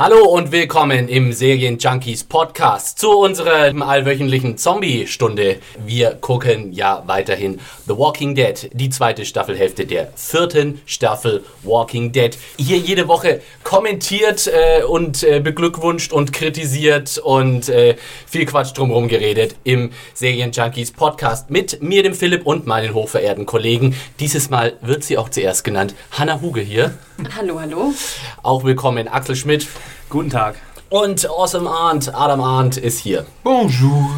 [0.00, 5.56] Hallo und willkommen im Serien Junkies Podcast zu unserer allwöchentlichen Zombie-Stunde.
[5.84, 7.58] Wir gucken ja weiterhin
[7.88, 12.38] The Walking Dead, die zweite Staffelhälfte der vierten Staffel Walking Dead.
[12.58, 19.08] Hier jede Woche kommentiert äh, und äh, beglückwünscht und kritisiert und äh, viel Quatsch drumherum
[19.08, 23.96] geredet im Serien Junkies Podcast mit mir, dem Philipp und meinen hochverehrten Kollegen.
[24.20, 25.96] Dieses Mal wird sie auch zuerst genannt.
[26.12, 26.94] Hanna Huge hier.
[27.36, 27.92] Hallo, hallo.
[28.44, 29.66] Auch willkommen Axel Schmidt.
[30.08, 30.54] Guten Tag.
[30.88, 33.26] Und Awesome Arndt, Adam Arndt ist hier.
[33.42, 34.08] Bonjour.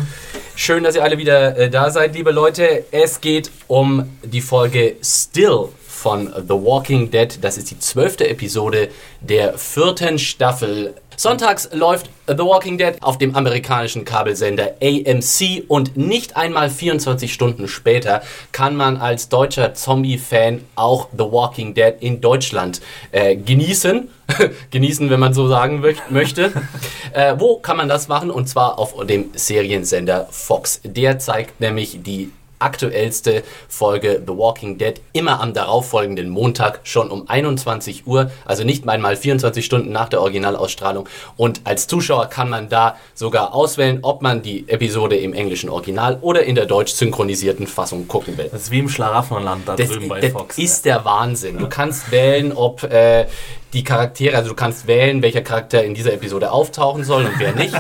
[0.55, 2.85] Schön, dass ihr alle wieder äh, da seid, liebe Leute.
[2.91, 7.39] Es geht um die Folge Still von The Walking Dead.
[7.43, 10.95] Das ist die zwölfte Episode der vierten Staffel.
[11.21, 17.69] Sonntags läuft The Walking Dead auf dem amerikanischen Kabelsender AMC und nicht einmal 24 Stunden
[17.69, 22.81] später kann man als deutscher Zombie-Fan auch The Walking Dead in Deutschland
[23.13, 24.09] äh, genießen.
[24.71, 26.53] genießen, wenn man so sagen möchte.
[27.13, 28.31] äh, wo kann man das machen?
[28.31, 30.81] Und zwar auf dem Seriensender Fox.
[30.85, 37.29] Der zeigt nämlich die aktuellste Folge The Walking Dead immer am darauffolgenden Montag schon um
[37.29, 41.09] 21 Uhr, also nicht einmal 24 Stunden nach der Originalausstrahlung.
[41.37, 46.19] Und als Zuschauer kann man da sogar auswählen, ob man die Episode im englischen Original
[46.21, 48.49] oder in der deutsch synchronisierten Fassung gucken will.
[48.51, 50.57] Das ist wie im Schlaraffenland da das, drüben bei das Fox.
[50.57, 51.59] Das ist der Wahnsinn.
[51.59, 53.27] Du kannst wählen, ob äh,
[53.73, 57.55] die Charaktere, also du kannst wählen, welcher Charakter in dieser Episode auftauchen soll und wer
[57.55, 57.75] nicht.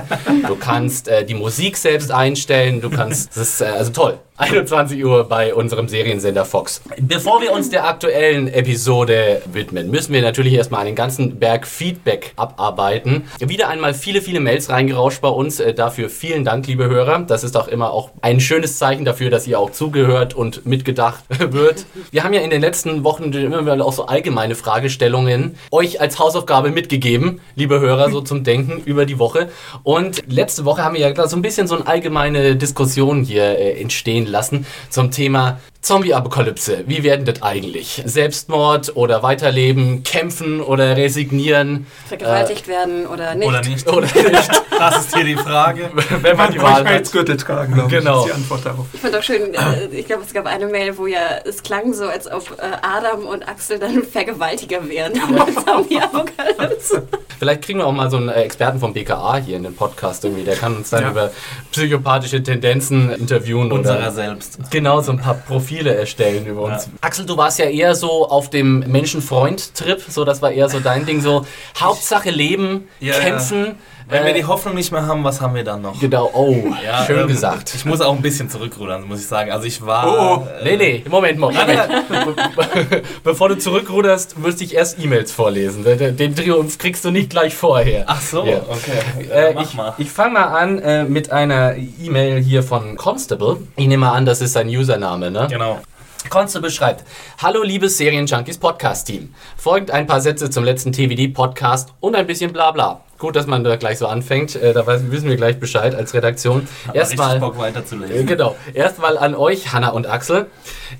[0.47, 4.19] Du kannst äh, die Musik selbst einstellen, du kannst, das ist äh, also toll.
[4.41, 6.81] 21 Uhr bei unserem Seriensender Fox.
[6.99, 12.33] Bevor wir uns der aktuellen Episode widmen, müssen wir natürlich erstmal einen ganzen Berg Feedback
[12.37, 13.25] abarbeiten.
[13.39, 15.61] Wieder einmal viele, viele Mails reingerauscht bei uns.
[15.61, 17.19] Äh, dafür vielen Dank, liebe Hörer.
[17.19, 21.23] Das ist auch immer auch ein schönes Zeichen dafür, dass ihr auch zugehört und mitgedacht
[21.53, 21.85] wird.
[22.11, 26.19] Wir haben ja in den letzten Wochen immer wieder auch so allgemeine Fragestellungen euch als
[26.19, 29.51] Hausaufgabe mitgegeben, liebe Hörer, so zum Denken über die Woche.
[29.83, 33.79] Und letzte Woche haben wir ja so ein bisschen so eine allgemeine Diskussion hier äh,
[33.79, 36.85] entstehen lassen zum Thema Zombie-Apokalypse.
[36.87, 38.03] Wie werden das eigentlich?
[38.05, 41.87] Selbstmord oder Weiterleben, kämpfen oder resignieren?
[42.07, 43.49] Vergewaltigt äh, werden oder nicht?
[43.49, 43.89] Oder nicht.
[43.89, 44.63] Oder nicht.
[44.81, 45.91] Das ist hier die Frage.
[46.23, 47.13] Wenn man die Wahl hat.
[47.13, 48.21] Gürtel tragen, glaube genau.
[48.21, 48.87] ich, ist die Antwort darauf.
[48.95, 51.93] Ich fand auch schön, äh, ich glaube, es gab eine Mail, wo ja, es klang
[51.93, 55.13] so, als ob äh, Adam und Axel dann Vergewaltiger wären.
[55.67, 57.07] Zombie-Apokalypse.
[57.39, 60.45] Vielleicht kriegen wir auch mal so einen Experten vom BKA hier in den Podcast irgendwie.
[60.45, 61.11] Der kann uns dann ja.
[61.11, 61.31] über
[61.73, 63.71] psychopathische Tendenzen interviewen.
[63.71, 64.59] Unserer oder selbst.
[64.71, 66.87] Genau, so ein paar Profile erstellen über uns.
[66.87, 66.93] Ja.
[67.01, 70.03] Axel, du warst ja eher so auf dem Menschenfreund-Trip.
[70.09, 71.21] So, das war eher so dein Ding.
[71.21, 71.47] So
[71.79, 73.77] Hauptsache Leben, ja, kämpfen.
[74.11, 75.99] Wenn wir die Hoffnung nicht mehr haben, was haben wir dann noch?
[76.01, 77.75] Genau, oh, ja, schön ähm, gesagt.
[77.75, 79.51] Ich muss auch ein bisschen zurückrudern, muss ich sagen.
[79.53, 80.07] Also ich war...
[80.07, 80.65] Oh, oh.
[80.65, 81.61] Äh, nee, nee, Moment, Moment.
[83.25, 85.85] Bevor du zurückruderst, müsste ich erst E-Mails vorlesen.
[85.85, 88.05] Den Triumph kriegst du nicht gleich vorher.
[88.07, 88.63] Ach so, ja.
[88.69, 89.29] okay.
[89.31, 89.95] Äh, Mach ich mal.
[89.99, 93.59] ich fange mal an äh, mit einer E-Mail hier von Constable.
[93.77, 95.47] Ich nehme mal an, das ist sein Username, ne?
[95.51, 95.81] Genau.
[96.29, 97.05] Constable schreibt,
[97.41, 99.35] Hallo liebes Serienjunkies Podcast-Team.
[99.57, 103.01] Folgt ein paar Sätze zum letzten TVD-Podcast und ein bisschen Blabla.
[103.19, 104.57] Gut, dass man da gleich so anfängt.
[104.57, 106.67] Äh, da wissen wir gleich Bescheid als Redaktion.
[106.93, 108.27] Erstmal Bock weiterzulesen.
[108.27, 108.57] Genau.
[108.73, 110.47] Erstmal an euch, Hanna und Axel.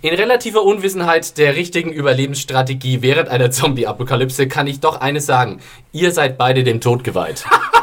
[0.03, 5.61] In relativer Unwissenheit der richtigen Überlebensstrategie während einer Zombie-Apokalypse kann ich doch eines sagen.
[5.93, 7.45] Ihr seid beide dem Tod geweiht.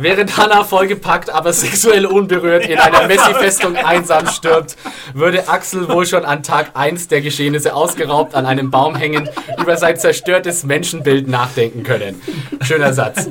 [0.00, 4.76] Während Hannah vollgepackt, aber sexuell unberührt in einer Messi-Festung einsam stirbt,
[5.12, 9.76] würde Axel wohl schon an Tag 1 der Geschehnisse ausgeraubt an einem Baum hängend über
[9.76, 12.20] sein zerstörtes Menschenbild nachdenken können.
[12.62, 13.28] Schöner Satz.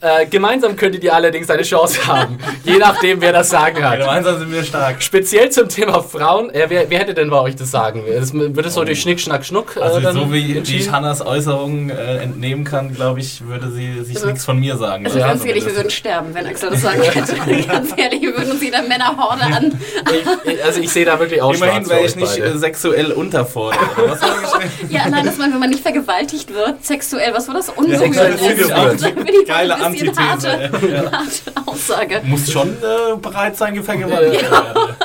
[0.00, 4.00] Äh, gemeinsam könntet ihr allerdings eine Chance haben, je nachdem, wer das Sagen hat.
[4.00, 5.02] Gemeinsam sind wir stark.
[5.02, 8.02] Speziell zum Thema Frauen, äh, wer, wer, hätte denn bei euch das Sagen?
[8.06, 9.76] Das, wird es so durch Schnick, Schnack, Schnuck?
[9.76, 14.02] Äh, also so wie, wie ich Hannas Äußerungen äh, entnehmen kann, glaube ich, würde sie
[14.04, 15.06] sich also, nichts von mir sagen.
[15.06, 17.36] Also ganz ehrlich, wir würden sterben, wenn Axel das sagen hätte.
[17.68, 19.80] ganz ehrlich, wir würden uns jeder Männerhorde an.
[20.44, 22.58] Ich, also ich sehe da wirklich auch Immerhin wäre ich nicht beide.
[22.58, 23.78] sexuell unterfordert.
[23.96, 24.20] Was
[24.88, 27.68] ja, nein, dass man, wenn man nicht vergewaltigt wird, sexuell, was war das?
[27.68, 28.16] Unberührt.
[28.68, 28.92] Ja.
[29.46, 30.20] Geile Antithese.
[30.20, 31.12] Harte, ja.
[31.12, 32.20] harte Aussage.
[32.24, 34.50] Muss schon äh, bereit sein, vergewaltigt ja.
[34.50, 34.96] werden.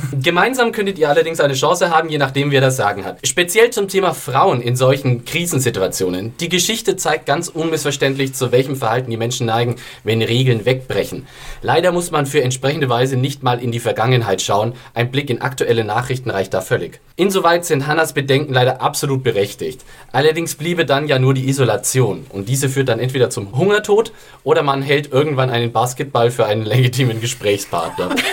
[0.13, 3.25] Gemeinsam könntet ihr allerdings eine Chance haben, je nachdem, wer das Sagen hat.
[3.25, 6.33] Speziell zum Thema Frauen in solchen Krisensituationen.
[6.39, 11.27] Die Geschichte zeigt ganz unmissverständlich, zu welchem Verhalten die Menschen neigen, wenn Regeln wegbrechen.
[11.61, 14.73] Leider muss man für entsprechende Weise nicht mal in die Vergangenheit schauen.
[14.93, 16.99] Ein Blick in aktuelle Nachrichten reicht da völlig.
[17.15, 19.85] Insoweit sind Hannas Bedenken leider absolut berechtigt.
[20.11, 22.25] Allerdings bliebe dann ja nur die Isolation.
[22.29, 24.11] Und diese führt dann entweder zum Hungertod
[24.43, 28.09] oder man hält irgendwann einen Basketball für einen legitimen Gesprächspartner.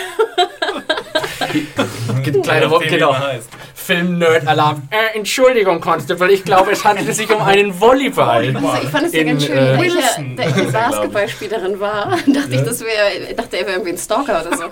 [1.57, 2.18] い。
[2.23, 3.15] Kleine Woche, genau.
[3.73, 4.83] Film-Nerd-Alarm.
[4.91, 8.55] Äh, Entschuldigung, Constable, ich glaube, es handelt sich um einen Volleyball.
[8.55, 10.01] Also ich fand es ja ganz schön, äh, da ich ja,
[10.35, 14.45] da ich eine Basketballspielerin war, dachte ich, das wäre, dachte er wäre irgendwie ein Stalker
[14.45, 14.63] oder so.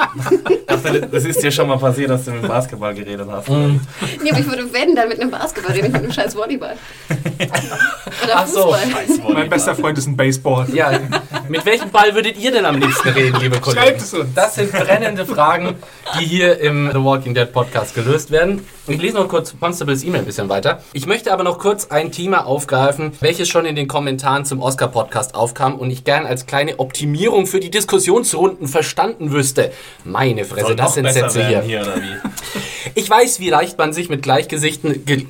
[1.11, 3.49] Das ist dir schon mal passiert, dass du mit dem Basketball geredet hast.
[3.49, 3.81] Mhm.
[4.21, 6.75] Nee, aber ich würde wenn dann mit einem Basketball reden, nicht mit einem scheiß Volleyball.
[8.23, 8.73] Oder Ach so.
[8.73, 9.33] Fußball.
[9.33, 10.67] Mein bester Freund ist ein Baseball.
[10.73, 10.99] Ja,
[11.47, 13.81] mit welchem Ball würdet ihr denn am liebsten reden, liebe Kollegen?
[13.83, 14.33] Schreibt es uns.
[14.33, 15.75] Das sind brennende Fragen,
[16.19, 18.65] die hier im The Walking Dead Podcast gelöst werden.
[18.87, 20.81] Ich lese noch kurz Constables E-Mail ein bisschen weiter.
[20.93, 25.35] Ich möchte aber noch kurz ein Thema aufgreifen, welches schon in den Kommentaren zum Oscar-Podcast
[25.35, 29.71] aufkam und ich gern als kleine Optimierung für die Diskussionsrunden verstanden wüsste.
[30.03, 31.61] Meine Fresse, Soll das sind Sätze hier.
[31.61, 32.15] hier oder wie?
[32.95, 35.05] Ich weiß, wie leicht man sich mit Gleichgesichten...
[35.05, 35.25] Ge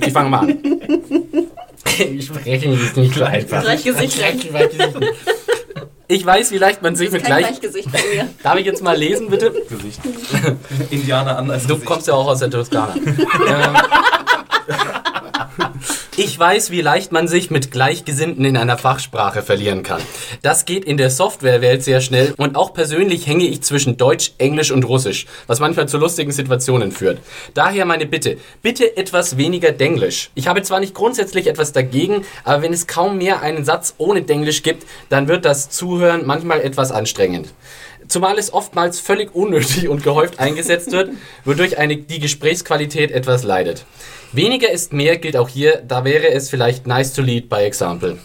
[0.00, 0.58] ich fange mal an.
[1.98, 3.62] Ich spreche ist nicht so einfach.
[3.62, 5.04] Gleichgesichtern.
[6.06, 7.46] Ich weiß, wie leicht man sich mit gleich...
[7.46, 8.28] Gleichgesicht bei mir.
[8.42, 9.52] Darf ich jetzt mal lesen, bitte?
[9.68, 10.00] Gesicht.
[10.90, 11.66] Indianer anders.
[11.66, 12.94] Du kommst ja auch aus der Toskana.
[12.96, 13.76] ähm,
[16.16, 20.00] ich weiß, wie leicht man sich mit Gleichgesinnten in einer Fachsprache verlieren kann.
[20.42, 24.70] Das geht in der Softwarewelt sehr schnell und auch persönlich hänge ich zwischen Deutsch, Englisch
[24.70, 27.18] und Russisch, was manchmal zu lustigen Situationen führt.
[27.54, 30.30] Daher meine Bitte, bitte etwas weniger Denglisch.
[30.34, 34.22] Ich habe zwar nicht grundsätzlich etwas dagegen, aber wenn es kaum mehr einen Satz ohne
[34.22, 37.48] Denglisch gibt, dann wird das Zuhören manchmal etwas anstrengend.
[38.06, 41.10] Zumal es oftmals völlig unnötig und gehäuft eingesetzt wird,
[41.44, 43.84] wodurch eine, die Gesprächsqualität etwas leidet.
[44.34, 48.18] Weniger ist mehr gilt auch hier, da wäre es vielleicht nice to lead by example.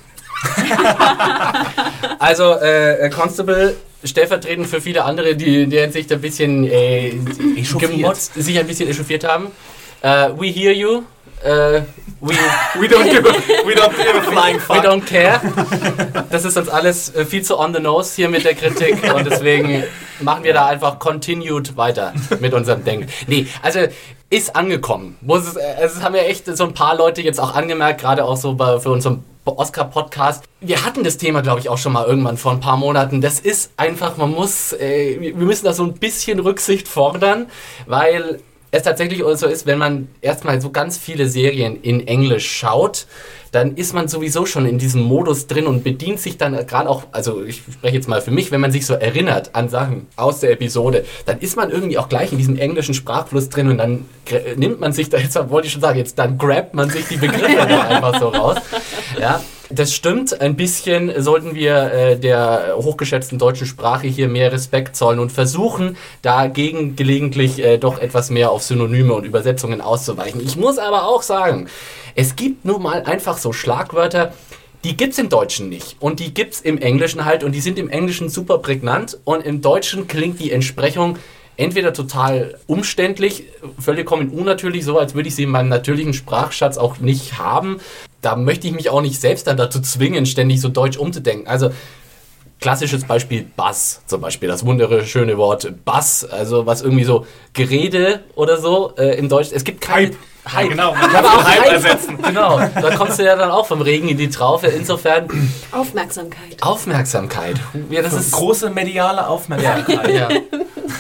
[2.20, 7.14] also, äh, Constable, stellvertretend für viele andere, die der Hinsicht ein bisschen äh,
[7.78, 9.48] gemotzt, sich ein bisschen echauffiert haben.
[10.02, 11.04] Äh, we hear you.
[11.44, 11.82] Äh,
[12.22, 12.34] we,
[12.80, 13.34] We don't give a
[13.66, 14.84] We don't give a flying We fuck.
[14.84, 15.40] don't care.
[16.30, 19.26] Das ist uns alles äh, viel zu on the nose hier mit der Kritik und
[19.26, 19.84] deswegen
[20.20, 23.08] machen wir da einfach continued weiter mit unserem Denken.
[23.28, 23.80] Nee, also
[24.30, 25.18] ist angekommen.
[25.22, 28.26] Muss es, äh, es haben ja echt so ein paar Leute jetzt auch angemerkt, gerade
[28.26, 30.44] auch so bei, für unseren Oscar-Podcast.
[30.62, 33.22] Wir hatten das Thema, glaube ich, auch schon mal irgendwann vor ein paar Monaten.
[33.22, 37.48] Das ist einfach, man muss, äh, wir müssen da so ein bisschen Rücksicht fordern,
[37.88, 38.42] weil
[38.72, 43.08] es tatsächlich so ist, wenn man erstmal so ganz viele Serien in Englisch schaut,
[43.52, 47.04] dann ist man sowieso schon in diesem Modus drin und bedient sich dann gerade auch,
[47.12, 50.42] also ich spreche jetzt mal für mich, wenn man sich so erinnert an Sachen aus
[50.42, 54.06] der Episode, dann ist man irgendwie auch gleich in diesem englischen Sprachfluss drin und dann
[54.56, 57.18] nimmt man sich da, jetzt wollte ich schon sagen, jetzt dann grabt man sich die
[57.18, 58.58] Begriffe einfach so raus.
[59.20, 59.42] Ja.
[59.72, 65.20] Das stimmt, ein bisschen sollten wir äh, der hochgeschätzten deutschen Sprache hier mehr Respekt zollen
[65.20, 70.42] und versuchen, dagegen gelegentlich äh, doch etwas mehr auf Synonyme und Übersetzungen auszuweichen.
[70.44, 71.68] Ich muss aber auch sagen,
[72.16, 74.34] es gibt nun mal einfach so Schlagwörter,
[74.84, 75.98] die gibt's im Deutschen nicht.
[76.00, 79.62] Und die gibt's im Englischen halt und die sind im Englischen super prägnant und im
[79.62, 81.20] Deutschen klingt die Entsprechung
[81.58, 83.44] entweder total umständlich,
[83.78, 87.82] vollkommen unnatürlich, so als würde ich sie in meinem natürlichen Sprachschatz auch nicht haben.
[88.22, 91.48] Da möchte ich mich auch nicht selbst dann dazu zwingen, ständig so deutsch umzudenken.
[91.48, 91.72] Also
[92.60, 98.58] klassisches Beispiel Bass zum Beispiel, das wunderschöne Wort Bass, also was irgendwie so Gerede oder
[98.58, 99.50] so äh, im Deutsch.
[99.54, 100.12] Es gibt keine
[100.52, 100.64] Hype.
[100.64, 101.72] Ja, genau, man kann auch auch Hype Hype.
[101.74, 102.18] ersetzen.
[102.22, 104.68] Genau, da kommst du ja dann auch vom Regen in die Traufe.
[104.68, 105.28] Insofern
[105.72, 106.62] Aufmerksamkeit.
[106.62, 107.58] Aufmerksamkeit.
[107.90, 110.10] Ja, das ist Große mediale Aufmerksamkeit.
[110.14, 110.28] ja,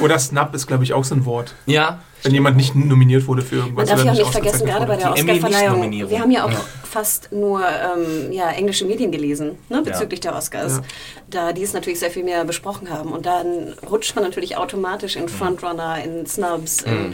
[0.02, 1.56] Oder Snap ist, glaube ich, auch so ein Wort.
[1.66, 3.90] ja, Wenn jemand nicht nominiert wurde für Man irgendwas.
[3.90, 6.66] darf oder ja auch nicht vergessen, gerade bei der Oscarverleihung, wir haben ja auch Ja.
[6.84, 10.84] fast nur ähm, ja, englische Medien gelesen, ne, bezüglich der Oscars, Ja.
[11.30, 13.12] da die es natürlich sehr viel mehr besprochen haben.
[13.12, 17.14] Und dann rutscht man natürlich automatisch in Frontrunner, in Snubs, in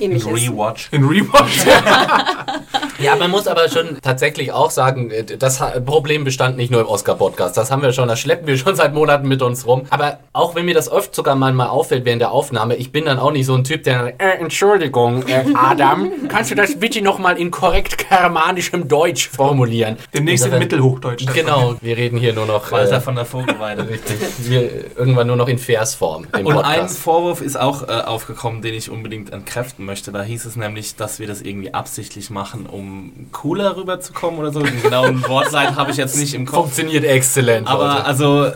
[0.00, 0.28] Ähnliches.
[0.28, 0.88] Rewatch.
[0.92, 1.66] In Rewatch.
[3.00, 6.86] Ja, man muss aber schon tatsächlich auch sagen, äh, das Problem bestand nicht nur im
[6.86, 7.56] Oscar-Podcast.
[7.56, 9.84] Das haben wir schon, das schleppen wir schon seit Monaten mit uns rum.
[9.88, 13.06] Aber auch wenn mir das oft sogar mal mal auffällt während der Aufnahme, ich bin
[13.06, 17.00] dann auch nicht so ein Typ, der, äh, Entschuldigung, äh, Adam, kannst du das bitte
[17.00, 19.96] nochmal in korrekt germanischem Deutsch formulieren?
[20.12, 21.24] Demnächst in Mittelhochdeutsch.
[21.32, 23.88] Genau, wir reden hier nur noch, Walter äh, von der Vogelweide.
[23.88, 26.98] richtig, wir irgendwann nur noch in Versform im Und ein Podcast.
[26.98, 29.89] Vorwurf ist auch äh, aufgekommen, den ich unbedingt entkräften möchte.
[30.12, 34.60] Da hieß es nämlich, dass wir das irgendwie absichtlich machen, um cooler rüberzukommen oder so.
[34.60, 36.66] Den genauen Wortseite habe ich jetzt nicht im Kopf.
[36.66, 38.04] Funktioniert exzellent, Aber Leute.
[38.04, 38.52] also,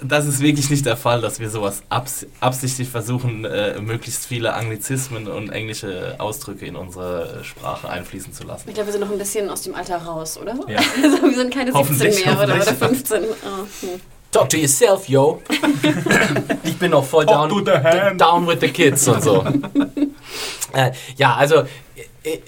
[0.00, 4.54] das ist wirklich nicht der Fall, dass wir sowas abs absichtlich versuchen, äh, möglichst viele
[4.54, 8.68] Anglizismen und englische Ausdrücke in unsere Sprache einfließen zu lassen.
[8.68, 10.54] Ich glaube, wir sind noch ein bisschen aus dem Alter raus, oder?
[10.68, 10.80] Ja.
[11.02, 13.08] Also wir sind keine 17 Hoffentlich, mehr oder, oder hoffentlich.
[13.08, 13.22] 15.
[13.24, 14.00] Oh, hm.
[14.30, 15.40] Talk to yourself, yo.
[16.62, 18.20] ich bin noch voll down, to the hand.
[18.20, 19.42] down with the kids und so.
[20.74, 21.64] Äh, ja, also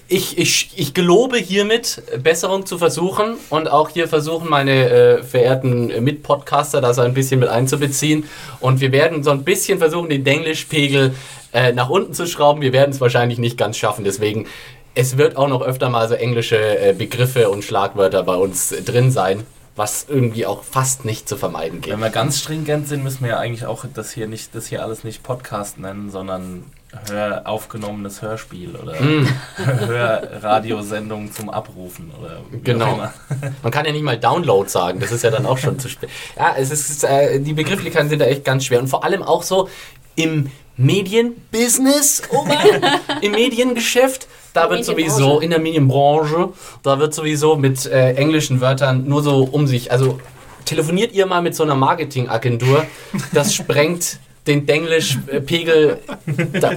[0.08, 6.04] ich, ich, ich gelobe hiermit, Besserung zu versuchen und auch hier versuchen, meine äh, verehrten
[6.04, 8.24] Mitpodcaster da so ein bisschen mit einzubeziehen.
[8.60, 11.14] Und wir werden so ein bisschen versuchen, den Denglischpegel
[11.52, 12.60] äh, nach unten zu schrauben.
[12.60, 14.04] Wir werden es wahrscheinlich nicht ganz schaffen.
[14.04, 14.46] Deswegen,
[14.94, 18.82] es wird auch noch öfter mal so englische äh, Begriffe und Schlagwörter bei uns äh,
[18.82, 19.44] drin sein,
[19.76, 21.92] was irgendwie auch fast nicht zu vermeiden geht.
[21.92, 24.82] Wenn wir ganz stringent sind, müssen wir ja eigentlich auch das hier nicht, das hier
[24.82, 26.64] alles nicht Podcast nennen, sondern
[27.08, 33.08] Hör aufgenommenes Hörspiel oder Mm, Hörradiosendung zum Abrufen oder Genau.
[33.62, 36.10] man kann ja nicht mal Download sagen, das ist ja dann auch schon zu spät.
[36.36, 39.42] Ja, es ist, äh, die Begrifflichkeiten sind da echt ganz schwer und vor allem auch
[39.44, 39.68] so
[40.16, 46.48] im Medienbusiness, oh Mann, im Mediengeschäft, da wird sowieso, in der Medienbranche,
[46.82, 50.18] da wird sowieso mit äh, englischen Wörtern nur so um sich, also
[50.64, 52.84] telefoniert ihr mal mit so einer Marketingagentur,
[53.32, 55.98] das sprengt den Denglisch-Pegel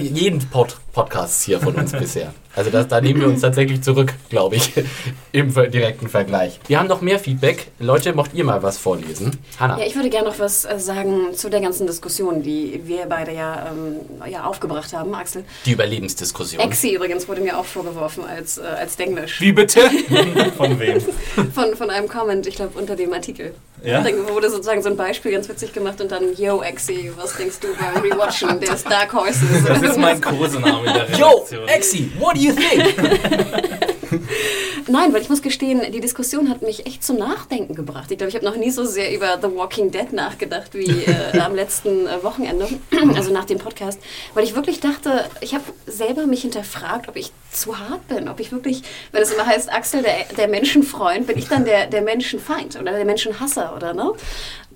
[0.00, 2.32] jeden Pod Podcast hier von uns bisher.
[2.56, 4.72] Also das, da nehmen wir uns tatsächlich zurück, glaube ich,
[5.32, 6.60] im direkten Vergleich.
[6.68, 7.68] Wir haben noch mehr Feedback.
[7.80, 9.36] Leute, mocht ihr mal was vorlesen?
[9.58, 9.78] Hanna.
[9.78, 13.32] Ja, ich würde gerne noch was äh, sagen zu der ganzen Diskussion, die wir beide
[13.32, 15.44] ja, ähm, ja aufgebracht haben, Axel.
[15.66, 16.60] Die Überlebensdiskussion.
[16.62, 19.40] Exi übrigens wurde mir auch vorgeworfen als, äh, als Denglisch.
[19.40, 19.80] Wie bitte?
[20.56, 21.00] Von wem?
[21.52, 23.54] Von, von einem Comment, ich glaube, unter dem Artikel.
[23.82, 24.00] Ja?
[24.02, 27.56] Da wurde sozusagen so ein Beispiel ganz witzig gemacht und dann, yo, Exi, was denkst
[27.60, 29.42] du beim Rewatchen des Dark Horses?
[29.66, 31.68] Das ist mein Kosename in der Yo, Redaktion.
[31.68, 32.94] Exi, what do you think?
[34.88, 38.10] Nein, weil ich muss gestehen, die Diskussion hat mich echt zum Nachdenken gebracht.
[38.10, 41.38] Ich glaube, ich habe noch nie so sehr über The Walking Dead nachgedacht wie äh,
[41.40, 42.68] am letzten äh, Wochenende,
[43.14, 43.98] also nach dem Podcast,
[44.34, 48.40] weil ich wirklich dachte, ich habe selber mich hinterfragt, ob ich zu hart bin, ob
[48.40, 48.82] ich wirklich,
[49.12, 52.92] wenn es immer heißt, Axel, der, der Menschenfreund, bin ich dann der, der Menschenfeind oder
[52.92, 54.12] der Menschenhasser oder ne?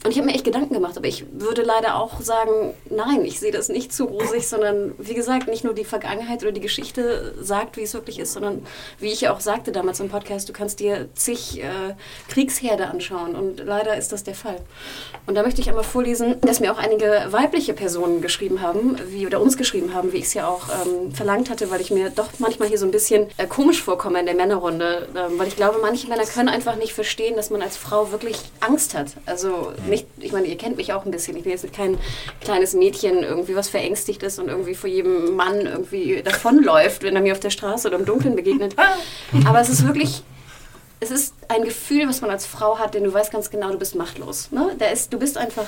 [0.05, 3.41] Und ich habe mir echt Gedanken gemacht, aber ich würde leider auch sagen, nein, ich
[3.41, 7.35] sehe das nicht zu rosig, sondern wie gesagt, nicht nur die Vergangenheit oder die Geschichte
[7.41, 8.65] sagt, wie es wirklich ist, sondern
[9.01, 11.95] wie ich ja auch sagte damals im Podcast, du kannst dir zig äh,
[12.29, 14.61] Kriegsherde anschauen und leider ist das der Fall.
[15.27, 19.27] Und da möchte ich einmal vorlesen, dass mir auch einige weibliche Personen geschrieben haben, wie
[19.27, 22.11] oder uns geschrieben haben, wie ich es ja auch ähm, verlangt hatte, weil ich mir
[22.11, 25.57] doch manchmal hier so ein bisschen äh, komisch vorkomme in der Männerrunde, ähm, weil ich
[25.57, 29.09] glaube, manche Männer können einfach nicht verstehen, dass man als Frau wirklich Angst hat.
[29.27, 31.37] Also nicht, ich meine, ihr kennt mich auch ein bisschen.
[31.37, 31.99] Ich bin jetzt kein
[32.41, 37.23] kleines Mädchen irgendwie, was verängstigt ist und irgendwie vor jedem Mann irgendwie davonläuft, wenn er
[37.23, 38.75] mir auf der Straße oder im Dunkeln begegnet.
[39.47, 40.23] Aber es ist wirklich
[41.01, 43.79] es ist ein Gefühl, was man als Frau hat, denn du weißt ganz genau, du
[43.79, 44.51] bist machtlos.
[44.51, 44.75] Ne?
[44.79, 45.67] Da ist, du bist einfach,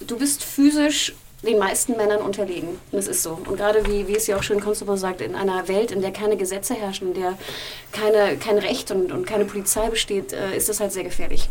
[0.00, 2.68] du bist physisch den meisten Männern unterlegen.
[2.68, 3.38] Und das ist so.
[3.46, 6.10] Und gerade wie, wie es ja auch schön Constable sagt, in einer Welt, in der
[6.10, 7.38] keine Gesetze herrschen, in der
[7.92, 11.48] keine, kein Recht und, und keine Polizei besteht, äh, ist das halt sehr gefährlich.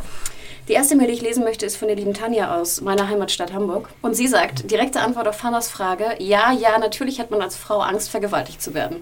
[0.67, 3.53] Die erste Mail, die ich lesen möchte, ist von der lieben Tanja aus meiner Heimatstadt
[3.53, 3.87] Hamburg.
[4.01, 7.79] Und sie sagt, direkte Antwort auf Hannas Frage, ja, ja, natürlich hat man als Frau
[7.79, 9.01] Angst, vergewaltigt zu werden.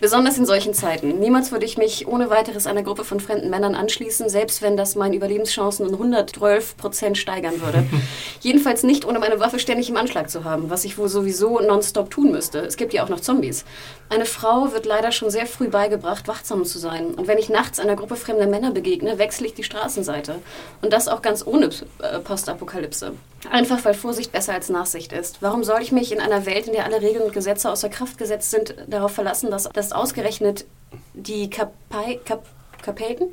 [0.00, 1.18] Besonders in solchen Zeiten.
[1.18, 4.94] Niemals würde ich mich ohne weiteres einer Gruppe von fremden Männern anschließen, selbst wenn das
[4.94, 7.84] meine Überlebenschancen um 112 Prozent steigern würde.
[8.40, 12.10] Jedenfalls nicht, ohne meine Waffe ständig im Anschlag zu haben, was ich wohl sowieso nonstop
[12.10, 12.60] tun müsste.
[12.60, 13.64] Es gibt ja auch noch Zombies.
[14.08, 17.14] Eine Frau wird leider schon sehr früh beigebracht, wachsam zu sein.
[17.14, 20.36] Und wenn ich nachts einer Gruppe fremder Männer begegne, wechsle ich die Straßenseite.
[20.80, 21.70] Und das auch ganz ohne
[22.02, 23.14] äh, Postapokalypse.
[23.50, 25.40] Einfach weil Vorsicht besser als Nachsicht ist.
[25.40, 28.18] Warum soll ich mich in einer Welt, in der alle Regeln und Gesetze außer Kraft
[28.18, 30.66] gesetzt sind, darauf verlassen, dass, dass ausgerechnet
[31.14, 32.44] die Kapei, Kap,
[32.88, 33.28] Kapelken,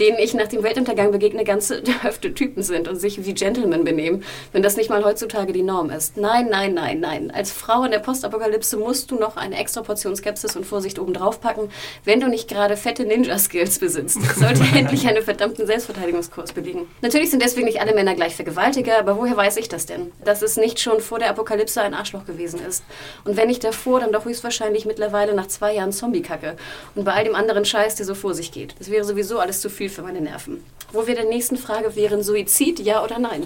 [0.00, 4.24] denen ich nach dem Weltuntergang begegne, ganze Hälfte Typen sind und sich wie Gentlemen benehmen,
[4.52, 6.16] wenn das nicht mal heutzutage die Norm ist.
[6.16, 7.30] Nein, nein, nein, nein.
[7.30, 11.40] Als Frau in der Postapokalypse musst du noch eine extra Portion Skepsis und Vorsicht obendrauf
[11.40, 11.68] packen,
[12.04, 14.18] wenn du nicht gerade fette Ninja-Skills besitzt.
[14.36, 16.88] Sollte endlich einen verdammten Selbstverteidigungskurs belegen.
[17.02, 20.12] Natürlich sind deswegen nicht alle Männer gleich Vergewaltiger, aber woher weiß ich das denn?
[20.24, 22.84] Dass es nicht schon vor der Apokalypse ein Arschloch gewesen ist.
[23.24, 26.56] Und wenn nicht davor, dann doch höchstwahrscheinlich mittlerweile nach zwei Jahren Zombie-Kacke.
[26.94, 28.74] Und bei all dem anderen Scheiß, der so vor sich geht.
[28.78, 30.62] Das wäre sowieso alles zu viel für meine Nerven.
[30.92, 33.44] Wo wir der nächsten Frage wären, Suizid, ja oder nein?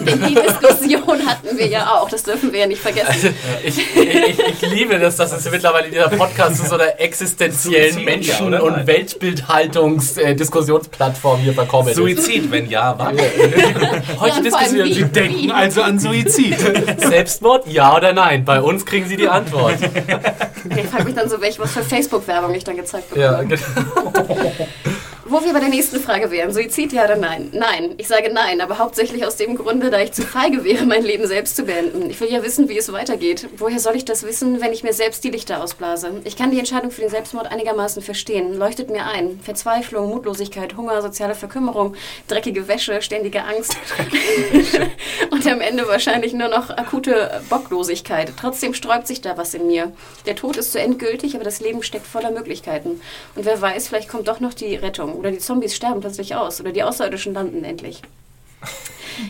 [0.00, 3.32] Denn die Diskussion hatten wir ja auch, das dürfen wir ja nicht vergessen.
[3.62, 8.04] Ich, ich, ich liebe das, dass es mittlerweile dieser Podcast zu so einer existenziellen Suizid,
[8.04, 8.86] Menschen- ja und?
[8.88, 11.96] Weltbildhaltungs-Diskussionsplattform hier verkommen ist.
[11.96, 13.16] Suizid, wenn ja, wann?
[14.20, 16.56] Heute Ja, diskutieren wie- Sie Denken also an Suizid.
[16.98, 18.44] Selbstmord, ja oder nein?
[18.44, 19.76] Bei uns kriegen Sie die Antwort.
[20.76, 23.24] Ich frage mich dann so, welche, was für Facebook-Werbung ich dann gezeigt bekomme.
[23.24, 23.62] Ja, genau.
[24.44, 24.97] ん?
[25.30, 27.50] Wo wir bei der nächsten Frage wären, Suizid ja oder nein?
[27.52, 31.04] Nein, ich sage nein, aber hauptsächlich aus dem Grunde, da ich zu feige wäre, mein
[31.04, 32.08] Leben selbst zu beenden.
[32.08, 33.46] Ich will ja wissen, wie es weitergeht.
[33.58, 36.22] Woher soll ich das wissen, wenn ich mir selbst die Lichter ausblase?
[36.24, 38.56] Ich kann die Entscheidung für den Selbstmord einigermaßen verstehen.
[38.56, 39.38] Leuchtet mir ein.
[39.42, 41.94] Verzweiflung, Mutlosigkeit, Hunger, soziale Verkümmerung,
[42.26, 43.76] dreckige Wäsche, ständige Angst.
[45.30, 48.32] Und am Ende wahrscheinlich nur noch akute Bocklosigkeit.
[48.40, 49.92] Trotzdem sträubt sich da was in mir.
[50.24, 53.02] Der Tod ist zu endgültig, aber das Leben steckt voller Möglichkeiten.
[53.34, 55.17] Und wer weiß, vielleicht kommt doch noch die Rettung.
[55.18, 56.60] Oder die Zombies sterben plötzlich aus.
[56.60, 58.02] Oder die Außerirdischen landen endlich.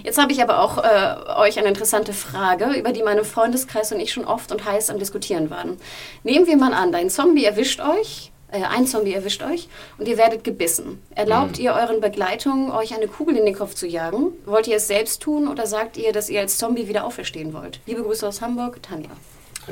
[0.04, 4.00] Jetzt habe ich aber auch äh, euch eine interessante Frage, über die meine Freundeskreis und
[4.00, 5.78] ich schon oft und heiß am Diskutieren waren.
[6.24, 9.68] Nehmen wir mal an, dein Zombie erwischt euch, äh, ein Zombie erwischt euch
[9.98, 11.02] und ihr werdet gebissen.
[11.14, 14.32] Erlaubt ihr euren Begleitungen, euch eine Kugel in den Kopf zu jagen?
[14.44, 17.80] Wollt ihr es selbst tun oder sagt ihr, dass ihr als Zombie wieder auferstehen wollt?
[17.86, 19.10] Liebe Grüße aus Hamburg, Tanja.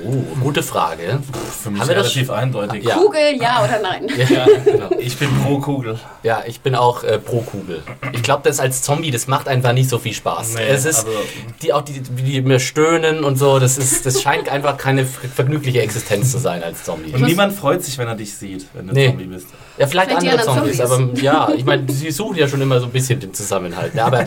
[0.05, 1.21] Oh, gute Frage.
[1.63, 2.85] Für mich Haben wir das relativ eindeutig.
[2.85, 2.97] Ja.
[2.97, 4.07] Kugel, ja oder nein?
[4.29, 4.91] Ja, genau.
[4.99, 5.99] Ich bin pro Kugel.
[6.23, 7.83] ja, ich bin auch äh, pro Kugel.
[8.13, 10.55] Ich glaube, das als Zombie, das macht einfach nicht so viel Spaß.
[10.55, 11.19] Nee, es ist also-
[11.63, 13.59] die auch die, die mir stöhnen und so.
[13.59, 17.13] Das ist, das scheint einfach keine ver- vergnügliche Existenz zu sein als Zombie.
[17.13, 19.09] Und niemand freut sich, wenn er dich sieht, wenn du Nee.
[19.09, 19.47] Zombie bist.
[19.79, 21.21] Ja, vielleicht, Vielleicht andere Zombies, Zombies.
[21.21, 23.95] aber ja, ich meine, sie suchen ja schon immer so ein bisschen den Zusammenhalt.
[23.95, 24.05] Ne?
[24.05, 24.27] Aber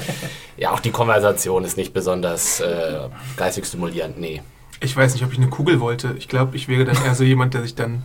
[0.58, 3.00] ja, auch die Konversation ist nicht besonders äh,
[3.38, 4.20] geistig stimulierend.
[4.20, 4.42] Nee.
[4.82, 6.16] Ich weiß nicht, ob ich eine Kugel wollte.
[6.18, 8.04] Ich glaube, ich wäre dann eher so jemand, der sich dann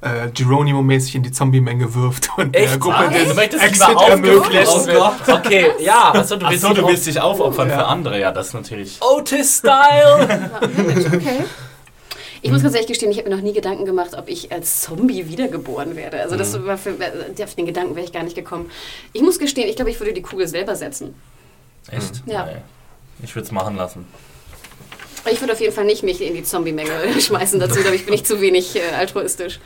[0.00, 4.86] äh, Geronimo-mäßig in die Zombie-Menge wirft und der Gruppe Ah, den Exit ermöglicht.
[4.86, 5.14] werden.
[5.26, 7.78] Okay, ja, achso, du willst Achso, du dich willst dich aufopfern Ja.
[7.78, 8.20] für andere.
[8.20, 8.98] Ja, das ist natürlich...
[9.00, 10.50] Otis-Style!
[11.16, 11.44] Okay.
[12.40, 14.82] Ich muss ganz ehrlich gestehen, ich habe mir noch nie Gedanken gemacht, ob ich als
[14.82, 16.20] Zombie wiedergeboren werde.
[16.20, 18.70] Also das war für, äh, auf den Gedanken wäre ich gar nicht gekommen.
[19.12, 21.14] Ich muss gestehen, ich glaube, ich würde die Kugel selber setzen.
[21.90, 22.22] Echt?
[22.26, 22.44] Ja.
[22.46, 22.52] Nee.
[23.24, 24.06] Ich würde es machen lassen.
[25.30, 27.60] Ich würde auf jeden Fall nicht mich in die Zombie-Menge schmeißen.
[27.60, 29.60] Dazu, glaube ich, bin ich zu wenig äh, altruistisch.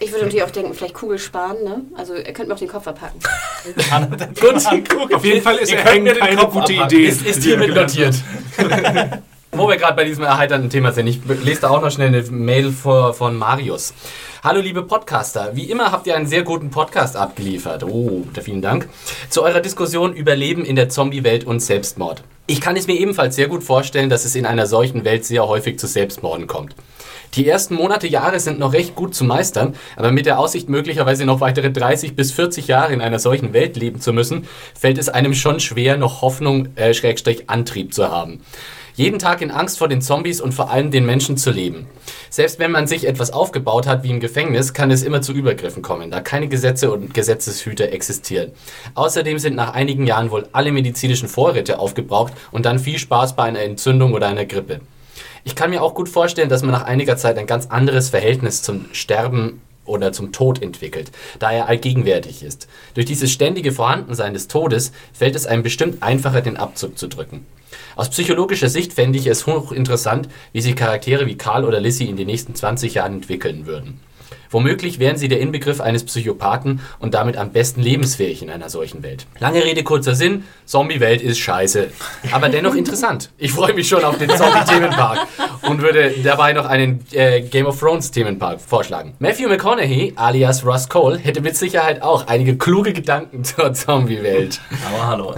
[0.00, 1.82] Ich würde natürlich auch denken, vielleicht Kugel sparen, ne?
[1.96, 3.20] Also ihr könnt mir auch den Kopf abhacken.
[4.40, 5.14] Gut.
[5.14, 6.98] Auf jeden Fall ist er hängen keine Kopf gute abhacken.
[6.98, 7.08] Idee.
[7.08, 8.14] Ist, ist hiermit notiert.
[9.50, 12.22] Wo wir gerade bei diesem erheiternden Thema sind, ich lese da auch noch schnell eine
[12.30, 13.94] Mail vor, von Marius.
[14.44, 17.82] Hallo liebe Podcaster, wie immer habt ihr einen sehr guten Podcast abgeliefert.
[17.82, 18.88] Oh, vielen Dank.
[19.30, 22.22] Zu eurer Diskussion über Leben in der Zombie-Welt und Selbstmord.
[22.46, 25.48] Ich kann es mir ebenfalls sehr gut vorstellen, dass es in einer solchen Welt sehr
[25.48, 26.74] häufig zu Selbstmorden kommt.
[27.34, 31.24] Die ersten Monate, Jahre sind noch recht gut zu meistern, aber mit der Aussicht möglicherweise
[31.24, 34.46] noch weitere 30 bis 40 Jahre in einer solchen Welt leben zu müssen,
[34.78, 38.40] fällt es einem schon schwer, noch Hoffnung, äh, Schrägstrich Antrieb zu haben.
[38.98, 41.86] Jeden Tag in Angst vor den Zombies und vor allem den Menschen zu leben.
[42.30, 45.82] Selbst wenn man sich etwas aufgebaut hat wie im Gefängnis, kann es immer zu Übergriffen
[45.82, 48.50] kommen, da keine Gesetze und Gesetzeshüter existieren.
[48.96, 53.44] Außerdem sind nach einigen Jahren wohl alle medizinischen Vorräte aufgebraucht und dann viel Spaß bei
[53.44, 54.80] einer Entzündung oder einer Grippe.
[55.44, 58.62] Ich kann mir auch gut vorstellen, dass man nach einiger Zeit ein ganz anderes Verhältnis
[58.62, 62.68] zum Sterben oder zum Tod entwickelt, da er allgegenwärtig ist.
[62.94, 67.46] Durch dieses ständige Vorhandensein des Todes fällt es einem bestimmt einfacher, den Abzug zu drücken.
[67.96, 72.16] Aus psychologischer Sicht fände ich es hochinteressant, wie sich Charaktere wie Karl oder Lissy in
[72.16, 74.00] den nächsten 20 Jahren entwickeln würden.
[74.50, 79.02] Womöglich wären sie der Inbegriff eines Psychopathen und damit am besten lebensfähig in einer solchen
[79.02, 79.26] Welt.
[79.38, 81.90] Lange Rede, kurzer Sinn, Zombie-Welt ist scheiße.
[82.32, 83.30] Aber dennoch interessant.
[83.38, 85.26] Ich freue mich schon auf den Zombie-Themenpark
[85.68, 89.14] und würde dabei noch einen äh, Game of Thrones-Themenpark vorschlagen.
[89.18, 94.60] Matthew McConaughey, alias Russ Cole, hätte mit Sicherheit auch einige kluge Gedanken zur Zombie-Welt.
[94.86, 95.34] Aber hallo.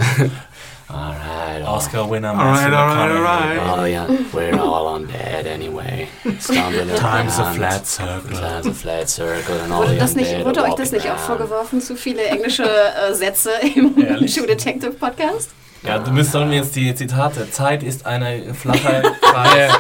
[0.92, 3.61] Alright, Oscar-Winner Alright, Matthew alright, McConaughey.
[3.61, 3.79] alright.
[3.79, 6.09] Oh yeah, we're all on bed anyway.
[6.38, 8.31] Stumbling Time's a flat circle.
[8.37, 11.81] Time's a flat circle and all Wurde, das nicht, wurde euch das nicht auch vorgeworfen,
[11.81, 13.94] zu viele englische äh, Sätze im?
[14.26, 15.50] True Detective Podcast?
[15.83, 17.51] Ja, du müsst sollen mir jetzt die Zitate.
[17.51, 19.73] Zeit ist eine flache Kreis.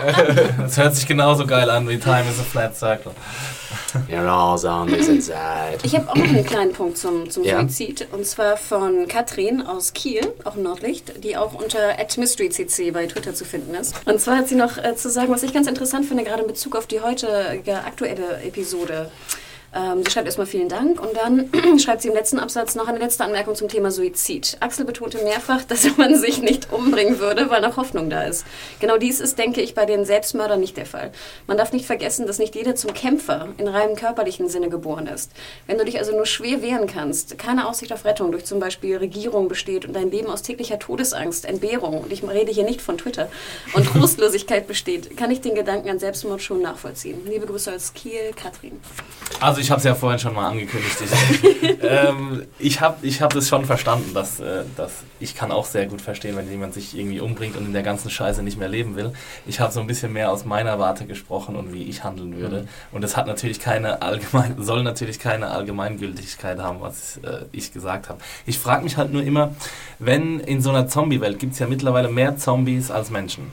[0.58, 3.12] Das hört sich genauso geil an wie Time is a flat circle.
[4.08, 5.78] You're all zombies inside.
[5.82, 7.60] Ich habe auch noch einen kleinen Punkt zum, zum Ja.
[7.60, 8.08] Suizid.
[8.12, 13.34] Und zwar von Katrin aus Kiel, auch im Nordlicht, die auch unter @mysterycc bei Twitter
[13.34, 13.94] zu finden ist.
[14.06, 16.48] Und zwar hat sie noch äh, zu sagen, was ich ganz interessant finde, gerade in
[16.48, 19.10] Bezug auf die heutige aktuelle Episode.
[19.72, 22.98] Ähm, sie schreibt erstmal vielen Dank und dann schreibt sie im letzten Absatz noch eine
[22.98, 24.56] letzte Anmerkung zum Thema Suizid.
[24.60, 28.44] Axel betonte mehrfach, dass man sich nicht umbringen würde, weil noch Hoffnung da ist.
[28.80, 31.12] Genau dies ist, denke ich, bei den Selbstmördern nicht der Fall.
[31.46, 35.30] Man darf nicht vergessen, dass nicht jeder zum Kämpfer in reinem körperlichen Sinne geboren ist.
[35.66, 38.96] Wenn du dich also nur schwer wehren kannst, keine Aussicht auf Rettung durch zum Beispiel
[38.96, 42.98] Regierung besteht und dein Leben aus täglicher Todesangst, Entbehrung, und ich rede hier nicht von
[42.98, 43.30] Twitter,
[43.74, 47.20] und Trostlosigkeit besteht, kann ich den Gedanken an Selbstmord schon nachvollziehen.
[47.26, 48.80] Liebe Grüße aus Kiel, Katrin.
[49.40, 50.96] Also Also ich habe es ja vorhin schon mal angekündigt.
[51.02, 55.66] Ich, ähm, ich habe ich hab das schon verstanden, dass, äh, dass ich kann auch
[55.66, 58.70] sehr gut verstehen, wenn jemand sich irgendwie umbringt und in der ganzen Scheiße nicht mehr
[58.70, 59.12] leben will.
[59.44, 62.68] Ich habe so ein bisschen mehr aus meiner Warte gesprochen und wie ich handeln würde.
[62.90, 68.08] Und das hat natürlich keine allgemein, soll natürlich keine Allgemeingültigkeit haben, was äh, ich gesagt
[68.08, 68.18] habe.
[68.46, 69.54] Ich frage mich halt nur immer,
[69.98, 73.52] wenn in so einer Zombie-Welt gibt es ja mittlerweile mehr Zombies als Menschen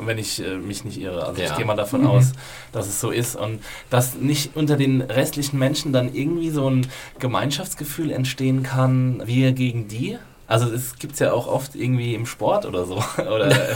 [0.00, 1.26] wenn ich äh, mich nicht irre.
[1.26, 1.50] Also Ja.
[1.50, 2.32] ich gehe mal davon aus,
[2.72, 6.86] dass es so ist und dass nicht unter den restlichen Menschen dann irgendwie so ein
[7.18, 10.18] Gemeinschaftsgefühl entstehen kann, wir gegen die.
[10.48, 12.94] Also es gibt es ja auch oft irgendwie im Sport oder so.
[13.18, 13.74] Oder äh,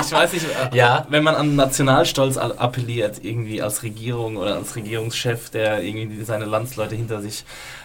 [0.00, 1.06] ich weiß nicht, äh, Ja.
[1.10, 6.96] wenn man an Nationalstolz appelliert, irgendwie als Regierung oder als Regierungschef, der irgendwie seine Landsleute
[6.96, 7.44] hinter sich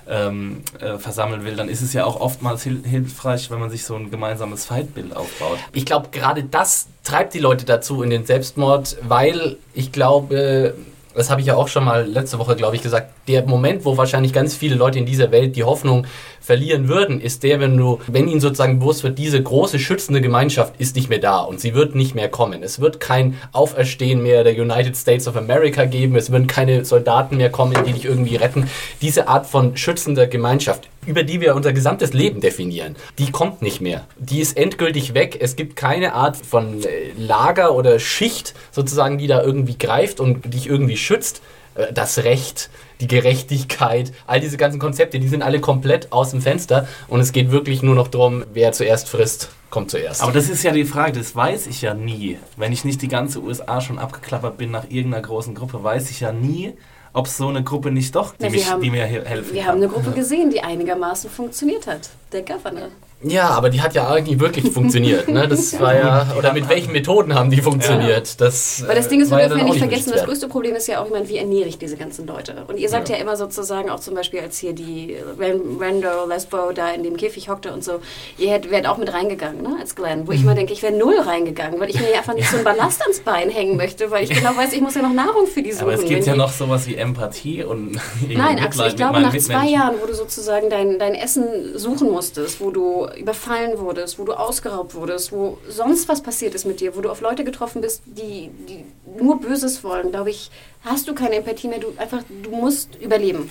[0.09, 3.85] ähm, äh, versammeln will, dann ist es ja auch oftmals hil hilfreich, wenn man sich
[3.85, 5.59] so ein gemeinsames Feindbild aufbaut.
[5.73, 10.73] Ich glaube, gerade das treibt die Leute dazu in den Selbstmord, weil ich glaube,
[11.13, 13.97] das habe ich ja auch schon mal letzte Woche, glaube ich, gesagt, der Moment, wo
[13.97, 16.07] wahrscheinlich ganz viele Leute in dieser Welt die Hoffnung
[16.41, 20.73] verlieren würden, ist der, wenn du, wenn ihnen sozusagen bewusst wird, diese große schützende Gemeinschaft
[20.79, 22.63] ist nicht mehr da und sie wird nicht mehr kommen.
[22.63, 27.37] Es wird kein Auferstehen mehr der United States of America geben, es würden keine Soldaten
[27.37, 28.67] mehr kommen, die dich irgendwie retten.
[29.01, 33.81] Diese Art von schützender Gemeinschaft, über die wir unser gesamtes Leben definieren, die kommt nicht
[33.81, 34.05] mehr.
[34.17, 35.37] Die ist endgültig weg.
[35.39, 40.53] Es gibt keine Art von äh, Lager oder Schicht sozusagen, die da irgendwie greift und
[40.53, 41.41] dich irgendwie schützt.
[41.75, 42.69] Äh, Das Recht,
[43.01, 47.31] die Gerechtigkeit, all diese ganzen Konzepte, die sind alle komplett aus dem Fenster und es
[47.31, 50.21] geht wirklich nur noch darum, wer zuerst frisst, kommt zuerst.
[50.21, 52.37] Aber das ist ja die Frage, das weiß ich ja nie.
[52.57, 56.19] Wenn ich nicht die ganze USA schon abgeklappert bin nach irgendeiner großen Gruppe, weiß ich
[56.19, 56.73] ja nie,
[57.13, 59.61] ob so eine Gruppe nicht doch, die, Na, mich, haben- die mir he- helfen Wir
[59.63, 59.71] kann.
[59.71, 62.09] haben eine Gruppe gesehen, die einigermaßen funktioniert hat.
[62.31, 62.87] Der Governor.
[63.23, 65.27] Ja, aber die hat ja eigentlich wirklich funktioniert.
[65.27, 65.47] Ne?
[65.47, 68.39] Das war ja, oder mit welchen Methoden haben die funktioniert?
[68.41, 70.47] Das, Weil das äh, Ding ist, wir war ja dürfen ja nicht vergessen, das größte
[70.47, 72.63] Problem ist ja auch, ich meine, wie ernähre ich diese ganzen Leute?
[72.67, 76.71] Und ihr sagt ja, immer sozusagen auch zum Beispiel, als hier die Ran- Rando, Lesbo
[76.73, 77.99] da in dem Käfig hockte und so,
[78.37, 80.27] ihr hättet, wärt auch mit reingegangen, ne, als Glenn.
[80.27, 82.63] Wo ich immer denke, ich wäre null reingegangen, weil ich mir einfach nicht so ein
[82.63, 85.61] Ballast ans Bein hängen möchte, weil ich genau weiß, ich muss ja noch Nahrung für
[85.61, 85.83] die suchen.
[85.83, 89.67] Aber es gibt ja noch sowas wie Empathie und Nein, Axel, ich glaube, nach zwei.
[89.67, 94.33] Jahren, wo du sozusagen dein, dein Essen suchen musstest, wo du überfallen wurdest, wo du
[94.33, 98.01] ausgeraubt wurdest, wo sonst was passiert ist mit dir, wo du auf Leute getroffen bist,
[98.05, 98.85] die, die
[99.21, 100.49] nur Böses wollen, glaube ich,
[100.83, 101.79] hast du keine Empathie mehr.
[101.79, 103.49] Du einfach, du musst überleben.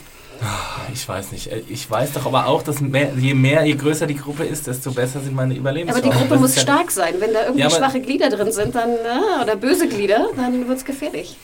[0.95, 1.49] Ich weiß nicht.
[1.53, 4.67] Äh, Ich weiß doch aber auch, dass mehr, je mehr, je größer die Gruppe ist,
[4.67, 6.11] desto besser sind meine Aber Überlebenschancen.
[6.11, 7.15] die Gruppe muss ja- stark sein.
[7.19, 10.67] Wenn da irgendwie Ja, aber- schwache Glieder drin sind, dann äh, oder böse Glieder, dann
[10.67, 11.37] wird es gefährlich.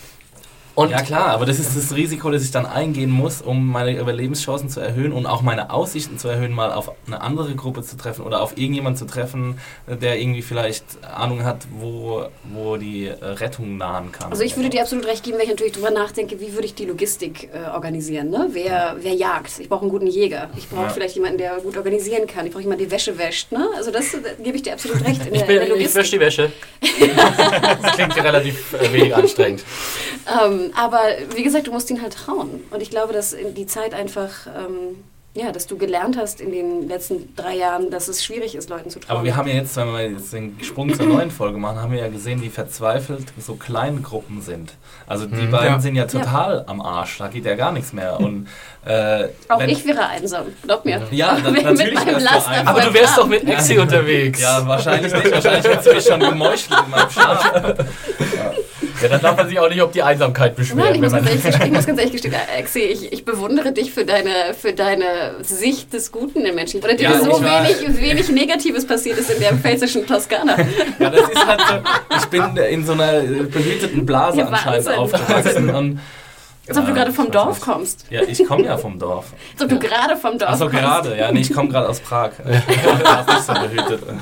[0.76, 3.98] Und Ja klar, aber das ist das Risiko, das ich dann eingehen muss, um meine
[3.98, 7.96] Überlebenschancen zu erhöhen und auch meine Aussichten zu erhöhen, mal auf eine andere Gruppe zu
[7.96, 9.58] treffen oder auf irgendjemanden zu treffen,
[9.88, 14.30] der irgendwie vielleicht Ahnung hat, wo, wo die Rettung nahen kann.
[14.30, 16.74] Also ich würde dir absolut recht geben, wenn ich natürlich drüber nachdenke, wie würde ich
[16.74, 18.28] die Logistik äh, organisieren.
[18.28, 18.48] Ne?
[18.52, 19.58] Wer, wer jagt?
[19.58, 20.50] Ich brauche einen guten Jäger.
[20.58, 20.88] Ich brauche Ja.
[20.90, 22.44] vielleicht jemanden, der gut organisieren kann.
[22.44, 23.50] Ich brauche jemanden, der Wäsche wäscht.
[23.50, 23.66] Ne?
[23.76, 25.94] Also das äh, gebe ich dir absolut recht in ich, der, in der bin, ich
[25.94, 26.20] wäsche Logistik.
[26.20, 26.52] die Wäsche.
[27.82, 29.64] das klingt relativ äh, wenig anstrengend.
[30.66, 31.00] Ähm, aber
[31.35, 32.62] wie gesagt, du musst ihn halt trauen.
[32.70, 35.02] Und ich glaube, dass die Zeit einfach, ähm,
[35.35, 38.88] ja, dass du gelernt hast in den letzten drei Jahren, dass es schwierig ist, Leuten
[38.88, 39.16] zu trauen.
[39.18, 41.92] Aber wir haben ja jetzt, wenn wir jetzt den Sprung zur neuen Folge machen, haben
[41.92, 44.72] wir ja gesehen, wie verzweifelt so kleine Gruppen sind.
[45.07, 45.79] Also die beiden Ja.
[45.79, 48.18] sind ja total am Arsch, da geht ja gar nichts mehr.
[48.18, 48.48] Und,
[48.87, 51.02] äh, Auch wenn- ich wäre einsam, glaub mir.
[51.11, 52.68] Ja, da- Mit natürlich meinem wärst du Laster einsam.
[52.68, 54.40] Aber du wärst doch mit Exi unterwegs.
[54.40, 55.31] Ja, wahrscheinlich nicht.
[55.33, 57.52] Wahrscheinlich hättest du mich schon gemeuchelt in meinem Schlaf.
[57.55, 57.74] Ja,
[59.02, 60.94] dann darf man sich auch nicht auf die Einsamkeit Nein, beschweren.
[60.94, 63.24] ich muss, wenn ganz man ehrlich, gestehen- ich muss ganz ehrlich gestehen, Exi, ich, ich
[63.24, 64.30] bewundere dich für deine,
[64.61, 65.04] für deine
[65.42, 66.82] Sicht des Guten im Menschen.
[66.82, 70.56] Weil Ja, dir so ich war- wenig, wenig Negatives passiert ist in der pfälzischen Toskana.
[70.98, 75.70] Ja, das ist halt so, ich bin in so einer behüteten Blase Ja, anscheinend aufgewachsen.
[75.70, 76.00] Und,
[76.68, 78.06] Als ob du Ja, gerade vom Dorf kommst.
[78.11, 79.26] ja, ich komme ja vom Dorf.
[79.54, 80.80] Als ob du gerade vom Dorf Achso, kommst.
[80.80, 81.16] gerade.
[81.16, 82.30] Ja, nee, ich komme gerade aus Prag.
[82.44, 84.02] Da ist nicht so behütet.
[84.06, 84.12] Da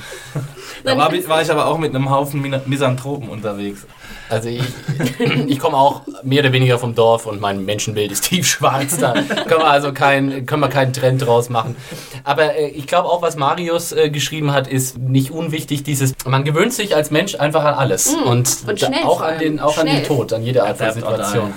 [0.85, 3.87] Nein, war, ich war ich aber auch mit einem Haufen Misanthropen unterwegs.
[4.31, 4.63] Also ich,
[5.47, 8.99] ich komme auch mehr oder weniger vom Dorf und mein Menschenbild ist tiefschwarz.
[8.99, 11.77] Da können wir also kein, können wir keinen Trend draus machen.
[12.25, 15.83] Aber äh, ich glaube auch, was Marius äh, geschrieben hat, ist nicht unwichtig.
[15.85, 18.25] Dieses, man gewöhnt sich als Mensch einfach an alles und,
[18.65, 18.69] Mm.
[18.71, 20.05] Und da- schnell auch an den, auch an den.
[20.05, 21.53] Tod, an jede Art von Situation.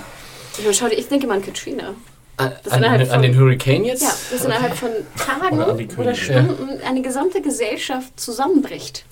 [0.58, 1.94] Ich, schau dir, ich denke mal an Katrina.
[2.36, 4.02] An, an, innerhalb an von- den Hurricane jetzt?
[4.02, 6.14] Ja, dass innerhalb von Tagen Oder oder.
[6.14, 9.04] Stunden eine gesamte Gesellschaft zusammenbricht.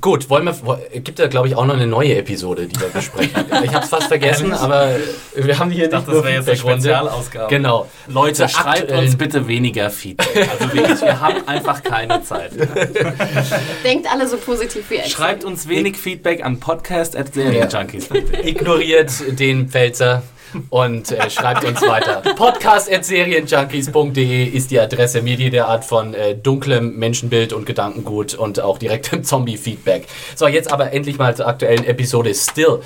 [0.00, 3.44] Gut, wollen wir, gibt da glaube ich auch noch eine neue Episode, die wir besprechen.
[3.62, 4.96] ich habe es fast vergessen, aber
[5.34, 7.54] wir haben hier Ich dachte, das wäre jetzt eine Spezialausgabe.
[7.54, 7.86] Genau.
[8.06, 10.48] Leute, Zur schreibt uns bitte weniger Feedback.
[10.50, 12.52] Also wirklich, wir haben einfach keine Zeit.
[13.84, 15.10] Denkt alle so positiv wie Exi.
[15.10, 18.48] Schreibt uns wenig Feedback an podcast.serienjunkies.de.
[18.48, 20.22] Ignoriert den Pfälzer.
[20.70, 22.22] Und äh, schreibt uns weiter.
[22.34, 28.78] Podcast.serienjunkies.de ist die Adresse mit jeder Art von äh, dunklem Menschenbild und Gedankengut und auch
[28.78, 30.06] direktem Zombie-Feedback.
[30.34, 32.80] So, jetzt aber endlich mal zur aktuellen Episode Still.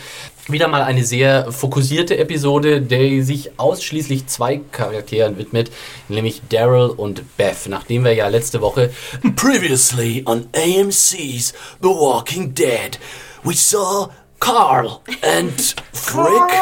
[0.47, 5.71] Wieder mal eine sehr fokussierte Episode, die sich ausschließlich zwei Charakteren widmet,
[6.09, 7.67] nämlich Daryl und Beth.
[7.69, 8.91] Nachdem wir ja letzte Woche
[9.37, 12.99] Previously on AMC's The Walking Dead,
[13.43, 14.11] we saw
[14.45, 15.59] Carl and
[15.95, 16.53] Frick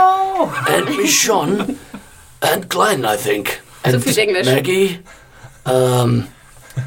[0.70, 1.76] and Michonne
[2.40, 3.60] and Glenn, I think.
[3.84, 4.46] And viel Englisch.
[4.46, 5.00] Maggie.
[5.66, 6.28] Um,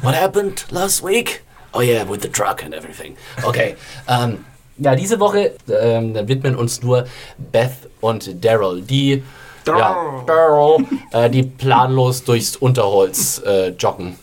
[0.00, 1.42] what happened last week?
[1.74, 3.18] Oh yeah, with the truck and everything.
[3.44, 3.76] Okay.
[4.08, 4.46] Um,
[4.78, 7.06] ja, diese Woche ähm, widmen uns nur
[7.36, 9.22] Beth und Daryl, die
[9.66, 14.18] ja, Daryl, äh, die planlos durchs Unterholz äh, joggen.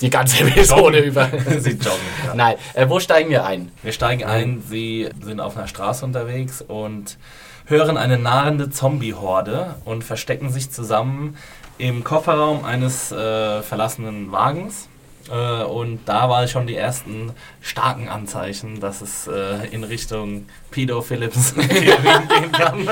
[0.00, 1.28] Die ganze Episode über.
[1.58, 1.98] Sie joggen.
[2.26, 2.34] Ja.
[2.34, 3.70] Nein, äh, wo steigen wir ein?
[3.82, 7.18] Wir steigen ein, sie sind auf einer Straße unterwegs und
[7.66, 11.36] hören eine nahende Zombie-Horde und verstecken sich zusammen
[11.78, 14.88] im Kofferraum eines äh, verlassenen Wagens.
[15.30, 21.02] Äh, und da waren schon die ersten starken Anzeichen, dass es äh, in Richtung Pedo
[21.02, 22.88] Phillips gehen kann.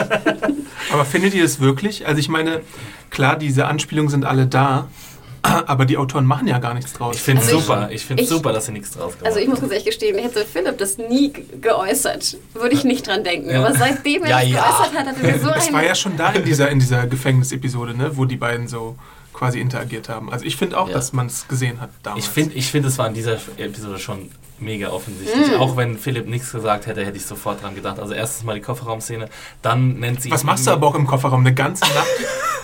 [0.92, 2.07] Aber findet ihr es wirklich?
[2.07, 2.61] Also ich meine,
[3.11, 4.88] klar, diese Anspielungen sind alle da,
[5.67, 7.17] aber die Autoren machen ja gar nichts draus.
[7.17, 7.89] Ich finde es Also super.
[7.91, 10.19] Ich finde ich- super, dass sie nichts draus gemacht Also ich muss ganz ehrlich gestehen,
[10.19, 13.51] hätte Philipp das nie ge- geäußert, würde ich nicht dran denken.
[13.51, 13.65] Ja.
[13.65, 14.61] Aber seitdem er Ja, es ja.
[14.63, 17.97] geäußert hat, hatte er so Es war ja schon da in dieser, in dieser Gefängnisepisode,
[17.97, 18.97] ne, wo die beiden so
[19.33, 20.33] quasi interagiert haben.
[20.33, 20.95] Also ich finde auch, Ja.
[20.95, 22.25] dass man es gesehen hat damals.
[22.25, 25.53] Ich finde, ich find, es war in dieser Episode schon mega offensichtlich.
[25.53, 25.61] Mm.
[25.61, 27.99] Auch wenn Philipp nichts gesagt hätte, hätte ich sofort dran gedacht.
[27.99, 29.29] Also erstens mal die Kofferraumszene,
[29.62, 30.31] dann nennt sie...
[30.31, 32.07] Was machst du aber auch im Kofferraum eine ganze Nacht?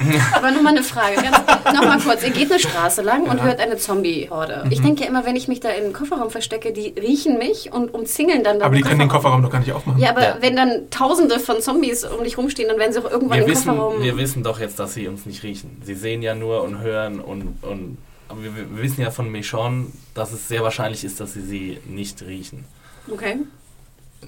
[0.34, 1.38] Aber nur mal eine Frage, ganz,
[1.72, 2.24] noch mal kurz.
[2.24, 4.64] Ihr geht eine Straße lang und hört eine Zombie-Horde.
[4.70, 7.72] Ich denke ja immer, wenn ich mich da in den Kofferraum verstecke, die riechen mich
[7.72, 10.00] und umzingeln dann da Aber die können den Kofferraum doch gar nicht aufmachen.
[10.00, 10.36] Ja, aber Ja.
[10.40, 13.50] wenn dann tausende von Zombies um dich rumstehen, dann werden sie auch irgendwann wir im
[13.50, 14.02] wissen, Kofferraum...
[14.02, 15.80] wir wissen doch jetzt, dass sie uns nicht riechen.
[15.84, 17.58] Sie sehen ja nur und hören und...
[17.62, 17.98] und
[18.34, 21.78] aber wir, wir wissen ja von Michonne, dass es sehr wahrscheinlich ist, dass sie sie
[21.86, 22.64] nicht riechen.
[23.12, 23.36] okay.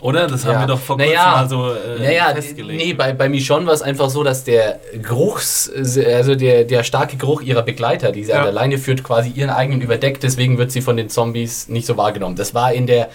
[0.01, 0.27] Oder?
[0.27, 0.61] Das haben Ja.
[0.61, 1.31] wir doch vor kurzem Naja.
[1.33, 2.79] mal so äh, Naja, festgelegt.
[2.85, 7.16] nee, bei, bei Michonne war es einfach so, dass der Geruchs, also der, der starke
[7.16, 8.38] Geruch ihrer Begleiter, die sie Ja.
[8.40, 11.87] an der Leine führt, quasi ihren eigenen überdeckt, deswegen wird sie von den Zombies nicht
[11.87, 12.37] so wahrgenommen.
[12.37, 13.09] Das war in der,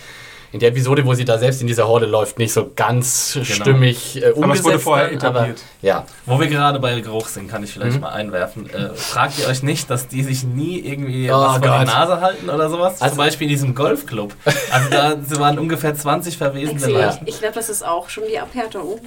[0.51, 4.17] in der Episode, wo sie da selbst in dieser Horde läuft, nicht so ganz stimmig
[4.21, 4.43] äh, umgesetzt.
[4.43, 5.59] Aber es wurde vorher etabliert.
[5.81, 6.05] Aber, ja.
[6.25, 8.01] Wo wir gerade bei Geruch sind, kann ich vielleicht Mhm.
[8.01, 8.69] mal einwerfen.
[8.69, 11.85] Äh, fragt ihr euch nicht, dass die sich nie irgendwie Oh was vor die.
[11.85, 13.01] Nase halten oder sowas?
[13.01, 14.33] Also- Zum Beispiel in diesem Golfclub.
[14.71, 16.87] Also da waren ungefähr 20 verwesende.
[16.87, 17.21] Leichen.
[17.25, 18.99] Ich, ich glaube, das ist auch schon die Abhärtung.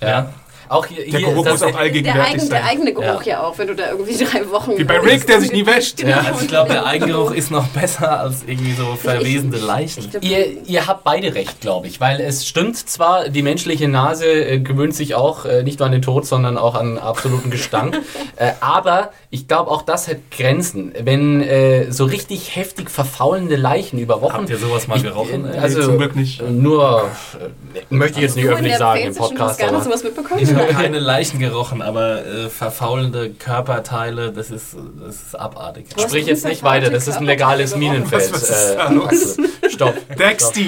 [0.00, 0.30] Ja.
[0.72, 2.62] Auch hier, Der hier Geruch muss auch Der, allgegenwärtig eigen, der sein.
[2.68, 3.32] eigene Geruch Ja.
[3.34, 3.42] ja.
[3.42, 4.78] auch, wenn du da irgendwie drei Wochen...
[4.78, 5.98] Wie bei Rick, der sich nie wäscht.
[5.98, 6.16] Genau.
[6.18, 10.00] Also ich glaube, der Eigengeruch ist noch besser als irgendwie so verwesende Leichen.
[10.04, 13.88] Ich glaub, Ihr, ihr habt beide recht, glaube ich, weil es stimmt zwar, die menschliche
[13.88, 17.50] Nase äh, gewöhnt sich auch äh, nicht nur an den Tod, sondern auch an absoluten
[17.50, 17.98] Gestank.
[18.36, 20.92] äh, aber ich glaube, auch das hat Grenzen.
[21.02, 24.32] Wenn äh, so richtig heftig verfaulende Leichen über Wochen.
[24.34, 25.44] Habt ihr sowas mal Ich- gerochen?
[25.52, 26.42] äh, also, Nee, zum Glück nicht.
[26.48, 29.58] Nur, äh, möchte ich jetzt nicht du in öffentlich der sagen im Podcast.
[29.58, 30.40] Toskana Aber, sowas mitbekommen?
[30.68, 35.86] Ich habe keine Leichen gerochen, aber äh, verfaulende Körperteile, das ist, das ist abartig.
[35.94, 36.04] Was?
[36.04, 38.32] sprich jetzt nicht weiter, das ist ein legales Minenfeld.
[38.32, 38.78] Was- was ist äh?
[38.78, 39.48] Axel.
[39.70, 39.94] Stopp.
[40.18, 40.44] Denkst,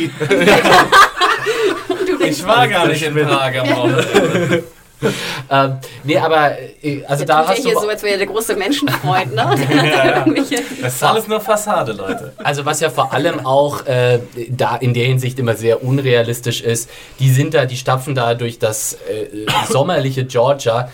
[2.27, 4.65] Ich war gar nicht in Prag am Wochenende.
[5.51, 6.53] Ähm, nee, aber
[6.83, 7.81] äh, also da hast hier du.
[7.81, 9.45] so, als wäre er der große Menschenfreund, ne?
[10.81, 12.33] Das ist alles nur Fassade, Leute.
[12.43, 16.89] Also was ja vor allem auch äh, da in der Hinsicht immer sehr unrealistisch ist,
[17.19, 20.89] die sind da, die stapfen da durch das äh, sommerliche Georgia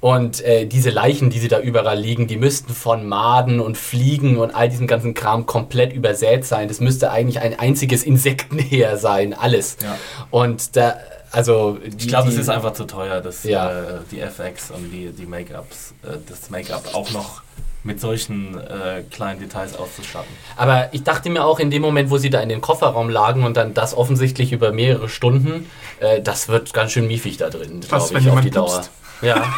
[0.00, 4.36] und äh, diese Leichen, die sie da überall liegen, die müssten von Maden und Fliegen
[4.36, 6.68] und all diesem ganzen Kram komplett übersät sein.
[6.68, 9.78] Das müsste eigentlich ein einziges Insektenheer sein, alles.
[9.82, 9.98] Ja.
[10.30, 10.96] Und da,
[11.36, 13.70] also die, Ich glaube, es ist einfach zu teuer, dass Ja.
[13.70, 17.42] äh, die FX und die, die Make-ups, äh, das Make-up auch noch
[17.84, 20.26] mit solchen äh, kleinen Details auszustatten.
[20.56, 23.44] Aber ich dachte mir auch in dem Moment, wo sie da in den Kofferraum lagen
[23.44, 25.70] und dann das offensichtlich über mehrere Stunden,
[26.00, 28.66] äh, das wird ganz schön miefig da drin, Was, glaube wenn ich, auf die Dauer.
[28.66, 28.90] pupst?
[29.22, 29.36] Ja.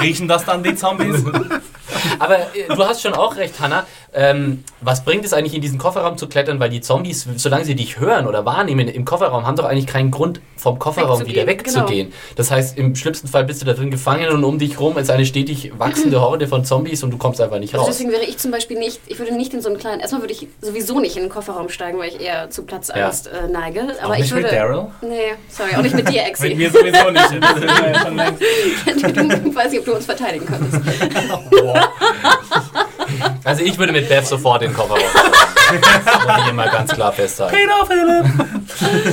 [0.00, 1.24] Riechen das dann die Zombies?
[2.18, 3.86] Aber äh, du hast schon auch recht, Hanna.
[4.14, 6.58] Ähm, was bringt es eigentlich in diesen Kofferraum zu klettern?
[6.58, 10.10] Weil die Zombies, solange sie dich hören oder wahrnehmen im Kofferraum, haben doch eigentlich keinen
[10.10, 12.12] Grund, vom Kofferraum wieder Wegzugehen, wegzugehen.
[12.36, 15.10] Das heißt, im schlimmsten Fall bist du da drin gefangen und um dich rum ist
[15.10, 17.94] eine stetig wachsende Horde von Zombies und du kommst einfach nicht Also raus.
[17.94, 20.32] deswegen wäre ich zum Beispiel nicht, ich würde nicht in so einen kleinen, erstmal würde
[20.32, 23.82] ich sowieso nicht in den Kofferraum steigen, weil ich eher zu Platzangst äh, neige.
[24.02, 24.44] Aber Auch ich nicht würde.
[24.44, 24.86] mit Daryl?
[25.02, 25.16] Nee,
[25.50, 26.48] sorry, auch nicht mit dir, Exi.
[26.48, 27.42] Mit mir sowieso nicht.
[27.42, 28.42] Das ist ja schon längst.
[29.46, 30.80] du, weiß nicht, ob du uns verteidigen könntest.
[33.44, 34.98] Also ich würde mit Beth sofort in den Kofferraum.
[35.66, 37.56] Das muss ich immer ganz klar festhalten.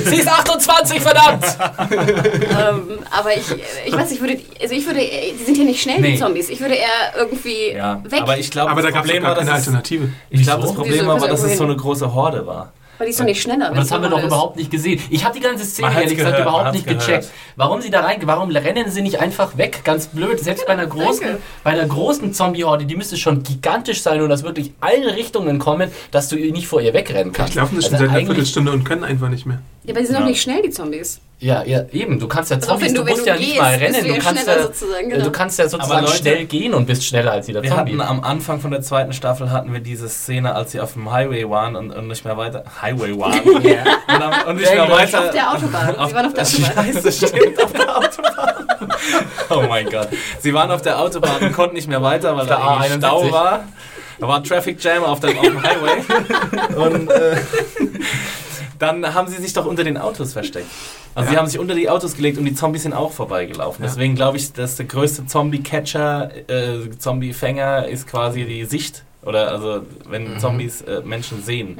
[0.04, 1.44] Sie ist 28, verdammt!
[1.90, 3.42] ähm, aber ich,
[3.86, 6.12] ich weiß, ich würde, also ich würde, die sind ja nicht schnell, Nee.
[6.12, 6.48] die Zombies.
[6.50, 6.86] Ich würde eher
[7.18, 9.60] irgendwie Ja, weg, aber ich glaube, Aber da das gab es Problem war, keine dass
[9.62, 10.08] es, Alternative.
[10.30, 10.74] ich glaube, das?
[10.74, 12.72] Problem war, dass es so eine große Horde war.
[12.98, 13.66] Weil die ist doch nicht schneller.
[13.68, 14.26] Aber das haben wir doch ist.
[14.26, 15.00] überhaupt nicht gesehen.
[15.10, 17.28] Ich habe die ganze Szene ehrlich gesagt gehört, überhaupt nicht gecheckt.
[17.56, 19.80] Warum sie da rein, warum rennen sie nicht einfach weg?
[19.84, 20.40] Ganz blöd.
[20.40, 21.42] Selbst bei einer großen, danke.
[21.62, 25.90] bei einer großen Zombie-Horde, die müsste schon gigantisch sein und aus wirklich allen Richtungen kommen,
[26.10, 27.52] dass du nicht vor ihr wegrennen kannst.
[27.52, 29.60] Vielleicht laufen schon Also seit einer Viertelstunde und können einfach nicht mehr.
[29.84, 30.20] Ja, aber die sind Ja.
[30.20, 31.20] doch nicht schnell, die Zombies.
[31.40, 32.18] Ja, ja, eben.
[32.18, 34.06] Du kannst ja Zombies, wenn du, du- musst du ja nicht gehst, mal bist rennen.
[34.08, 35.30] du ja kannst ja, sozusagen, du genau.
[35.30, 37.92] kannst ja sozusagen Leute, schnell gehen und bist schneller als jeder Wir Zombie.
[37.92, 41.12] hatten am Anfang von der zweiten Staffel hatten wir diese Szene, als sie auf dem
[41.12, 42.64] Highway waren und, und nicht mehr weiter.
[42.84, 43.40] Highway waren.
[43.40, 44.90] und, dann, und mehr Englisch.
[44.90, 45.20] weiter.
[45.24, 45.94] Auf der Autobahn.
[46.08, 46.92] Sie waren auf der Autobahn.
[46.94, 48.64] Scheiße, stimmt, auf der Autobahn.
[49.50, 50.08] Oh mein Gott.
[50.40, 52.98] Sie waren auf der Autobahn und konnten nicht mehr weiter, weil da A71.
[52.98, 53.64] Stau war.
[54.20, 56.76] Da war Traffic Jam auf, dem- auf dem Highway.
[56.76, 57.36] Und äh,
[58.78, 60.66] dann haben sie sich doch unter den Autos versteckt.
[61.14, 61.40] Also sie Ja.
[61.40, 63.84] haben sich unter die Autos gelegt und die Zombies sind auch vorbeigelaufen.
[63.84, 63.90] Ja.
[63.90, 69.04] Deswegen glaube ich, dass der größte Zombie-Catcher, äh, Zombie-Fänger ist quasi die Sicht.
[69.22, 70.38] Oder also wenn Mhm.
[70.38, 71.78] Zombies äh, Menschen sehen.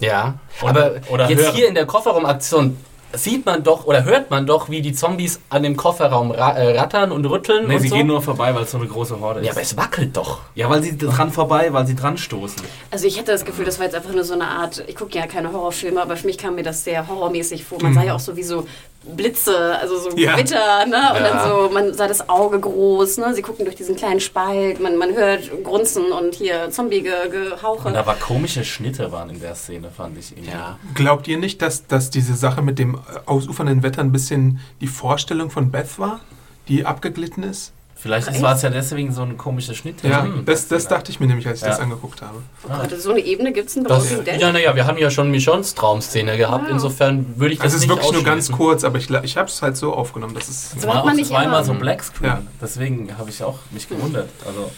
[0.00, 1.54] Ja, Und- aber oder jetzt hören.
[1.54, 2.76] hier in der Kofferraumaktion
[3.12, 6.78] sieht man doch oder hört man doch, wie die Zombies an dem Kofferraum ra äh,
[6.78, 7.94] rattern und rütteln Nee, und sie so.
[7.94, 9.46] gehen nur vorbei, weil es so eine große Horde ist.
[9.46, 10.40] ja, aber es wackelt doch.
[10.54, 12.60] Ja, weil sie dran vorbei, weil sie dran stoßen.
[12.90, 15.16] Also ich hätte das Gefühl, das war jetzt einfach nur so eine Art, ich gucke
[15.16, 17.80] ja keine Horrorfilme, aber für mich kam mir das sehr horrormäßig vor.
[17.80, 18.66] Man sah ja auch so wie so
[19.14, 20.34] Blitze, also so Ja.
[20.34, 20.96] Gewitter, ne?
[21.14, 21.20] Und Ja.
[21.20, 23.34] dann so, man sah das Auge groß, ne?
[23.34, 27.88] Sie gucken durch diesen kleinen Spalt, man, man hört Grunzen und hier Zombie-Gehauche.
[27.88, 30.50] Und da war komische Schnitte waren in der Szene, fand ich irgendwie.
[30.50, 30.78] Ja.
[30.94, 34.86] Glaubt ihr nicht, dass, dass diese Sache mit dem äh, ausufernden Wetter ein bisschen die
[34.88, 36.20] Vorstellung von Beth war,
[36.68, 37.72] die abgeglitten ist?
[38.06, 40.02] Vielleicht war es ja deswegen so ein komischer Schnitt.
[40.02, 40.44] Ja, Mhm.
[40.44, 41.70] das, das dachte ich mir nämlich, als ich Ja.
[41.70, 42.38] das angeguckt habe.
[42.64, 44.40] oh Gott, so eine Ebene gibt es in Walking Dead?
[44.40, 46.64] ja, naja, wir haben ja schon Michons Traumszene gehabt.
[46.66, 46.70] Wow.
[46.72, 49.36] Insofern würde ich das Also es ist nicht wirklich nur ganz kurz, aber ich, ich
[49.36, 50.70] habe es halt so aufgenommen, dass es...
[50.70, 51.56] So macht man auch, nicht das war immer.
[51.58, 52.28] immer so Blackscreen.
[52.30, 52.42] Ja.
[52.60, 54.28] Deswegen habe ich auch mich gewundert.
[54.46, 54.70] Also,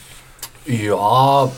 [0.67, 1.51] Ja,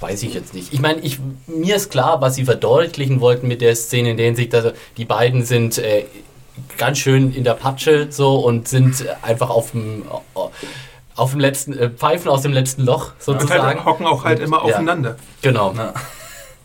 [0.00, 0.72] weiß ich jetzt nicht.
[0.72, 4.26] Ich meine, ich, mir ist klar, was sie verdeutlichen wollten mit der Szene in der
[4.26, 6.04] Hinsicht, dass die beiden sind äh,
[6.78, 10.02] ganz schön in der Patsche so und sind einfach auf dem
[11.16, 13.62] auf dem letzten äh, Pfeifen aus dem letzten Loch Und sozusagen.
[13.62, 14.62] halt hocken auch halt immer Ja.
[14.64, 15.16] aufeinander.
[15.42, 15.72] Genau.
[15.74, 15.92] na,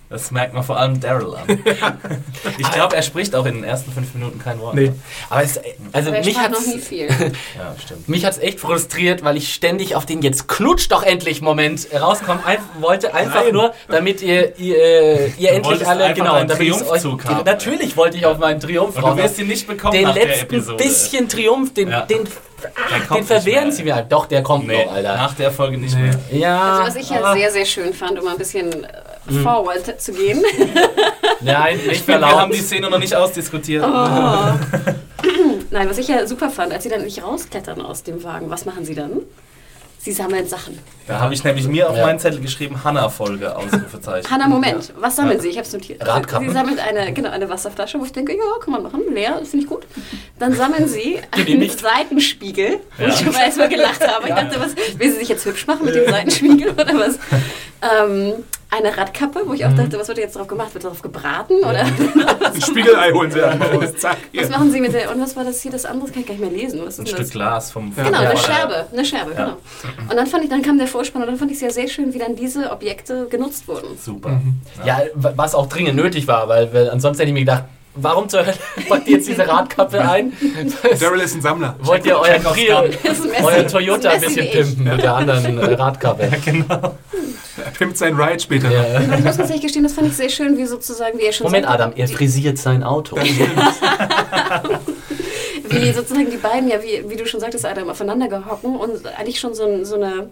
[0.09, 1.47] das merkt man vor allem Daryl an.
[2.57, 4.73] ich glaube, er spricht auch in den ersten fünf Minuten kein Wort.
[4.75, 4.91] Nee.
[5.29, 5.59] Aber es,
[5.91, 7.07] also Aber er mich hat noch nie viel.
[7.57, 8.07] Ja, stimmt.
[8.09, 12.43] Mich hat's echt frustriert, weil ich ständig auf den jetzt knutsch doch endlich Moment rauskommen
[12.45, 13.53] ein, wollte, einfach Nein.
[13.53, 17.43] nur, damit ihr, ihr, ihr endlich alle, genau, deinen damit Triumphzug haben.
[17.45, 19.15] Natürlich wollte ich auf meinen Triumph Und raus.
[19.17, 22.01] du wirst ihn nicht bekommen Den nach der letzten bisschen Triumph, den, Ja.
[22.01, 22.27] den,
[23.07, 24.11] ach, den verwehren sie mir halt.
[24.11, 25.15] Doch, der kommt Nee, noch, Alter.
[25.15, 26.01] nach der Folge nicht Nee.
[26.03, 26.19] mehr.
[26.31, 26.71] Ja.
[26.79, 28.87] Also was ich ja aber- sehr, sehr schön fand, um mal ein bisschen äh,
[29.29, 29.43] Mhm.
[29.43, 30.43] forward zu gehen.
[31.41, 33.83] Nein, Ich nicht finde, wir haben die Szene noch nicht ausdiskutiert.
[33.85, 33.89] Oh.
[35.71, 38.65] Nein, was ich ja super fand, als sie dann nicht rausklettern aus dem Wagen, was
[38.65, 39.21] machen sie dann?
[40.01, 40.79] Sie sammeln Sachen.
[41.07, 42.05] Da habe ich nämlich mir auf Ja.
[42.05, 44.31] meinen Zettel geschrieben, Hanna-Folge, Ausrufezeichen.
[44.31, 45.49] Hanna, Moment, was sammeln Sie?
[45.49, 46.07] Ich habe es notiert.
[46.07, 46.47] Radkappen.
[46.47, 49.65] Sie sammelt eine, genau, eine Wasserflasche, wo ich denke, ja, kann man machen, leer, finde
[49.65, 49.85] ich gut.
[50.39, 51.69] Dann sammeln Sie einen.
[51.69, 53.09] Seitenspiegel, wo Ja.
[53.09, 54.29] ich schon mal erstmal gelacht habe.
[54.29, 57.19] Ich dachte, was, will sie sich jetzt hübsch machen mit dem Seitenspiegel oder was?
[57.81, 58.33] Ähm,
[58.71, 60.73] eine Radkappe, wo ich auch dachte, was wird jetzt drauf gemacht?
[60.73, 61.55] Wird darauf gebraten?
[61.63, 61.79] Oder
[62.53, 63.93] Ein Spiegelei holen sie einfach raus.
[63.97, 64.17] Zack.
[64.33, 64.49] was Hier.
[64.49, 66.05] machen Sie mit der, und was war das hier, das andere?
[66.07, 66.81] Das kann ich gar nicht mehr lesen.
[66.85, 67.29] Was Ein ist Stück das?
[67.31, 68.03] Glas vom Ja.
[68.03, 68.29] Genau, Ja.
[68.29, 69.37] eine Scherbe, eine Scherbe, Ja.
[69.45, 69.57] genau.
[70.09, 71.87] Und dann fand ich, dann kam der Vorspann und dann fand ich es ja sehr
[71.87, 73.97] schön, wie dann diese Objekte genutzt wurden.
[73.97, 74.39] Super.
[74.85, 77.63] Ja, w- was auch dringend nötig war, weil, weil ansonsten hätte ich mir gedacht,
[78.01, 78.57] warum zur Hölle
[78.89, 80.33] packt ihr jetzt diese Radkappe ein?
[80.99, 81.75] Daryl ist ein Sammler.
[81.81, 82.69] Wollt ihr euren, Messi.
[83.43, 86.29] euren Toyota ein bisschen pimpen mit der anderen äh, Radkappe?
[87.59, 88.71] Er pimpt sein Ride später.
[88.71, 89.01] Ja.
[89.01, 91.65] Ich muss tatsächlich gestehen, das fand ich sehr schön, wie sozusagen, wie er schon Moment,
[91.65, 93.17] sagt, Adam, er frisiert sein Auto.
[95.69, 99.41] wie sozusagen die beiden, ja, wie, wie du schon sagtest, Adam, aufeinander gehocken und eigentlich
[99.41, 100.29] schon so, ein, so eine,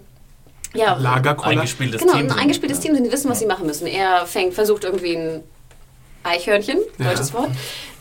[0.73, 1.51] ja, Lagerkoller.
[1.51, 2.23] Eingespieltes genau, Team.
[2.23, 2.39] ein sind.
[2.39, 3.87] eingespieltes Team sind, die wissen, was sie machen müssen.
[3.87, 5.43] Er fängt, versucht irgendwie ein
[6.27, 7.05] Eichhörnchen, Ja.
[7.05, 7.49] deutsches Wort,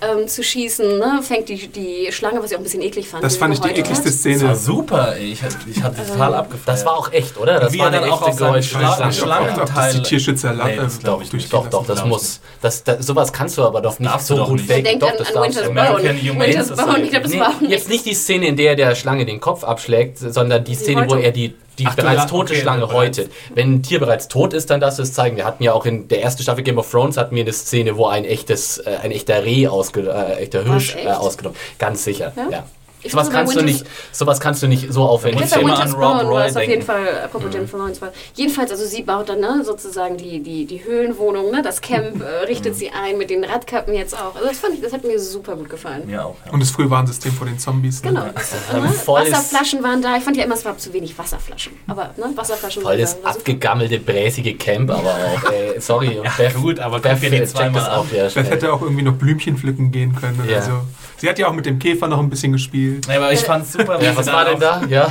[0.00, 1.20] ähm, zu schießen, ne?
[1.22, 3.24] fängt die, die Schlange, was ich auch ein bisschen eklig fand.
[3.24, 4.04] Das fand ich die ekligste hat.
[4.06, 4.56] Das war Szene.
[4.56, 5.32] super, ey.
[5.32, 6.68] Ich, hatte- ich hatte total abgefeiert.
[6.68, 7.60] Das war auch echt, oder?
[7.60, 8.54] Das Wie war dann auch echte auf seinem.
[8.62, 9.12] Schla- Schlange.
[9.12, 11.52] Schlangen- Ob das die Tierschützer Nee, das glaub ich nicht.
[11.52, 12.40] Doch, doch, das muss.
[12.60, 14.84] Das, das, sowas kannst du aber doch nicht so gut faken.
[14.84, 15.70] denkt Doch, an, das an Winter's du.
[15.70, 16.16] American.
[16.20, 16.90] Humane Winter's Society.
[16.92, 19.24] Bone, ich glaube, das Nee, war auch jetzt nicht die Szene, in der der Schlange
[19.26, 22.62] den Kopf abschlägt, sondern die Szene, wo er die, die Ach, bereits ja, tote okay,
[22.62, 23.30] Schlange häutet.
[23.54, 25.36] Wenn ein Tier bereits tot ist, dann darfst du es zeigen.
[25.36, 27.96] Wir hatten ja auch in der ersten Staffel Game of Thrones hatten wir eine Szene,
[27.98, 31.56] wo ein echtes, äh, ein echter Reh ausge, äh, echter Hirsch äh, ausgenommen.
[31.78, 32.48] Ganz sicher, Ja?
[32.50, 32.66] ja.
[33.06, 35.92] Ich Sowas kannst, du Winter- nicht, sowas kannst du nicht so aufwendig Winter immer an
[35.92, 36.86] Rob Roy war es auf jeden denken.
[36.86, 38.12] Fall, apropos Jennifer Lawrence war.
[38.34, 42.44] Jedenfalls, also sie baut dann ne, sozusagen die, die, die Höhlenwohnung, ne, das Camp äh,
[42.46, 42.78] richtet Mhm.
[42.78, 44.34] sie ein, mit den Radkappen jetzt auch.
[44.34, 46.02] Also das fand ich, das hat mir super gut gefallen.
[46.06, 46.52] Mir auch, ja.
[46.52, 48.02] Und das Frühwarnsystem vor den Zombies.
[48.02, 48.10] Ne?
[48.10, 48.24] Genau.
[48.26, 48.92] Ähm, Ne?
[49.06, 50.16] Wasserflaschen waren da.
[50.16, 51.72] Ich fand ja immer, es war zu wenig Wasserflaschen.
[51.86, 53.26] Aber ne, Wasserflaschen Voll das waren da.
[53.26, 53.40] War super.
[53.40, 56.20] abgegammelte, bräsige Camp, aber auch, ey, sorry.
[56.38, 58.10] Ja, gut, aber das auch an.
[58.10, 58.44] wieder Das schnell.
[58.46, 60.62] hätte auch irgendwie noch Blümchen pflücken gehen können oder Ja.
[60.62, 60.72] so.
[61.18, 63.06] Sie hat ja auch mit dem Käfer noch ein bisschen gespielt.
[63.08, 64.02] Nee, aber ich fand's super.
[64.02, 64.82] Ja, was war denn da?
[64.88, 65.10] Ja,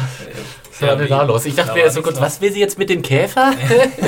[0.72, 1.46] was war denn da los?
[1.46, 3.54] Ich dachte Da mir so kurz, was will sie jetzt mit dem Käfer?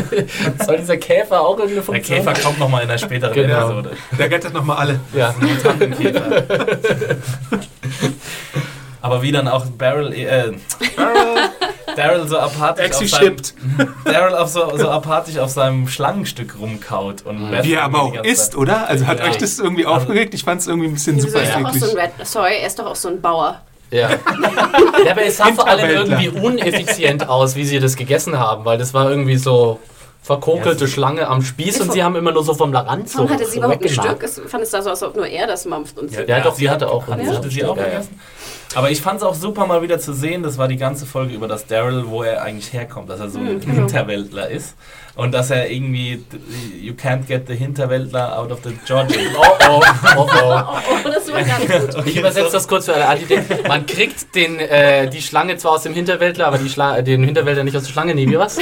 [0.66, 3.70] Soll dieser Käfer auch irgendeine Der Funktion Käfer kommt nochmal in der späteren Genau.
[3.70, 3.92] Episode.
[4.18, 5.00] Der rettet nochmal alle.
[5.14, 5.34] Ja.
[9.02, 10.52] Aber wie dann auch Daryl, äh,
[10.96, 11.50] Daryl,
[11.96, 13.36] Daryl so apathisch auf seinem.
[14.06, 17.24] Daryl auf so, so apathisch auf seinem Schlangenstück rumkaut.
[17.26, 18.88] Und Beth Wie er aber auch Zeit- oder?
[18.88, 19.26] Also hat Ja.
[19.26, 20.34] euch das irgendwie Also- aufgeregt?
[20.34, 21.84] Ich fand es irgendwie ein bisschen Wieso super ist doch auch eklig.
[21.84, 23.62] so ein Red, sorry, er ist doch auch so ein Bauer.
[23.92, 24.10] Ja.
[25.06, 28.78] ja, aber es sah vor allem irgendwie uneffizient aus, wie sie das gegessen haben, weil
[28.78, 29.80] das war irgendwie so
[30.22, 33.32] verkokelte Ja, Schlange am Spieß und sie haben immer nur so vom Rand so Warum
[33.32, 33.88] hatte sie so überhaupt ein.
[33.90, 34.24] Stück?
[34.24, 35.98] Es fand es da so aus, als ob nur er das mampft.
[35.98, 37.90] Und Ja, Ja, doch, sie hatte auch hatte sie auch ja, ja.
[37.92, 38.20] gegessen?
[38.76, 41.34] Aber ich fand es auch super mal wieder zu sehen, das war die ganze Folge
[41.34, 43.62] über das Daryl, wo er eigentlich herkommt, dass er so ein Mhm.
[43.72, 44.76] Hinterwäldler ist
[45.16, 46.24] und dass er irgendwie
[46.80, 49.18] you can't get the Hinterwäldler out of the Georgia.
[49.38, 49.82] Oh oh,
[50.18, 50.64] oh oh.
[51.06, 52.06] Oh, das war ganz gut.
[52.08, 55.84] Ich übersetze das kurz für alle Anti Man kriegt den, äh, die Schlange zwar aus
[55.84, 58.16] dem Hinterwäldler, aber die Schla den Hinterwäldler nicht aus der Schlange.
[58.16, 58.58] Nee, wie was?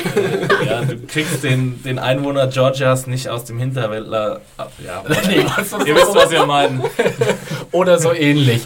[0.65, 4.71] ja, du kriegst den, den Einwohner Georgias nicht aus dem Hinterwäldler ab.
[4.85, 5.37] Ja, Nee,
[5.85, 6.83] ihr wisst, was wir meinen.
[7.71, 8.61] Oder so ähnlich.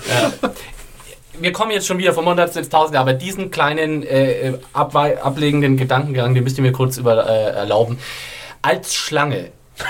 [1.42, 5.78] Wir kommen jetzt schon wieder vom Hundertsten ins Tausende, aber diesen kleinen äh, abwei- ablegenden
[5.78, 7.98] Gedankengang, den müsst ihr mir kurz über, äh, erlauben.
[8.62, 9.52] Als Schlange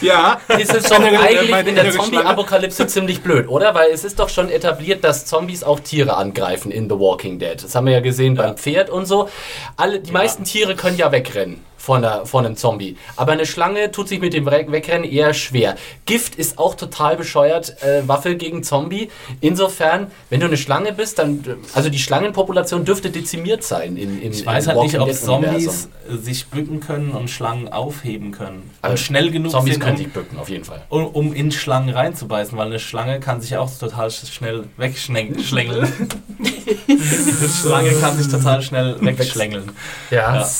[0.00, 0.40] Ja.
[0.58, 1.90] ist es doch Innere- eigentlich in der.
[1.92, 3.72] Zombie-Apokalypse ziemlich blöd, oder?
[3.74, 7.62] Weil es ist doch schon etabliert, dass Zombies auch Tiere angreifen in The Walking Dead.
[7.62, 9.28] Das haben wir ja gesehen beim Pferd und so.
[9.76, 12.96] Alle, die meisten Tiere können ja wegrennen von, einer, von einem Zombie.
[13.16, 15.74] Aber eine Schlange tut sich mit dem Re- Wegrennen eher schwer.
[16.06, 19.08] Gift ist auch total bescheuert, äh, Waffe gegen Zombie.
[19.40, 21.42] Insofern, wenn du eine Schlange bist, dann,
[21.74, 23.96] also die Schlangenpopulation dürfte dezimiert sein.
[23.96, 25.16] In, im, Ich weiß halt nicht, ob Walking.
[25.24, 28.70] Zombies sich bücken können und Schlangen aufheben können.
[28.80, 30.82] Also Und schnell genug Zombies sind, können um, sich bücken, auf jeden Fall.
[30.88, 35.92] um, um in Schlangen reinzubeißen, weil eine Schlange kann sich auch total sch- schnell wegschlängeln.
[36.88, 39.72] eine Schlange kann sich total schnell wegschlängeln.
[40.10, 40.36] Ja.
[40.36, 40.50] Ja.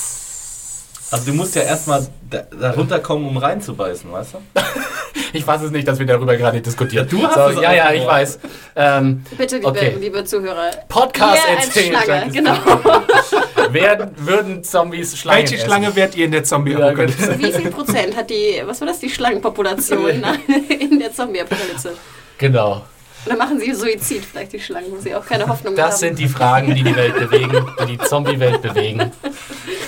[1.12, 4.38] Also du musst ja erstmal da, da runterkommen, um reinzubeißen, weißt du?
[5.34, 7.08] Ich weiß es nicht, dass wir darüber gerade diskutieren.
[7.10, 8.38] Ja, du hast so, es Ja, ja, ich weiß.
[8.76, 9.96] Ähm, Bitte, liebe, Okay.
[9.98, 10.70] liebe Zuhörer.
[10.88, 11.96] Podcast als erzählen.
[12.02, 12.54] Schlange, genau.
[13.72, 15.66] Werden, würden Zombies Schlangen Welche essen?
[15.66, 17.38] Schlange wärt ihr in der Zombie-Apokalypse?
[17.38, 20.10] Wie viel Prozent hat die, was war das, die Schlangenpopulation
[20.80, 21.92] in der Zombie-Apokalypse?
[22.36, 22.82] Genau.
[23.26, 25.98] Oder machen sie Suizid, vielleicht die Schlangen, wo sie auch keine Hoffnung Das haben?
[26.00, 29.12] sind die Fragen, die die Welt bewegen, die die Zombie-Welt bewegen.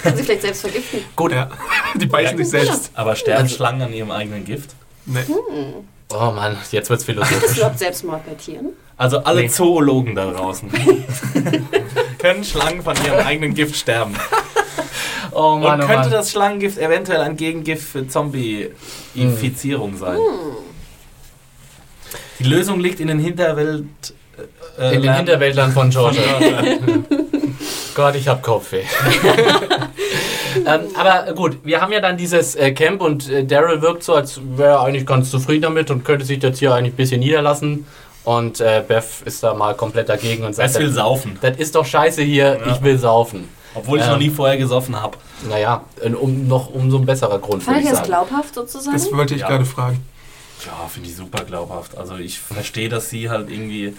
[0.03, 1.01] Können sie vielleicht selbst vergiften?
[1.17, 1.33] Gut.
[1.33, 1.49] Ja.
[1.97, 2.91] Die beißen sich selbst.
[2.95, 4.71] Aber sterben Also- Schlangen an ihrem eigenen Gift?
[5.07, 5.25] Nee.
[6.13, 7.57] Oh Mann, jetzt wird's philosophisch.
[7.57, 8.69] überhaupt Selbstmord bei Tieren?
[8.97, 9.49] Also alle Nee.
[9.49, 10.71] Zoologen da draußen.
[12.19, 14.15] Können Schlangen von ihrem eigenen Gift sterben?
[15.33, 16.11] Oh Mann, Und oh könnte Mann.
[16.13, 20.19] das Schlangengift eventuell ein Gegengift für Zombie-Infizierung sein?
[22.39, 23.85] Die Lösung liegt in den Hinterwelt.
[24.79, 26.23] Äh, In den Hinterwäldlern von Georgia.
[27.95, 28.83] Gott, ich hab Kopfweh.
[30.67, 34.15] ähm, aber gut, wir haben ja dann dieses äh, Camp und äh, Daryl wirkt so,
[34.15, 37.21] als wäre er eigentlich ganz zufrieden damit und könnte sich jetzt hier eigentlich ein bisschen
[37.21, 37.87] niederlassen.
[38.25, 41.39] Und äh, Beth ist da mal komplett dagegen und sagt, Es will das, saufen.
[41.43, 42.73] das ist doch scheiße hier, Ja.
[42.75, 43.49] ich will saufen.
[43.75, 44.13] Obwohl ich Ähm.
[44.13, 45.19] noch nie vorher gesoffen habe.
[45.49, 45.85] Naja,
[46.21, 48.97] um, noch umso ein besserer Grund, Fandet ich das glaubhaft sozusagen?
[48.97, 49.49] Das wollte ich Ja.
[49.49, 50.01] gerade fragen.
[50.67, 51.97] Ja, finde ich super glaubhaft.
[51.97, 53.95] Also ich verstehe, dass sie halt irgendwie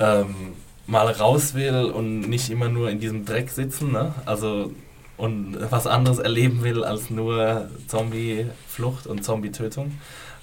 [0.00, 0.54] ähm,
[0.86, 4.14] mal raus will und nicht immer nur in diesem Dreck sitzen, ne?
[4.26, 4.72] Also
[5.16, 9.92] und was anderes erleben will als nur Zombie-Flucht und Zombie-Tötung.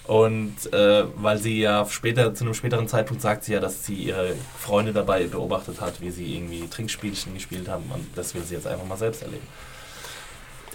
[0.05, 3.95] Und äh, weil sie ja später, zu einem späteren Zeitpunkt sagt sie ja, dass sie
[3.95, 8.55] ihre Freunde dabei beobachtet hat, wie sie irgendwie Trinkspielchen gespielt haben und das will sie
[8.55, 9.45] jetzt einfach mal selbst erleben.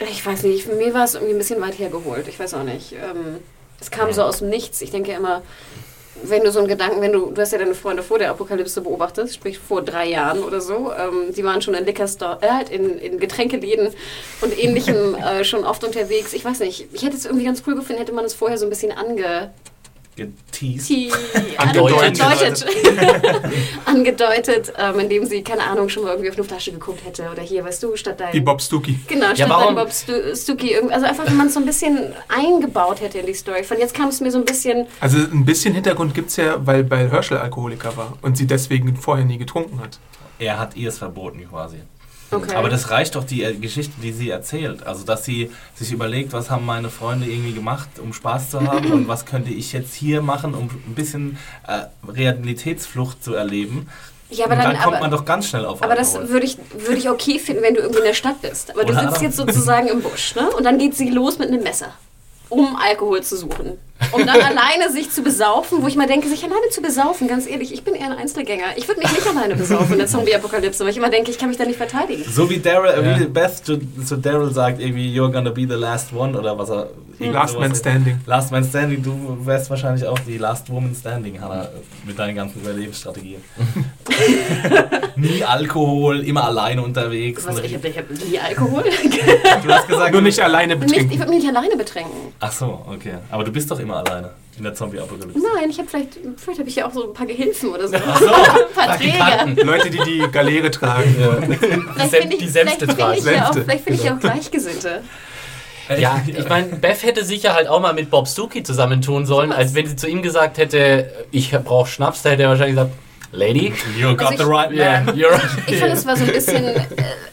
[0.00, 2.28] Ich weiß nicht, für mich war es irgendwie ein bisschen weit hergeholt.
[2.28, 2.92] Ich weiß auch nicht.
[2.92, 3.38] Ähm,
[3.84, 4.80] es kam so aus dem Nichts.
[4.80, 5.42] Ich denke immer,
[6.22, 8.80] wenn du so einen Gedanken, wenn du, du hast ja deine Freunde vor der Apokalypse
[8.80, 12.70] beobachtet, sprich vor drei Jahren oder so, ähm, die waren schon in Liquor äh, halt
[12.70, 13.90] in, in Getränkeläden
[14.40, 16.32] und ähnlichem äh, schon oft unterwegs.
[16.32, 18.64] Ich weiß nicht, ich hätte es irgendwie ganz cool gefunden, hätte man es vorher so
[18.64, 19.52] ein bisschen ange,
[20.16, 20.90] geteased.
[21.56, 22.20] Angedeutet,
[23.84, 27.28] angedeutet ähm, indem sie, keine Ahnung, schon mal irgendwie auf eine Flasche geguckt hätte.
[27.30, 28.32] Oder hier, weißt du, statt dein...
[28.32, 28.98] Die Bob Stuckey.
[29.08, 32.12] Genau, statt warum- dein Bob Stu irgend- Also einfach, wenn man es so ein bisschen
[32.28, 33.64] eingebaut hätte in die Story.
[33.64, 34.86] Von jetzt kam es mir so ein bisschen...
[35.00, 38.96] Also ein bisschen Hintergrund gibt es ja, weil, weil Herschel Alkoholiker war und sie deswegen
[38.96, 39.98] vorher nie getrunken hat.
[40.38, 41.76] Er hat ihr es verboten quasi.
[42.36, 42.54] Okay.
[42.56, 44.86] Aber das reicht doch die äh, Geschichte, die sie erzählt.
[44.86, 48.92] Also, dass sie sich überlegt, was haben meine Freunde irgendwie gemacht, um Spaß zu haben
[48.92, 53.88] und was könnte ich jetzt hier machen, um ein bisschen äh, Realitätsflucht zu erleben.
[54.30, 56.32] ja, aber dann, dann kommt aber, man doch ganz schnell auf aber das Alkohol.
[56.32, 58.70] würde ich, würde ich okay finden, wenn du irgendwie in der Stadt bist.
[58.70, 60.50] Aber du Oder sitzt aber- jetzt sozusagen im Busch, ne?
[60.50, 61.92] Und dann geht sie los mit einem Messer,
[62.48, 63.78] um Alkohol zu suchen.
[64.12, 67.46] Um dann alleine sich zu besaufen, wo ich mal denke, sich alleine zu besaufen, ganz
[67.46, 68.64] ehrlich, ich bin eher ein Einzelgänger.
[68.76, 71.48] Ich würde mich nicht alleine besaufen in der Zombie-Apokalypse, weil ich immer denke, ich kann
[71.48, 72.24] mich da nicht verteidigen.
[72.30, 73.18] So wie Daryl, Ja.
[73.20, 76.70] wie Beth zu, zu Daryl sagt, irgendwie, you're gonna be the last one oder was
[76.70, 76.88] er.
[77.18, 78.20] irgend Last Man Standing.
[78.26, 81.68] Last Man Standing, du wärst wahrscheinlich auch die Last Woman Standing, Hannah,
[82.04, 83.42] mit deinen ganzen Überlebensstrategien.
[85.16, 87.46] Nie Alkohol, immer alleine unterwegs.
[87.46, 88.82] Was, ich habe hab nie Alkohol.
[88.84, 91.18] du hast gesagt, Nur nicht alleine nicht, ich betrinken.
[91.18, 92.32] würde mich nicht alleine betrinken.
[92.40, 93.14] Ach so, okay.
[93.30, 95.40] Aber du bist doch immer alleine in der Zombie-Apokalypse.
[95.56, 97.96] Nein, ich habe vielleicht, vielleicht habe ich ja auch so ein paar Gehilfen oder so.
[97.96, 98.26] Ach so.
[98.28, 99.64] ein paar Träger.
[99.64, 101.14] Leute, die die Galeere tragen.
[101.16, 104.20] Vielleicht Säm- finde ich, die vielleicht finde ich, ja auch, vielleicht finde ich ja auch
[104.20, 105.02] Gleichgesinnte.
[105.98, 109.74] Ja, ich meine, Beth hätte sicher halt auch mal mit Bob Stuckey zusammentun sollen, als
[109.74, 112.92] wenn sie zu ihm gesagt hätte, ich brauche Schnaps, da hätte er wahrscheinlich gesagt,
[113.32, 115.16] Lady, You got Also the ich- right yeah, man.
[115.16, 116.80] you're Ich fand, es war so ein bisschen äh,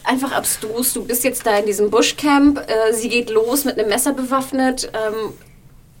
[0.04, 0.92] einfach abstrus.
[0.92, 4.90] Du bist jetzt da in diesem Bushcamp, äh, sie geht los mit einem Messer bewaffnet.
[4.92, 5.32] Ähm,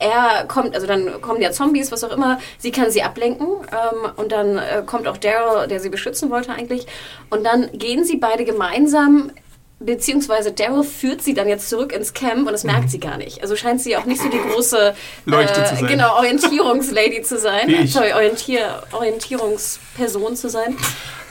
[0.02, 2.38] er kommt, also dann kommen ja Zombies, was auch immer.
[2.58, 6.52] Sie kann sie ablenken ähm, und dann äh, kommt auch Daryl, der sie beschützen wollte
[6.52, 6.86] eigentlich.
[7.30, 9.30] Und dann gehen sie beide gemeinsam.
[9.78, 13.42] Beziehungsweise Daryl führt sie dann jetzt zurück ins Camp und das merkt sie gar nicht.
[13.42, 14.94] Also scheint sie auch nicht so die große
[15.24, 15.86] Leuchte zu sein.
[15.88, 17.68] Genau, Orientierungslady zu sein.
[17.68, 17.92] Ich.
[17.92, 20.76] Sorry, Orientier Orientierungsperson zu sein.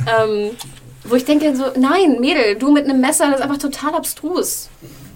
[0.06, 0.52] Ähm,
[1.06, 4.70] wo ich denke so, nein, Mädel, du mit einem Messer, das ist einfach total abstrus.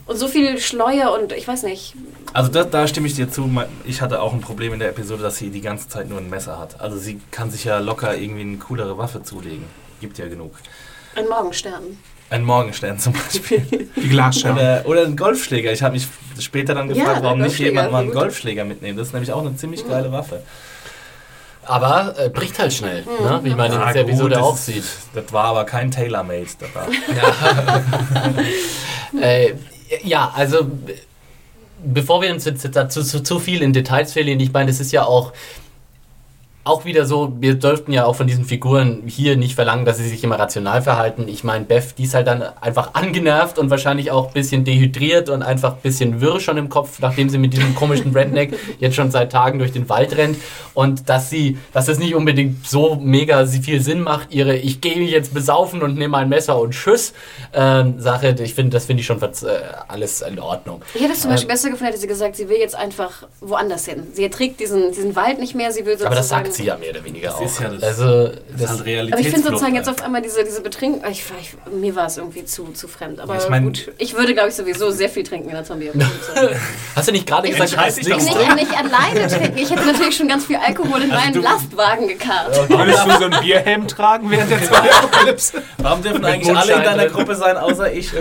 [0.07, 1.95] Und so viel Schleuer und ich weiß nicht.
[2.33, 3.49] Also da, da stimme ich dir zu.
[3.85, 6.29] Ich hatte auch ein Problem in der Episode, dass sie die ganze Zeit nur ein
[6.29, 6.79] Messer hat.
[6.79, 9.63] Also sie kann sich ja locker irgendwie eine coolere Waffe zulegen.
[10.01, 10.53] Gibt ja genug.
[11.15, 11.97] Ein Morgenstern.
[12.29, 13.61] Ein Morgenstern zum Beispiel.
[13.95, 14.59] Die Glasscherben.
[14.59, 15.71] Oder, oder ein Golfschläger.
[15.71, 16.07] Ich habe mich
[16.39, 18.11] später dann Ja, gefragt, der warum nicht jemand mal einen.
[18.11, 18.97] Golfschläger mitnehmen.
[18.97, 20.43] Das ist nämlich auch eine ziemlich geile Waffe.
[21.65, 23.39] aber äh, bricht halt schnell, ne?
[23.43, 24.83] wie man in Ah, dieser gut, Episode auch sieht.
[25.15, 26.45] Das war aber kein Tailor-Made.
[26.59, 26.87] Das war
[29.21, 29.53] Äh,
[30.03, 30.93] ja, also b-
[31.83, 34.91] bevor wir uns jetzt dazu zu, zu viel in Details verlieren, ich meine, das ist
[34.91, 35.33] ja auch
[36.65, 40.09] auch wieder so, wir dürften ja auch von diesen Figuren hier nicht verlangen, dass sie
[40.09, 41.27] sich immer rational verhalten.
[41.27, 45.29] Ich meine, Beth, die ist halt dann einfach angenervt und wahrscheinlich auch ein bisschen dehydriert
[45.29, 48.95] und einfach ein bisschen wirr schon im Kopf, nachdem sie mit diesem komischen Redneck jetzt
[48.95, 50.37] schon seit Tagen durch den Wald rennt.
[50.73, 54.97] Und dass sie, dass es nicht unbedingt so mega viel Sinn macht, ihre Ich gehe
[54.97, 57.13] mich jetzt besaufen und nehme ein Messer und Tschüss
[57.53, 59.27] ähm, Sache, ich finde, das finde ich schon äh,
[59.87, 60.81] alles in Ordnung.
[60.95, 63.27] Ich hätte es zum Beispiel Ähm, besser gefunden, hätte sie gesagt, sie will jetzt einfach
[63.39, 64.07] woanders hin.
[64.13, 66.54] Sie erträgt diesen, diesen Wald nicht mehr, sie will sozusagen...
[66.55, 67.45] Sie ja mehr oder weniger Das auch.
[67.45, 69.13] ist ja das- also, das ist halt Realitätsflucht.
[69.13, 69.99] Aber ich finde sozusagen jetzt halt.
[69.99, 71.03] auf einmal diese, diese Betrink...
[71.09, 73.19] Ich, ich, mir war es irgendwie zu, zu fremd.
[73.19, 75.91] Aber Ich mein- gut, ich würde, glaube ich, sowieso sehr viel trinken in der zombie
[76.95, 78.55] hast du nicht gerade gesagt, dich doch nichts mal.
[78.55, 79.57] Nicht, nicht alleine trinken.
[79.57, 82.69] Ich hätte natürlich schon ganz viel Alkohol in meinen du- Lastwagen gekarrt.
[82.69, 85.61] Würdest du so einen Bierhelm tragen während der Zombie-Apokalypse?
[85.79, 87.13] Warum dürfen Mit eigentlich alle in deiner drin.
[87.13, 88.11] Gruppe sein, außer ich?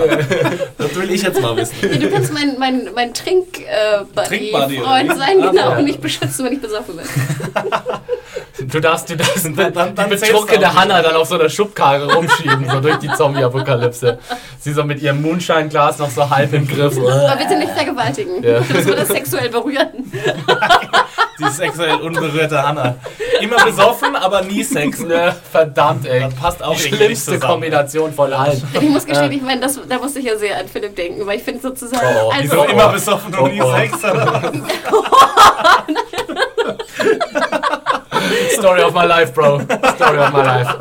[0.79, 1.75] das will ich jetzt mal wissen.
[1.83, 5.19] Ja, du kannst mein, mein, mein Trink-Buddy-Freund Trink-Buddy, oder wie?
[5.19, 7.05] sein, Ah, genau, und mich beschützen, wenn ich besoffen bin.
[8.59, 12.13] Du darfst, du darfst Dann- dann- dann die betrunkene Hanna dann auf so einer Schubkarre
[12.13, 14.19] rumschieben, so durch die Zombie-Apokalypse.
[14.61, 16.97] Sie so mit ihrem Moonshine-Glas noch so halb im Griff.
[16.99, 18.43] Aber bitte nicht vergewaltigen.
[18.43, 18.61] Ja.
[18.61, 19.89] Du musst das sexuell berühren.
[21.37, 22.95] Die sexuell unberührte Hanna.
[23.41, 25.01] Immer besoffen, aber nie Sex.
[25.01, 26.21] Ne, verdammt, ey.
[26.21, 27.53] Das passt auch die schlimmste zusammen.
[27.55, 28.63] Kombination von allen.
[28.73, 31.39] Ich muss gestehen, ich meine, das, da musste ich ja sehr an Philipp denken, weil
[31.39, 32.07] ich finde sozusagen.
[32.07, 33.77] Oh, also, Wieso immer besoffen und nie Oh, oh.
[33.77, 33.99] Sex?
[38.31, 38.51] Oder?
[38.59, 39.61] Story of my life, bro.
[39.95, 40.75] Story of my life.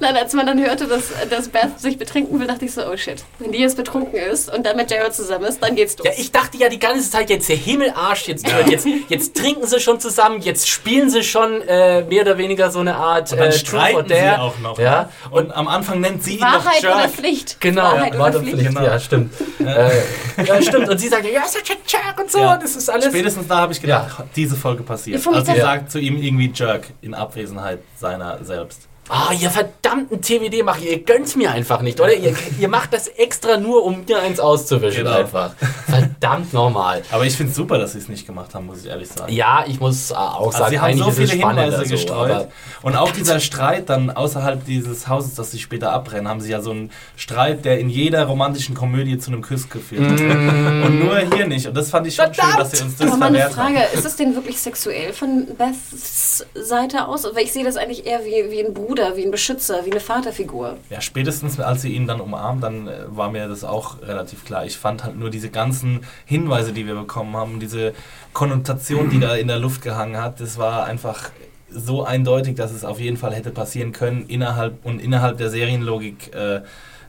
[0.00, 2.96] Nein, als man dann hörte, dass, dass Beth sich betrinken will, dachte ich so, oh
[2.96, 3.24] shit.
[3.38, 6.06] Wenn die jetzt betrunken ist und dann mit Jared zusammen ist, dann geht's los.
[6.06, 8.68] Ja, ich dachte ja die ganze Zeit, jetzt der Himmel arscht jetzt durch.
[8.68, 12.80] Jetzt, jetzt trinken sie schon zusammen, jetzt spielen sie schon äh, mehr oder weniger so
[12.80, 14.78] eine Art Und dann äh, streiten sie auch noch.
[14.78, 17.10] Ja, Und am Anfang nennt sie ihn noch Wahrheit oder Jerk.
[17.12, 17.60] Pflicht.
[17.60, 18.56] Genau, Wahrheit ja, oder Pflicht.
[18.56, 18.68] Pflicht.
[18.68, 18.82] Genau.
[18.82, 19.32] Ja, stimmt.
[19.60, 20.88] äh, ja, stimmt.
[20.88, 22.56] Und sie sagt, ja, ist ja Jerk und so, Ja.
[22.56, 23.06] das ist alles.
[23.06, 25.24] Spätestens da habe ich gedacht, diese Folge passiert.
[25.24, 25.64] Ja, Also sie Ja.
[25.64, 28.88] sagt zu ihm irgendwie Jerk in Abwesenheit seiner selbst.
[29.08, 32.14] Ah, ihr verdammten TWD-Macher, ihr gönnt mir einfach nicht, oder?
[32.14, 35.16] Ihr, ihr macht das extra nur, um mir eins auszuwischen Genau.
[35.16, 35.54] einfach.
[35.56, 36.12] Verdammt.
[36.20, 37.02] verdammt nochmal.
[37.10, 39.32] Aber ich finde es super, dass sie es nicht gemacht haben, muss ich ehrlich sagen.
[39.32, 42.48] Ja, ich muss auch Also sagen, sie haben so viele Hinweise so, gestreut.
[42.82, 46.60] und auch dieser Streit dann außerhalb dieses Hauses, das sie später abbrennen, haben sie ja
[46.60, 50.20] so einen Streit, der in jeder romantischen Komödie zu einem Kuss geführt hat.
[50.20, 50.82] Mm.
[50.84, 51.66] Und nur hier nicht.
[51.66, 53.74] Und das fand ich schon schön, dass sie uns das Aber mal eine verwehrt haben.
[53.74, 57.24] Frage, ist es denn wirklich sexuell von Beths Seite aus?
[57.34, 60.00] Weil ich sehe das eigentlich eher wie, wie ein Bruder, wie ein Beschützer, wie eine
[60.00, 60.76] Vaterfigur.
[60.90, 64.66] Ja, spätestens als sie ihn dann umarmt, dann äh, war mir das auch relativ klar.
[64.66, 67.94] Ich fand halt nur diese ganzen Hinweise, die wir bekommen haben, diese
[68.34, 71.30] Konnotation, die da in der Luft gehangen hat, das war einfach
[71.70, 76.34] so eindeutig, dass es auf jeden Fall hätte passieren können innerhalb und innerhalb der Serienlogik
[76.34, 76.60] äh,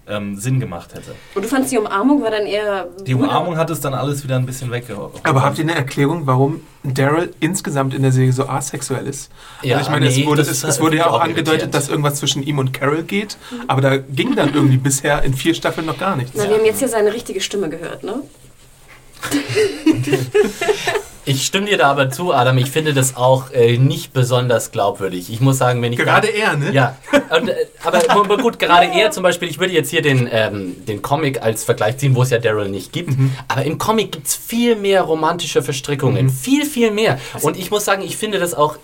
[0.08, 1.16] ähm, Sinn gemacht hätte.
[1.34, 2.88] Und du fandst die Umarmung war dann eher.
[3.06, 5.14] Die Umarmung hat es dann alles wieder ein bisschen weggeholt.
[5.24, 9.32] Aber habt ihr eine Erklärung, warum Daryl insgesamt in der Serie so asexuell ist?
[9.62, 11.88] Ja, also ich meine, nee, es, wurde, das es, es wurde ja auch angedeutet, dass
[11.88, 13.38] irgendwas zwischen ihm und Carol geht,
[13.68, 16.34] aber da ging dann irgendwie bisher in vier Staffeln noch gar nichts.
[16.36, 18.22] Na, wir haben jetzt hier seine richtige Stimme gehört, ne?
[21.26, 22.58] Ich stimme dir da aber zu, Adam.
[22.58, 25.32] Ich finde das auch äh, nicht besonders glaubwürdig.
[25.32, 26.72] Ich muss sagen, wenn ich Gerade er, ne?
[26.72, 26.98] Ja,
[27.36, 30.76] und, äh, aber, aber gut, gerade er zum Beispiel, ich würde jetzt hier den, ähm,
[30.86, 33.14] den Comic als Vergleich ziehen, wo es ja Daryl nicht gibt.
[33.48, 36.30] Aber im Comic gibt es viel mehr romantische Verstrickungen.
[36.30, 37.20] Viel, viel mehr.
[37.42, 38.78] Und ich muss sagen, ich finde das auch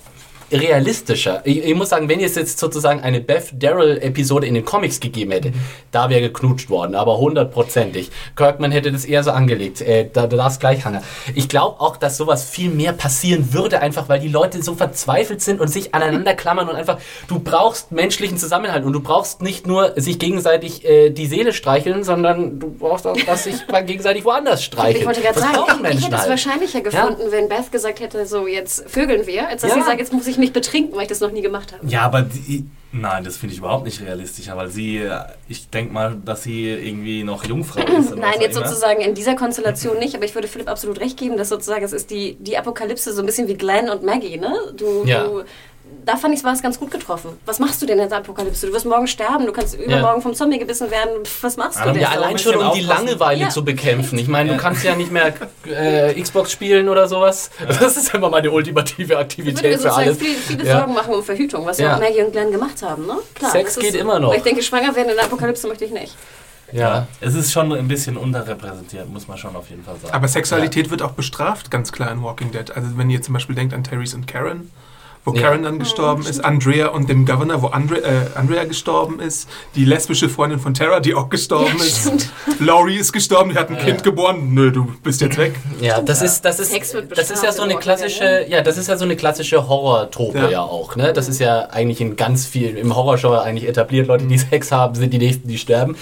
[0.52, 1.42] realistischer.
[1.44, 5.52] Ich, ich muss sagen, wenn es jetzt sozusagen eine Beth-Daryl-Episode in den Comics gegeben hätte,
[5.92, 8.10] da wäre geknutscht worden, aber hundertprozentig.
[8.36, 9.82] Kirkman hätte das eher so angelegt.
[9.82, 11.02] Äh, da, da darfst gleich hangen.
[11.36, 15.42] Ich glaube auch, dass sowas viel mehr passieren würde, einfach weil die Leute so verzweifelt
[15.42, 16.98] sind und sich aneinander klammern und einfach,
[17.28, 22.04] du brauchst menschlichen Zusammenhalt und du brauchst nicht nur sich gegenseitig äh, die Seele streicheln,
[22.04, 25.02] sondern du brauchst auch, dass sich mal gegenseitig woanders streicheln.
[25.02, 26.30] Ich wollte gerade sagen, ich, ich hätte es halt.
[26.30, 29.78] wahrscheinlicher gefunden, wenn Beth gesagt hätte, so jetzt vögeln wir, als dass Ja.
[29.78, 31.86] sie sagt, jetzt muss ich mich betrinken, weil ich das noch nie gemacht habe.
[31.88, 35.94] Ja, aber die, nein, das finde ich überhaupt nicht realistischer, weil sie, äh, ich denke
[35.94, 38.16] mal, dass sie irgendwie noch Jungfrau ist.
[38.16, 38.68] Nein, jetzt immer.
[38.68, 41.94] sozusagen in dieser Konstellation nicht, aber ich würde Philipp absolut recht geben, dass sozusagen es
[41.94, 44.54] ist die, die Apokalypse so ein bisschen wie Glenn und Maggie, ne?
[44.76, 45.24] Du, Ja.
[45.26, 45.44] du
[46.06, 47.32] da fand ich, war es ganz gut getroffen.
[47.46, 48.66] Was machst du denn in der Apokalypse?
[48.68, 51.24] Du wirst morgen sterben, du kannst übermorgen vom Zombie gebissen werden.
[51.26, 52.02] Pff, was machst du denn?
[52.02, 53.06] Ja, allein ein schon, um bisschen die aufpassen.
[53.08, 53.50] Langeweile Ja.
[53.50, 54.18] zu bekämpfen.
[54.18, 54.56] Ich meine, Ja.
[54.56, 55.34] du kannst ja nicht mehr
[55.68, 57.52] äh, Xbox spielen oder sowas.
[57.68, 60.18] Das ist immer meine ultimative Ich würde Aktivität für alles.
[60.18, 60.80] viele, viele Ja.
[60.80, 61.90] Sorgen machen um Verhütung, was ja.
[61.90, 61.96] Ja.
[61.96, 63.18] auch Maggie und Glenn gemacht haben, ne?
[63.36, 64.30] Klar, Sex geht immer noch.
[64.32, 66.16] weil Ich denke, schwanger werden in der Apokalypse möchte ich nicht.
[66.72, 67.08] Ja.
[67.20, 70.14] Es ist schon ein bisschen unterrepräsentiert, muss man schon auf jeden Fall sagen.
[70.14, 72.72] Aber Sexualität wird auch bestraft, ganz klar in Walking Dead.
[72.76, 74.72] Also wenn ihr zum Beispiel denkt an Therese und Karen,
[75.26, 75.42] wo Ja.
[75.42, 79.86] Karen dann gestorben ist, Andrea und dem Governor, wo Andre, äh, Andrea gestorben ist, die
[79.86, 82.30] lesbische Freundin von Tara, die auch gestorben Ja, ist.
[82.60, 85.56] Laurie ist gestorben, die hat ein Kind geboren, nö, du bist jetzt weg.
[85.82, 88.50] Ja, das ist, das ist, Sex wird das ist ja so in eine klassische, Dead,
[88.50, 90.50] ja, das ist ja so eine klassische Horror-Trope ja.
[90.50, 90.62] Ja.
[90.62, 91.14] auch, ne?
[91.14, 94.96] Das ist ja eigentlich in ganz viel, im Horrorgenre eigentlich etabliert, Leute, die Sex haben,
[94.96, 95.96] sind die Nächsten, die sterben.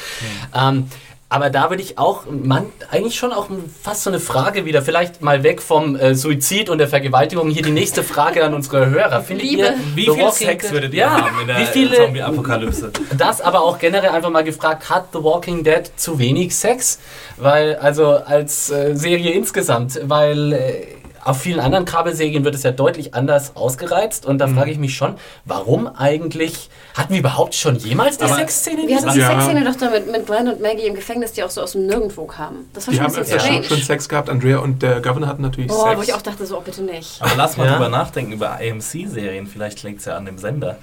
[0.55, 0.88] Ähm,
[1.30, 3.47] aber da würde ich auch, man, eigentlich schon auch
[3.84, 7.63] fast so eine Frage wieder, vielleicht mal weg vom äh, Suizid und der Vergewaltigung, hier
[7.63, 9.21] die nächste Frage an unsere Hörer.
[9.21, 9.63] Findet Liebe.
[9.63, 12.91] ihr, Wie The viel Walking Sex würdet ihr ja, haben in der Zombie-Apokalypse?
[13.17, 16.99] das aber auch generell einfach mal gefragt, hat The Walking Dead zu wenig Sex?
[17.36, 20.88] Weil, also als äh, Serie insgesamt, weil äh,
[21.28, 24.39] auf vielen anderen Kabelserien wird es ja deutlich anders ausgereizt und Mhm.
[24.39, 25.15] da frage ich mich schon,
[25.45, 29.28] warum eigentlich, hatten wir überhaupt schon jemals die Aber- Sexszene Wir hatten die Ja.
[29.32, 31.86] Sexszene doch da mit, mit Glenn und Maggie im Gefängnis, die auch so aus dem
[31.86, 32.69] Nirgendwo kamen.
[32.73, 33.80] Das war Die schon ein haben bisschen öfter schon, strange.
[33.82, 35.97] schon Sex gehabt, Andrea und der Governor hatten natürlich Boah, Sex.
[35.97, 37.21] wo ich auch dachte, so, oh, bitte nicht.
[37.21, 37.73] Aber lass mal Ja.
[37.73, 40.78] drüber nachdenken, über AMC-Serien, vielleicht liegt es ja an dem Sender.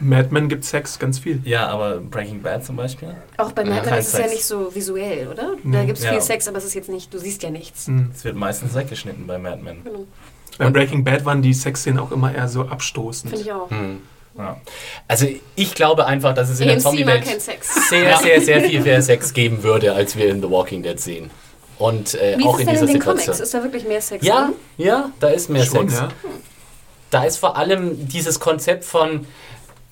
[0.00, 1.40] Mad Men gibt Sex ganz viel.
[1.44, 3.14] Ja, aber Breaking Bad zum Beispiel?
[3.36, 5.42] Auch bei Ja, Mad Men kein ist es ja nicht so visuell, oder?
[5.42, 5.86] Da Nee.
[5.86, 6.12] gibt es Ja.
[6.12, 7.86] viel Sex, aber es ist jetzt nicht, du siehst ja nichts.
[7.86, 8.10] Hm.
[8.14, 9.82] Es wird meistens weggeschnitten bei Mad Men.
[9.84, 10.04] Genau.
[10.58, 13.30] Bei Breaking Bad waren die Sexszenen auch immer eher so abstoßend.
[13.30, 13.70] Finde ich auch.
[13.70, 14.00] Hm.
[14.36, 14.60] Ja.
[15.08, 15.26] Also
[15.56, 17.88] ich glaube einfach, dass es in der AMC mag Zombie-Welt kein Sex.
[17.90, 21.30] sehr, sehr, sehr viel mehr Sex geben würde, als wir in The Walking Dead sehen.
[21.78, 23.24] Und äh, Wie ist auch es in denn dieser in den Situation.
[23.26, 23.40] Comics?
[23.40, 24.54] Ist da wirklich mehr Sex Ja, drin?
[24.78, 26.00] ja, da ist mehr Schon, Sex.
[26.00, 26.08] ja.
[27.10, 29.26] Da ist vor allem dieses Konzept von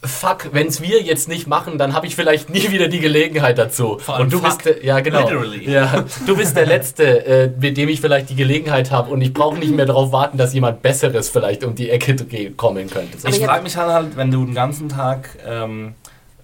[0.05, 3.59] Fuck, wenn es wir jetzt nicht machen, dann habe ich vielleicht nie wieder die Gelegenheit
[3.59, 3.99] dazu.
[4.19, 4.45] Und du fuck.
[4.45, 5.21] bist der, ja genau.
[5.21, 5.71] Literally.
[5.71, 9.33] Ja, du bist der letzte, äh, mit dem ich vielleicht die Gelegenheit habe und ich
[9.33, 12.15] brauche nicht mehr darauf warten, dass jemand besseres vielleicht um die Ecke
[12.57, 13.19] kommen könnte.
[13.19, 13.29] So.
[13.29, 15.95] Ich frage mich halt, halt, wenn du den ganzen Tag ähm,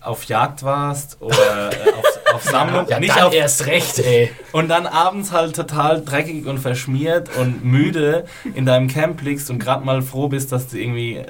[0.04, 4.30] auf Jagd warst oder äh, auf, auf Sammlung, ja, nicht dann auf, erst recht, ey.
[4.52, 8.24] und dann abends halt total dreckig und verschmiert und müde
[8.54, 11.26] in deinem Camp liegst und gerade mal froh bist, dass du irgendwie äh,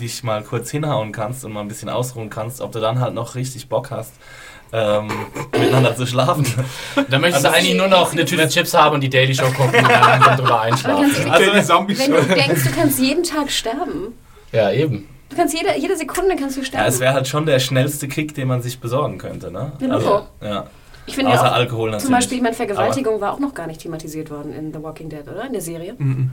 [0.00, 3.14] dich mal kurz hinhauen kannst und mal ein bisschen ausruhen kannst, ob du dann halt
[3.14, 4.12] noch richtig Bock hast,
[4.72, 5.08] ähm,
[5.52, 6.46] miteinander zu schlafen.
[7.10, 9.50] Dann möchtest Also- du eigentlich nur noch eine Tüte Chips haben und die Daily Show
[9.56, 11.30] gucken und dann drüber einschlafen.
[11.30, 14.18] Also, die Zombie wenn du denkst, du kannst jeden Tag sterben.
[14.50, 15.08] Ja, eben.
[15.32, 16.86] Du kannst jede, jede Sekunde kannst du Ja, sterben.
[16.88, 19.72] es wäre halt schon der schnellste Kick, den man sich besorgen könnte, ne?
[19.78, 19.94] Genau.
[19.94, 20.64] Also, ja.
[21.06, 22.04] Ich finde Außer ja auch, Alkohol natürlich.
[22.04, 25.08] zum Beispiel, ich meine, Vergewaltigung war auch noch gar nicht thematisiert worden in The Walking
[25.08, 25.46] Dead, oder?
[25.46, 25.94] In der Serie.
[25.96, 26.30] Mhm.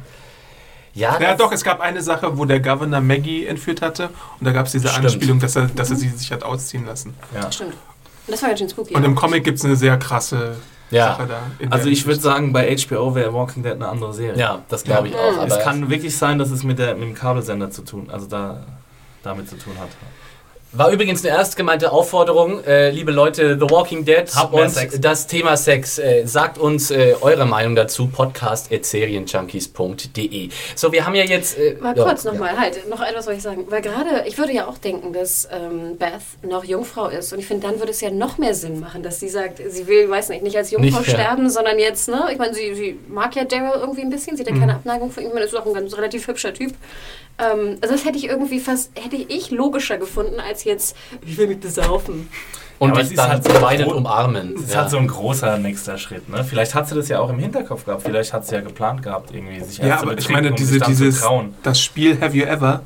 [0.93, 4.51] Ja, Ja, doch, es gab eine Sache, wo der Governor Maggie entführt hatte und da
[4.51, 5.05] gab es diese Stimmt.
[5.05, 7.15] Anspielung, dass er, dass er sie sich hat ausziehen lassen.
[7.33, 7.49] Ja.
[7.51, 7.73] Stimmt.
[7.73, 8.93] Und das war ganz schön spooky.
[8.95, 9.07] Und ja.
[9.07, 10.57] im Comic gibt es eine sehr krasse
[10.91, 11.05] Ja.
[11.15, 11.39] Sache da.
[11.59, 14.37] in Also ich würde sagen, bei HBO wäre Walking Dead eine andere Serie.
[14.39, 15.19] Ja, das glaube ich Ja.
[15.19, 15.37] auch.
[15.37, 18.27] Aber es kann wirklich sein, dass es mit, der, mit dem Kabelsender zu tun, also
[18.27, 18.63] da
[19.23, 19.89] damit zu tun hat.
[20.71, 25.01] War übrigens eine ernst gemeinte Aufforderung, äh, liebe Leute, The Walking Dead Habt und Sex.
[25.01, 25.97] das Thema Sex.
[25.97, 30.49] Äh, sagt uns äh, eure Meinung dazu, podcast.serienjunkies.de.
[30.75, 31.57] So, wir haben ja jetzt...
[31.57, 32.31] Äh, Mal ja, kurz ja.
[32.31, 33.65] nochmal, halt, noch etwas wollte ich sagen.
[33.67, 37.33] Weil gerade, ich würde ja auch denken, dass ähm, Beth noch Jungfrau ist.
[37.33, 39.87] Und ich finde, dann würde es ja noch mehr Sinn machen, dass sie sagt, sie
[39.87, 41.15] will, weiß nicht, nicht als Jungfrau Nicht, ja.
[41.15, 42.27] sterben, sondern jetzt, ne?
[42.31, 45.09] Ich meine, sie, sie mag ja Daryl irgendwie ein bisschen, sie hat ja keine Abneigung
[45.09, 45.29] für ihn.
[45.29, 46.75] Ich meine, ist auch ein ganz relativ hübscher Typ.
[47.39, 51.47] Ähm, also das hätte ich irgendwie fast, hätte ich logischer gefunden, als jetzt, ich will
[51.47, 52.29] mich besaufen.
[52.79, 54.53] Und Aber dich dann halt so weinend umarmen.
[54.55, 54.81] Das ist ja.
[54.81, 56.29] halt so ein großer nächster Schritt.
[56.29, 56.45] Ne?
[56.45, 58.03] Vielleicht hat sie das ja auch im Hinterkopf gehabt.
[58.03, 61.25] Vielleicht hat sie ja geplant gehabt, irgendwie sich Ja, aber ich meine, diese, dieses, zu
[61.27, 61.53] trauen.
[61.63, 62.83] das Spiel Have You Ever,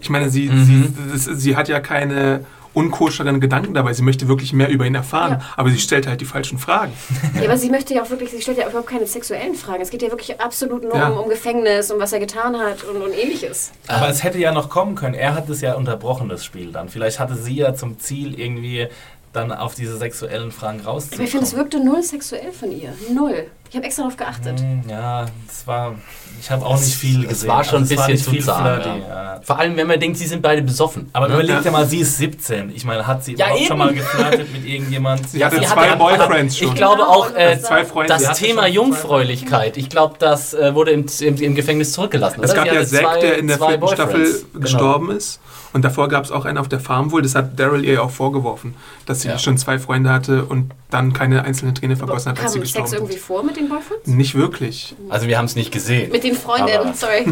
[0.00, 0.94] ich meine, sie, Mhm.
[1.12, 2.44] sie, das, sie hat ja keine
[2.78, 3.92] unkoscheren Gedanken dabei.
[3.92, 5.40] Sie möchte wirklich mehr über ihn erfahren, Ja.
[5.56, 6.92] aber sie stellt halt die falschen Fragen.
[7.34, 9.82] Ja, aber sie möchte ja auch wirklich, sie stellt ja überhaupt keine sexuellen Fragen.
[9.82, 11.08] Es geht ja wirklich absolut nur Ja.
[11.08, 13.72] um, um Gefängnis, um was er getan hat und, und ähnliches.
[13.88, 15.14] Aber es hätte ja noch kommen können.
[15.14, 16.88] Er hat es ja unterbrochen, das Spiel dann.
[16.88, 18.86] Vielleicht hatte sie ja zum Ziel, irgendwie
[19.34, 21.24] dann auf diese sexuellen Fragen Aber rauszukommen.
[21.26, 22.94] ich finde, es wirkte null sexuell von ihr.
[23.12, 23.46] Null.
[23.70, 24.60] Ich habe extra darauf geachtet.
[24.60, 25.94] Hm, Ja, das war.
[26.40, 27.48] Ich habe auch nicht viel es gesehen.
[27.48, 29.08] war schon Also ein es bisschen zu viel flirty, ja.
[29.34, 29.40] ja.
[29.42, 31.10] Vor allem, wenn man denkt, sie sind beide besoffen.
[31.12, 31.34] Aber ne?
[31.34, 32.70] überleg dir mal, sie ist 17.
[32.74, 33.66] Ich meine, hat sie Ja, überhaupt eben.
[33.68, 35.28] schon mal geflirtet mit irgendjemand?
[35.28, 36.74] Sie hatte sie zwei hatte- Boyfriends Ich schon.
[36.76, 38.12] glaube Genau, auch, äh, das zwei Freunde.
[38.12, 42.40] das Sie hatte Thema Jungfräulichkeit, ich glaube, das äh, wurde im, im, im Gefängnis zurückgelassen.
[42.42, 42.60] Es oder?
[42.64, 44.24] gab ja hatte Zack, der in der vierten Staffel.
[44.52, 44.60] Genau.
[44.60, 45.40] gestorben ist.
[45.74, 47.20] Und davor gab es auch einen auf der Farm wohl.
[47.20, 49.38] Das hat Daryl ihr auch vorgeworfen, dass sie Ja.
[49.38, 52.86] schon zwei Freunde hatte und dann keine einzelne Träne vergossen hat, als sie Kam gestorben
[52.88, 54.06] Sex irgendwie vor mit den Boyfriends?
[54.06, 54.94] Nicht wirklich.
[55.08, 56.10] Also wir haben es nicht gesehen.
[56.12, 57.24] Mit den Freundinnen, Aber- sorry.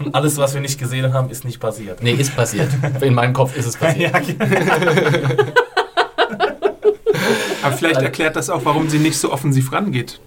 [0.00, 2.02] Und alles, was wir nicht gesehen haben, ist nicht passiert.
[2.02, 2.68] Nee, ist passiert.
[3.00, 4.12] In meinem Kopf ist es passiert.
[7.62, 10.20] Aber vielleicht erklärt das auch, warum sie nicht so offensiv rangeht.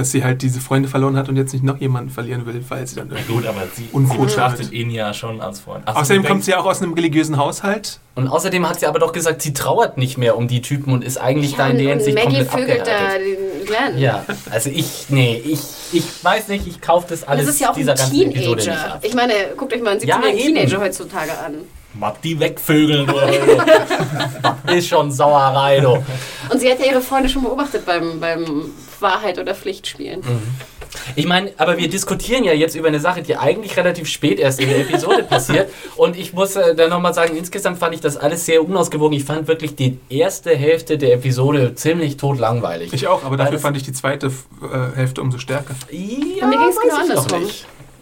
[0.00, 2.86] Dass sie halt diese Freunde verloren hat und jetzt nicht noch jemanden verlieren will, weil
[2.86, 3.34] sie dann Na irgendwie...
[3.34, 5.82] gut, aber sie, sie betrachtet ihn ja schon als Freund.
[5.84, 8.00] Ach, Außerdem kommt sie ja auch aus einem religiösen Haushalt.
[8.14, 11.04] Und außerdem hat sie aber doch gesagt, sie trauert nicht mehr um die Typen und
[11.04, 13.38] ist eigentlich da in der und Hinsicht Maggie komplett vögelt da abgehärtet.
[13.60, 13.98] den Glenn.
[13.98, 15.60] Ja, also ich, nee, ich,
[15.92, 18.98] ich weiß nicht, ich kaufe das alles Das ist ja auch dieser ein ganzen Teenager.
[19.02, 20.54] Ich meine, guckt euch mal einen Ja, 17-jährigen eben.
[20.56, 21.54] Teenager heutzutage an.
[21.94, 24.72] Mag die wegvögeln, du.
[24.72, 26.02] Ist schon Sauerei, du.
[26.50, 28.70] Und sie hat ja ihre Freunde schon beobachtet beim, beim
[29.00, 30.22] Wahrheit- oder Pflichtspielen.
[31.14, 34.60] Ich meine, aber wir diskutieren ja jetzt über eine Sache, die eigentlich relativ spät erst
[34.60, 35.70] in der Episode passiert.
[35.96, 39.16] Und ich muss äh, dann nochmal sagen, insgesamt fand ich das alles sehr unausgewogen.
[39.16, 42.92] Ich fand wirklich die erste Hälfte der Episode ziemlich totlangweilig.
[42.92, 45.74] Ich auch, aber dafür fand ich die zweite äh, Hälfte umso stärker.
[45.90, 45.98] Ja,
[46.40, 47.50] Bei mir ging's weiß genau andersrum.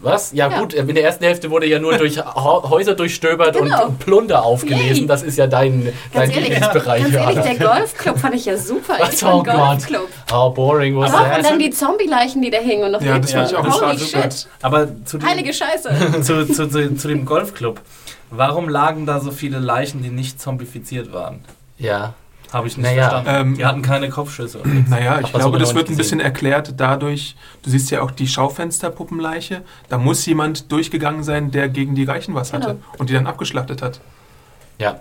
[0.01, 0.31] Was?
[0.31, 0.59] Ja, Ja.
[0.59, 3.87] gut, in der ersten Hälfte wurde ja nur durch Häuser durchstöbert Genau.
[3.87, 4.95] und Plunder aufgelesen.
[5.03, 5.07] Yay.
[5.07, 7.03] Das ist ja dein, dein Ganz ehrlich, Lieblingsbereich.
[7.03, 8.95] ganz ehrlich, der Golfclub fand ich ja super.
[8.99, 9.13] Was?
[9.13, 9.55] Ich fand Oh Gott.
[9.55, 10.07] Golfclub.
[10.31, 11.45] How boring was Doch, und that?
[11.45, 13.97] dann die Zombie-Leichen, die da hingen und noch Ja, das fand ich auch Holy war
[13.97, 14.23] super.
[14.31, 14.47] shit.
[14.61, 16.21] Aber zu dem, Heilige Scheiße.
[16.21, 17.81] zu, zu, zu, zu dem Golfclub.
[18.31, 21.43] Warum lagen da so viele Leichen, die nicht zombifiziert waren?
[21.77, 22.13] Ja.
[22.51, 23.09] Habe ich nicht Naja.
[23.09, 23.49] verstanden.
[23.51, 24.59] Ähm, die hatten keine Kopfschüsse.
[24.89, 29.61] Naja, ich glaube, das wird ein bisschen erklärt dadurch, du siehst ja auch die Schaufensterpuppenleiche,
[29.87, 32.79] da muss jemand durchgegangen sein, der gegen die Reichen was hatte Genau.
[32.97, 33.99] und die dann abgeschlachtet hat.
[34.79, 34.99] Ja.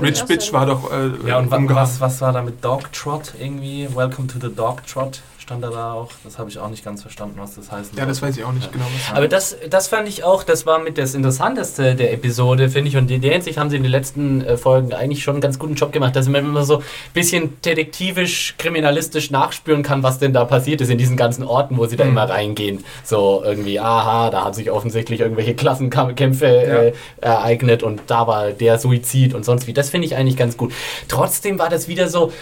[0.00, 1.68] Rich auch Bitch war doch äh, Ja, und umgehauen.
[1.74, 3.88] was, was war da mit Dog Trot irgendwie?
[3.94, 6.10] Welcome to the Dog Trot stand da, da auch.
[6.24, 7.92] Das habe ich auch nicht ganz verstanden, was das heißt.
[7.96, 8.84] Ja, das weiß ich auch nicht genau.
[9.08, 12.90] Was Aber das, das fand ich auch, das war mit das Interessanteste der Episode, finde
[12.90, 12.98] ich.
[12.98, 15.58] Und in der Hinsicht haben sie in den letzten äh, Folgen eigentlich schon einen ganz
[15.58, 16.84] guten Job gemacht, dass man immer so ein
[17.14, 21.86] bisschen detektivisch, kriminalistisch nachspüren kann, was denn da passiert ist in diesen ganzen Orten, wo
[21.86, 22.10] sie da Mhm.
[22.10, 22.84] immer reingehen.
[23.02, 26.82] So irgendwie, aha, da haben sich offensichtlich irgendwelche Klassenkämpfe Ja.
[26.82, 26.92] äh,
[27.22, 29.72] ereignet und da war der Suizid und sonst wie.
[29.72, 30.74] Das finde ich eigentlich ganz gut.
[31.08, 32.32] Trotzdem war das wieder so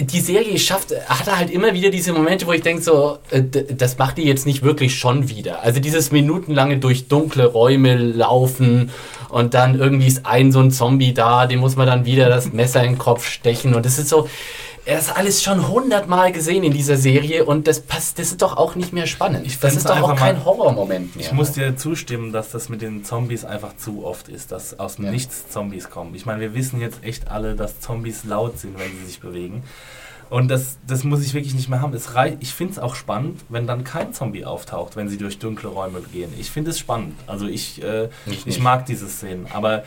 [0.00, 3.98] die Serie schafft, hat halt immer wieder diese Momente, wo ich denke, so, äh, das
[3.98, 5.62] macht die jetzt nicht wirklich schon wieder.
[5.62, 8.90] Also dieses minutenlange durch dunkle Räume laufen
[9.28, 12.52] und dann irgendwie ist ein so ein Zombie da, dem muss man dann wieder das
[12.52, 14.28] Messer in den Kopf stechen und das ist so,
[14.88, 18.56] er ist alles schon hundertmal gesehen in dieser Serie und das passt, das ist doch
[18.56, 19.46] auch nicht mehr spannend.
[19.46, 21.26] Ich das ist doch auch kein Horrormoment mehr.
[21.26, 24.96] Ich muss dir zustimmen, dass das mit den Zombies einfach zu oft ist, dass aus
[24.96, 25.10] dem Ja.
[25.10, 26.14] Nichts Zombies kommen.
[26.14, 29.62] Ich meine, wir wissen jetzt echt alle, dass Zombies laut sind, wenn sie sich bewegen.
[30.30, 31.92] Und das, das muss ich wirklich nicht mehr haben.
[31.92, 35.38] Es rei ich finde es auch spannend, wenn dann kein Zombie auftaucht, wenn sie durch
[35.38, 36.32] dunkle Räume gehen.
[36.38, 37.14] Ich finde es spannend.
[37.26, 39.48] Also ich, äh, Ich ich, mag diese Szenen.
[39.52, 39.84] Aber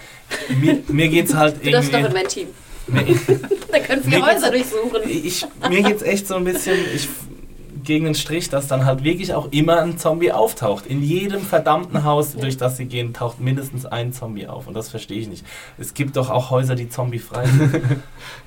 [0.59, 2.21] mir, mir geht es halt Du darfst doch in irgendwie...
[2.21, 2.47] mein Team.
[3.71, 5.01] Da können wir Häuser durchsuchen.
[5.05, 7.07] ich, mir geht es echt so ein bisschen ich,
[7.83, 10.85] gegen den Strich, dass dann halt wirklich auch immer ein Zombie auftaucht.
[10.85, 14.67] In jedem verdammten Haus, durch das sie gehen, taucht mindestens ein Zombie auf.
[14.67, 15.45] Und das verstehe ich nicht.
[15.77, 17.81] Es gibt doch auch Häuser, die zombiefrei sind.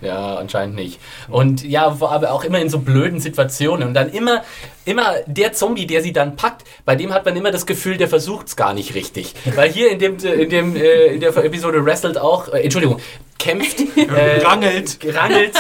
[0.01, 1.01] Ja, anscheinend nicht.
[1.29, 3.89] Und ja, aber auch immer in so blöden Situationen.
[3.89, 4.43] Und dann immer,
[4.85, 8.09] immer der Zombie, der sie dann packt, bei dem hat man immer das Gefühl, der
[8.09, 9.35] versucht es gar nicht richtig.
[9.55, 13.01] Weil hier in dem, in dem, äh, in der Episode wrestelt auch, äh, Entschuldigung,
[13.39, 14.99] kämpft, äh, Rangelt.
[15.15, 15.53] rangelt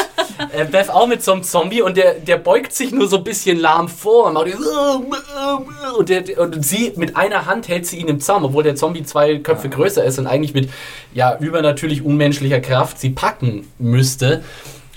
[0.52, 3.24] äh, Beth auch mit so einem Zombie und der, der beugt sich nur so ein
[3.24, 4.54] bisschen lahm vor und, macht die-
[5.98, 9.02] und, der, und sie mit einer Hand hält sie ihn im Zaum, obwohl der Zombie
[9.04, 10.70] zwei Köpfe größer ist und eigentlich mit
[11.12, 14.42] ja, übernatürlich unmenschlicher Kraft sie packen müsste.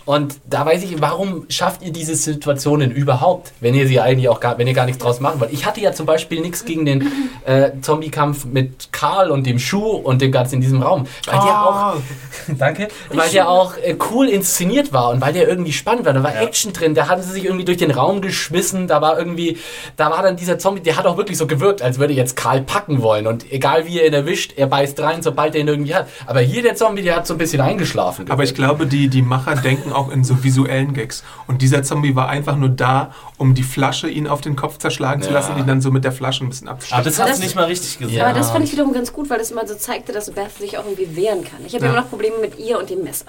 [0.07, 4.39] Und da weiß ich, warum schafft ihr diese Situationen überhaupt, wenn ihr sie eigentlich auch
[4.39, 5.51] gar, wenn ihr gar nichts draus machen wollt?
[5.51, 7.11] Ich hatte ja zum Beispiel nichts gegen den
[7.45, 11.05] äh, Zombie-Kampf mit Karl und dem Schuh und dem Ganzen in diesem Raum.
[11.25, 11.95] Weil der auch Ah,
[12.57, 12.87] Danke.
[13.13, 16.13] Weil der auch äh, cool inszeniert war und weil der irgendwie spannend war.
[16.13, 16.41] Da war Ja.
[16.41, 19.57] Action drin, da haben sie sich irgendwie durch den Raum geschmissen, da war irgendwie,
[19.97, 22.61] da war dann dieser Zombie, der hat auch wirklich so gewirkt, als würde jetzt Karl
[22.61, 23.27] packen wollen.
[23.27, 26.07] Und egal wie er ihn erwischt, er beißt rein, sobald er ihn irgendwie hat.
[26.25, 28.31] Aber hier der Zombie, der hat so ein bisschen eingeschlafen.
[28.31, 31.23] Aber ich glaube, die, die Macher denken auch in so visuellen Gags.
[31.47, 35.21] Und dieser Zombie war einfach nur da, um die Flasche ihn auf den Kopf zerschlagen
[35.21, 35.35] zu Ja.
[35.35, 37.03] lassen und ihn dann so mit der Flasche ein bisschen Aber abzustechen.
[37.05, 38.15] das hat Das- sie nicht mal richtig gesagt.
[38.15, 38.27] Ja.
[38.27, 40.77] Aber das fand ich wiederum ganz gut, weil das immer so zeigte, dass Beth sich
[40.77, 41.59] auch irgendwie wehren kann.
[41.65, 41.91] Ich habe Ja.
[41.91, 43.25] immer noch Probleme mit ihr und dem Messer.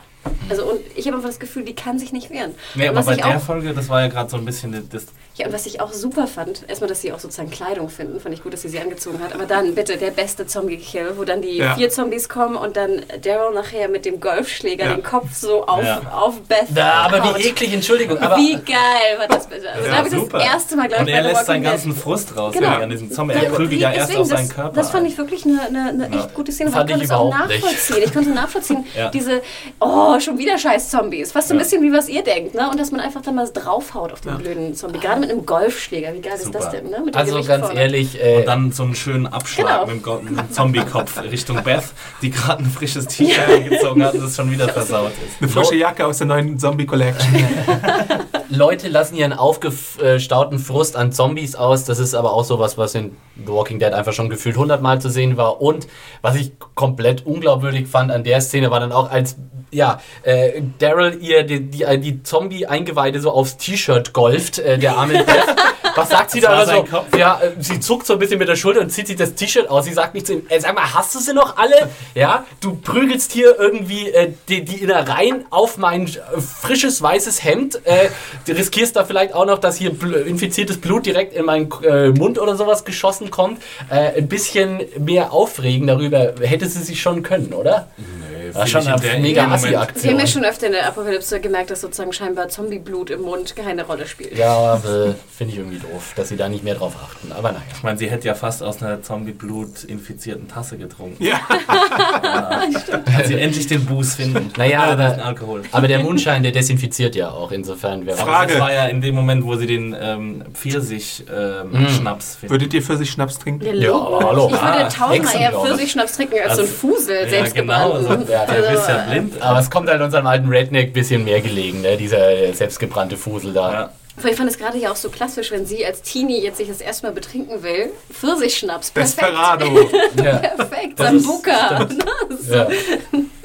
[0.51, 2.53] Also und ich habe einfach das Gefühl, die kann sich nicht wehren.
[2.75, 5.07] Nee, aber bei der Folge, das war ja gerade so ein bisschen das.
[5.39, 8.35] Ja, und was ich auch super fand, erstmal, dass sie auch sozusagen Kleidung finden, fand
[8.35, 9.35] ich gut, dass sie sie angezogen hat.
[9.35, 11.75] Aber dann bitte der beste Zombie-Kill, wo dann die Ja.
[11.77, 14.95] vier Zombies kommen und dann Daryl nachher mit dem Golfschläger Ja.
[14.95, 16.01] den Kopf so auf, Ja.
[16.13, 17.39] auf Beth da, aber haut.
[17.39, 18.19] wie eklig, Entschuldigung.
[18.19, 19.71] Aber Wie geil war das bitte?
[19.71, 20.39] Also Ja, da habe ich super.
[20.39, 22.69] das erste Mal, glaube Und ich, er bei The lässt seinen ganzen Frust raus Genau.
[22.69, 23.35] an diesem Zombie.
[23.35, 24.75] Er prügelt ja erst auf seinen das, Körper.
[24.75, 26.21] Das fand ich wirklich eine, eine, eine Ja.
[26.25, 26.71] echt gute Szene.
[26.71, 27.63] Fand weil ich ich konnte es auch überhaupt nicht.
[27.65, 28.03] nachvollziehen.
[28.05, 29.09] Ich konnte nachvollziehen, Ja.
[29.11, 29.43] diese,
[29.81, 31.33] oh, schon wieder scheiß Zombies.
[31.33, 31.63] Fast so ein Ja.
[31.65, 32.69] bisschen wie was ihr denkt, ne?
[32.71, 34.39] Und dass man einfach dann mal draufhaut auf den Ja.
[34.39, 34.99] blöden Zombie.
[34.99, 36.13] Gerade mit einem Golfschläger.
[36.15, 36.59] Wie geil ist Super.
[36.59, 37.01] das denn, ne?
[37.05, 37.81] Mit dem also Gewicht ganz vorne.
[37.81, 40.19] ehrlich, äh, Und dann so einen schönen Abschlag Genau.
[40.21, 41.85] mit dem mit Zombie-Kopf Richtung Beth,
[42.23, 45.41] die gerade ein frisches T-Shirt angezogen hat und es schon wieder versaut ist.
[45.41, 47.35] Eine frische Jacke aus der neuen Zombie Collection.
[48.51, 51.85] Leute lassen ihren aufgestauten Frust an Zombies aus.
[51.85, 55.11] Das ist aber auch sowas, was in The Walking Dead einfach schon gefühlt hundertmal zu
[55.11, 55.61] sehen war.
[55.61, 55.87] Und
[56.23, 59.37] was ich komplett unglaubwürdig fand an der Szene war dann auch, als
[59.71, 65.18] ja, äh, Daryl ihr die, die, die Zombie-Eingeweide so aufs T-Shirt golft, äh, der arme
[65.25, 66.97] death, Was sagt sie Das da war aber sein so?
[66.97, 67.17] Kopf.
[67.17, 69.69] Ja, äh, sie zuckt so ein bisschen mit der Schulter und zieht sich das T-Shirt
[69.69, 69.85] aus.
[69.85, 71.89] Sie sagt nicht zu ihm, äh, sag mal, hast du sie noch alle?
[72.15, 77.81] Ja, du prügelst hier irgendwie äh, die, die Innereien auf mein äh, frisches weißes Hemd.
[77.85, 78.09] Äh,
[78.47, 82.09] du riskierst da vielleicht auch noch, dass hier bl infiziertes Blut direkt in meinen äh,
[82.11, 83.61] Mund oder sowas geschossen kommt.
[83.91, 87.89] Äh, ein bisschen mehr aufregen darüber hätte sie sich schon können, oder?
[87.97, 90.03] Nee, War schon eine mega Assi-Aktion.
[90.03, 93.55] Sie haben ja schon öfter in der Apokalypse gemerkt, dass sozusagen scheinbar Zombieblut im Mund
[93.57, 94.37] keine Rolle spielt.
[94.37, 97.33] Ja, finde ich irgendwie doof, dass sie da nicht mehr drauf achten.
[97.33, 97.63] Aber naja.
[97.77, 101.23] Ich meine, sie hätte ja fast aus einer Zombie-Blut-infizierten Tasse getrunken.
[101.23, 101.39] ja.
[101.49, 104.51] Kann sie endlich den Buß finden.
[104.57, 105.35] Naja, aber-.
[105.73, 107.51] Aber der Mundschein, der desinfiziert ja auch.
[107.53, 108.53] Insofern wäre Frage.
[108.55, 112.51] das war ja in dem Moment, wo sie den ähm, Pfirsich-Schnaps finden.
[112.53, 113.65] Würdet ihr für sich Schnaps trinken?
[113.65, 114.47] Ja, Ja, hallo.
[114.53, 115.53] Ich würde tausendmal eher.
[115.53, 118.97] Pfirsichschnaps trinken als so ein Also, Fusel, ja, genau, so, Ja, der Also, bist ja
[119.09, 119.43] blind.
[119.43, 121.97] Aber es kommt halt unserem alten Redneck ein bisschen mehr gelegen, ne?
[121.97, 123.73] dieser selbstgebrannte Fusel da.
[123.73, 123.91] Ja.
[124.25, 126.81] Ich fand es gerade ja auch so klassisch, wenn sie als Teenie jetzt sich das
[126.81, 127.91] erstmal betrinken will.
[128.13, 129.19] Pfirsichschnaps, perfekt.
[129.23, 129.89] Desperado.
[130.23, 130.37] Ja.
[130.39, 131.87] Perfekt, Sambuka,
[132.51, 132.67] Ja.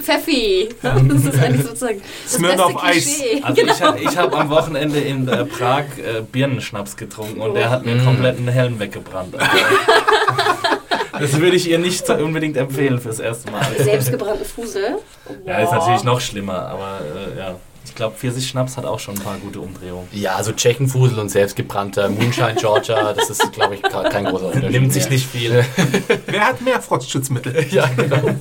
[0.02, 0.70] Pfeffi.
[0.82, 3.04] Das ist eigentlich sozusagen das Smirnoff beste Eis.
[3.06, 3.42] Klischee.
[3.44, 7.70] Also ich, hab- ich habe am Wochenende in äh, Prag äh, Birnenschnaps getrunken und der
[7.70, 8.06] hat mir Mm.
[8.06, 9.36] komplett einen Helm weggebrannt.
[9.40, 9.58] Also,
[11.20, 13.66] das würde ich ihr nicht so unbedingt empfehlen fürs erste Mal.
[13.78, 14.98] Selbstgebrannten Fusel.
[15.46, 15.78] Ja, ist Wow.
[15.80, 17.00] natürlich noch schlimmer, aber
[17.36, 17.56] äh, ja.
[17.86, 20.08] Ich glaube, Pfirsich-Schnaps hat auch schon ein paar gute Umdrehungen.
[20.14, 24.72] ja, also Tschechenfusel und selbstgebrannter Moonshine Georgia, das ist, glaube ich, kein großer Unterschied.
[24.72, 25.12] Nimmt sich mehr.
[25.14, 25.66] nicht viel.
[26.28, 27.66] Wer hat mehr Frostschutzmittel?
[27.72, 28.36] Ja, genau.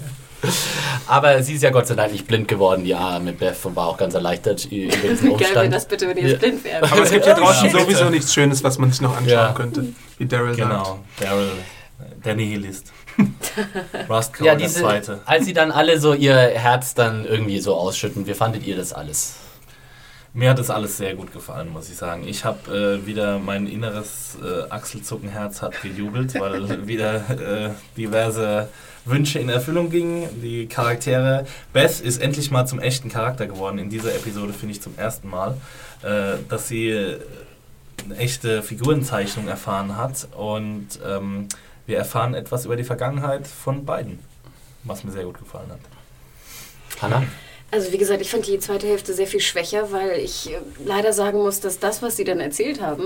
[1.07, 3.87] Aber sie ist ja Gott sei Dank nicht blind geworden, die arme Beth, und war
[3.89, 5.75] auch ganz erleichtert über diesen Wie geil wäre Umstand.
[5.75, 6.29] das bitte, wenn ihr Ja.
[6.31, 6.83] jetzt blind wärt.
[6.93, 7.79] Aber es gibt hier draußen Ja.
[7.79, 9.53] sowieso nichts Schönes, was man sich noch anschauen Ja.
[9.53, 9.87] könnte,
[10.19, 10.69] wie Daryl sagt.
[10.69, 11.49] Genau, Daryl,
[12.25, 12.93] der Nihilist.
[14.09, 15.21] Rustcore, Ja, der diese, Zweite.
[15.25, 18.93] als sie dann alle so ihr Herz dann irgendwie so ausschütten, wie fandet ihr das
[18.93, 19.37] alles?
[20.35, 22.27] Mir hat das alles sehr gut gefallen, muss ich sagen.
[22.27, 27.17] Ich habe äh, wieder mein inneres äh, Achselzuckenherz hat gejubelt, weil wieder
[27.67, 28.69] äh, diverse
[29.05, 30.29] Wünsche in Erfüllung gingen.
[30.41, 31.45] Die Charaktere.
[31.75, 33.79] Beth ist endlich mal zum echten Charakter geworden.
[33.79, 35.55] In dieser Episode finde ich zum ersten Mal,
[36.03, 37.19] äh, dass sie äh,
[38.07, 41.49] eine echte Figurenzeichnung erfahren hat und ähm,
[41.87, 44.19] wir erfahren etwas über die Vergangenheit von beiden,
[44.85, 45.81] was mir sehr gut gefallen hat.
[47.01, 47.25] Hanna?
[47.71, 51.13] Also wie gesagt, ich fand die zweite Hälfte sehr viel schwächer, weil ich äh, leider
[51.13, 53.05] sagen muss, dass das, was sie dann erzählt haben,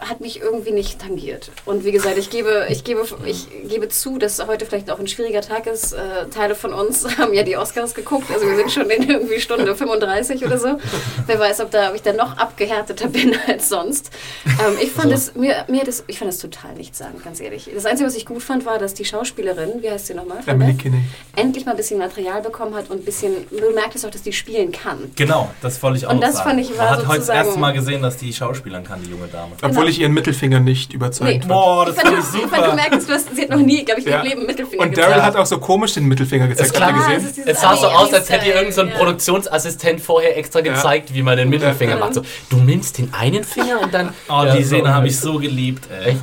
[0.00, 1.50] hat mich irgendwie nicht tangiert.
[1.66, 5.06] Und wie gesagt, ich gebe, ich gebe, ich gebe zu, dass heute vielleicht auch ein
[5.06, 5.92] schwieriger Tag ist.
[5.92, 9.40] Äh, Teile von uns haben ja die Oscars geguckt, also wir sind schon in irgendwie
[9.40, 10.78] Stunde 35 oder so.
[11.26, 14.10] Wer weiß, ob, da, ob ich dann noch abgehärteter bin als sonst.
[14.46, 17.70] Ähm, ich fand es, mir, mir das, ich fand es total nichts sagen, ganz ehrlich.
[17.74, 20.38] Das Einzige, was ich gut fand, war, dass die Schauspielerin, wie heißt sie nochmal?
[20.46, 21.02] Emily Kinney.
[21.36, 24.32] Endlich mal ein bisschen Material bekommen hat und ein bisschen, du merktest auch, dass die
[24.32, 25.10] spielen kann.
[25.16, 26.50] Genau, das wollte ich auch Und das sagen.
[26.50, 29.10] fand ich war Man hat heute das erste Mal gesehen, dass die Schauspielern kann, die
[29.10, 29.52] junge Dame.
[29.62, 31.38] Obwohl ich ihren Mittelfinger nicht überzeugt Nee.
[31.40, 31.48] fand.
[31.48, 32.74] Boah, das ich fand, fand ich ich fand, du super.
[32.74, 34.18] merkst, du hast, sie hat noch nie, glaube ich, Ja.
[34.18, 36.74] ihrem Leben Mittelfinger Und Daryl hat auch so komisch den Mittelfinger gezeigt.
[36.74, 37.44] Es Habt ihr klar, gesehen?
[37.46, 38.94] es sah so aus, als hätte Ami-Style, irgend so ein ja.
[38.96, 41.98] Produktionsassistent vorher extra gezeigt, wie man den Mittelfinger Ja.
[41.98, 42.14] macht.
[42.14, 44.10] So, du nimmst den einen Finger und dann.
[44.28, 44.76] Oh, Ja, die so.
[44.76, 45.84] Szene habe ich so geliebt.
[46.04, 46.16] Ey.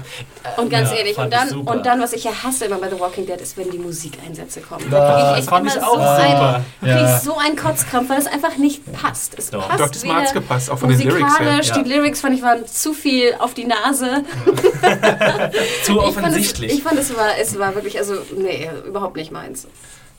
[0.43, 0.57] Echt?
[0.57, 2.99] Und ganz Ja, ehrlich, und dann, und dann, was ich ja hasse immer bei The
[2.99, 4.89] Walking Dead, ist, wenn die Musikeinsätze kommen.
[4.89, 7.15] Da fand immer ich auch so ein, Ja.
[7.17, 9.35] ich so einen Kotzkrampf, weil es einfach nicht passt.
[9.37, 9.67] Es Doch.
[9.67, 11.25] passt Doch, das weder gepasst, auch von den Lyrics her.
[11.27, 11.81] musikalisch, Ja.
[11.83, 14.23] die Lyrics fand ich waren zu viel auf die Nase.
[15.83, 16.73] Zu Ich fand, es, offensichtlich.
[16.73, 19.67] ich fand, es war, es war wirklich, also, nee, überhaupt nicht meins.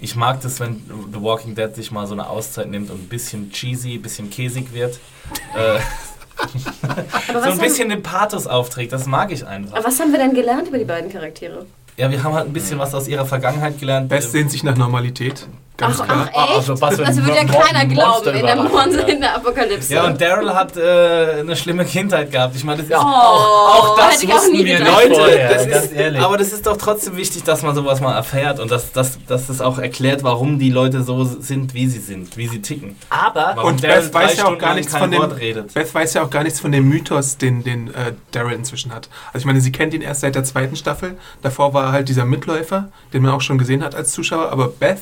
[0.01, 3.09] Ich mag das, wenn The Walking Dead sich mal so eine Auszeit nimmt und ein
[3.09, 4.99] bisschen cheesy, ein bisschen käsig wird.
[5.57, 5.79] äh,
[7.33, 9.77] so ein bisschen haben, den Pathos aufträgt, das mag ich einfach.
[9.77, 11.67] aber was haben wir denn gelernt über die beiden Charaktere?
[11.97, 14.09] Ja, wir haben halt ein bisschen was aus ihrer Vergangenheit gelernt.
[14.09, 15.49] Best sehnt sich nach Normalität.
[15.79, 16.29] Ganz Ach, klar.
[16.35, 16.57] ach, echt?
[16.57, 19.95] also was das würde ja keiner Monster glauben in der, Monster, in der Apokalypse.
[19.95, 22.57] Ja, und Daryl hat äh, eine schlimme Kindheit gehabt.
[22.57, 25.09] Ich meine, das ist oh, auch das hätte ich auch nie wussten wir gedacht.
[25.09, 25.17] nicht.
[25.17, 26.21] vorher, das ganz ist, ehrlich.
[26.21, 29.49] aber das ist doch trotzdem wichtig, dass man sowas mal erfährt und dass, dass, dass
[29.49, 32.97] es auch erklärt, warum die Leute so sind, wie sie sind, wie sie ticken.
[33.09, 35.29] Aber Warum Und Daryl Beth weiß ja auch gar nichts von dem.
[35.73, 39.09] Beth weiß ja auch gar nichts von dem Mythos, den, den äh, Daryl inzwischen hat.
[39.29, 41.17] Also ich meine, sie kennt ihn erst seit der zweiten Staffel.
[41.41, 44.51] Davor war er halt dieser Mitläufer, den man auch schon gesehen hat als Zuschauer.
[44.51, 44.99] Aber Beth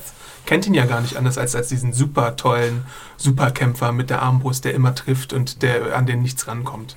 [0.47, 2.84] kennt ihn ja gar nicht anders als als diesen super tollen
[3.16, 6.97] Superkämpfer mit der Armbrust, der immer trifft und der an den nichts rankommt.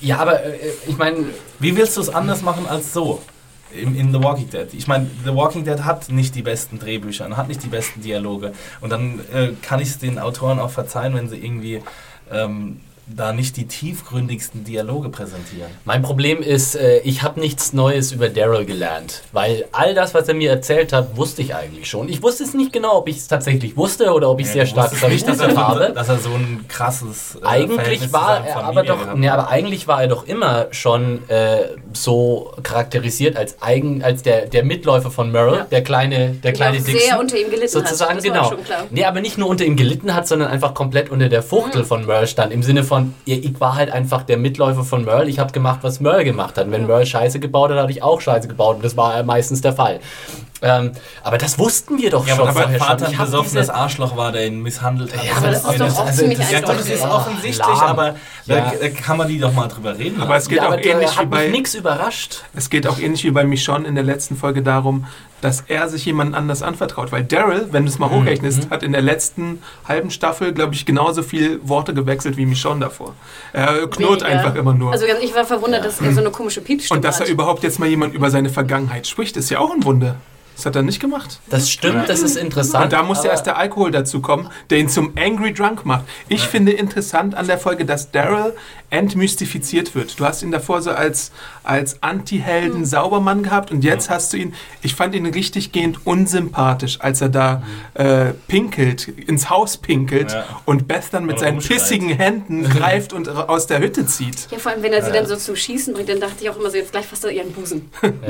[0.00, 1.26] ja, aber äh, ich meine,
[1.58, 3.22] Wie willst du es anders machen als so?
[3.72, 4.72] In, The Walking Dead.
[4.72, 8.02] Ich meine, The Walking Dead hat nicht die besten Drehbücher und hat nicht die besten
[8.02, 8.52] Dialoge.
[8.80, 11.82] Und dann äh, kann ich es den Autoren auch verzeihen, wenn sie irgendwie
[12.30, 15.70] ähm, da nicht die tiefgründigsten Dialoge präsentieren.
[15.84, 20.26] Mein Problem ist, äh, ich habe nichts Neues über Daryl gelernt, weil all das, was
[20.28, 22.08] er mir erzählt hat, wusste ich eigentlich schon.
[22.08, 24.70] Ich wusste es nicht genau, ob ich es tatsächlich wusste oder ob ich sehr du
[24.70, 25.92] stark wusstest nicht, dass er, vermutet habe.
[25.94, 30.00] dass er so ein krasses äh, Eigentlich war er aber doch, nee, aber eigentlich war
[30.02, 31.58] er doch immer schon äh,
[31.92, 35.64] so charakterisiert als eigen, als der, der Mitläufer von Merle, Ja.
[35.64, 37.00] der kleine, der kleine Der Dixon.
[37.08, 38.16] sehr unter ihm gelitten sozusagen hat.
[38.18, 38.40] Das genau.
[38.42, 38.84] War schon klar.
[38.90, 41.86] Nee, aber nicht nur unter ihm gelitten hat, sondern einfach komplett unter der Fuchtel Mhm.
[41.86, 42.52] von Merle stand.
[42.52, 42.93] Im Sinne von,
[43.24, 45.28] ich ich war halt einfach der Mitläufer von Merle.
[45.28, 46.66] Ich habe gemacht, was Merle gemacht hat.
[46.66, 48.76] Und wenn Merle Scheiße gebaut hat, habe ich auch Scheiße gebaut.
[48.76, 50.00] Und das war meistens der Fall.
[50.62, 50.92] Ähm,
[51.22, 53.14] aber das wussten wir doch Ja, schon aber vorher Vater schon.
[53.14, 55.22] ein besoffenes Arschloch war, der ihn misshandelt hat.
[55.24, 57.80] Ja, aber das ist doch auch ziemlich Ja, das ist offensichtlich, lahm.
[57.82, 58.14] aber
[58.46, 58.72] da, Ja.
[58.80, 60.22] da kann man die doch mal drüber reden.
[60.22, 62.44] Aber es geht ja, auch ähnlich wie hat bei nichts überrascht.
[62.54, 65.06] es geht auch ähnlich wie bei Michonne in der letzten Folge darum,
[65.42, 67.12] dass er sich jemand anders anvertraut.
[67.12, 68.22] Weil Daryl, wenn du es mal Mhm.
[68.22, 72.80] hochrechnest, hat in der letzten halben Staffel, glaube ich, genauso viel Worte gewechselt wie Michonne
[72.80, 73.12] davor.
[73.52, 74.26] Er knurrt Weniger.
[74.26, 74.92] einfach immer nur.
[74.92, 77.28] Also ich war verwundert, dass er so eine komische Piepstimme Und dass er hat.
[77.28, 80.16] überhaupt jetzt mal jemand über seine Vergangenheit spricht, ist ja auch ein Wunder.
[80.56, 81.40] Das hat er nicht gemacht.
[81.48, 82.84] Das stimmt, das ist interessant.
[82.84, 86.04] Und da muss ja erst der Alkohol dazu kommen, der ihn zum Angry Drunk macht.
[86.28, 88.54] Ich finde interessant an der Folge, dass Daryl
[89.08, 90.18] entmystifiziert wird.
[90.18, 91.32] Du hast ihn davor so als,
[91.62, 92.84] als Anti-Helden Hm.
[92.84, 97.28] Saubermann gehabt und jetzt hast du ihn, ich fand ihn richtig gehend unsympathisch, als er
[97.28, 97.62] da
[97.94, 100.44] äh, pinkelt, ins Haus pinkelt Ja.
[100.64, 101.78] und Beth dann mit Und seinen rumschreit.
[101.78, 104.48] pissigen Händen greift und aus der Hütte zieht.
[104.50, 106.56] Ja, vor allem, wenn er sie dann so zum Schießen bringt, dann dachte ich auch
[106.58, 107.90] immer so, jetzt gleich fasst er ihren Busen.
[108.02, 108.10] Ja.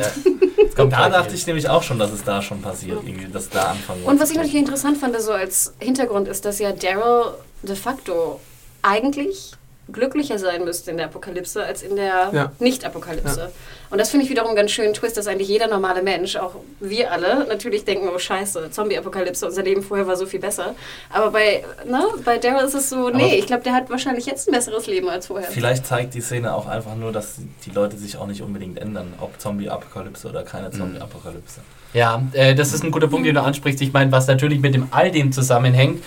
[0.77, 3.71] Da gleich dachte ich nämlich auch schon, dass es da schon passiert, irgendwie, dass da
[3.73, 7.77] anfangen Und was ich natürlich interessant fand, so als Hintergrund, ist, dass ja Daryl de
[7.77, 8.41] facto
[8.83, 9.53] eigentlich
[9.93, 12.53] glücklicher sein müsste in der Apokalypse als in der Ja.
[12.59, 13.51] Nicht-Apokalypse.
[13.91, 16.57] Und das finde ich wiederum einen ganz schönen Twist, dass eigentlich jeder normale Mensch, auch
[16.81, 20.75] wir alle, natürlich denken, oh scheiße, Zombie-Apokalypse, unser Leben vorher war so viel besser.
[21.11, 24.49] Aber bei, ne, bei Daryl ist es so, nee, ich glaube, der hat wahrscheinlich jetzt
[24.49, 25.49] ein besseres Leben als vorher.
[25.51, 29.13] Vielleicht zeigt die Szene auch einfach nur, dass die Leute sich auch nicht unbedingt ändern,
[29.21, 31.61] ob Zombie-Apokalypse oder keine Zombie-Apokalypse.
[31.93, 33.81] Ja, äh, das ist ein guter Punkt, den du ansprichst.
[33.81, 36.03] Ich meine, was natürlich mit dem all dem zusammenhängt,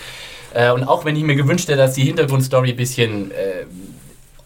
[0.53, 3.65] äh, und auch wenn ich mir gewünscht hätte, dass die Hintergrundstory ein bisschen äh,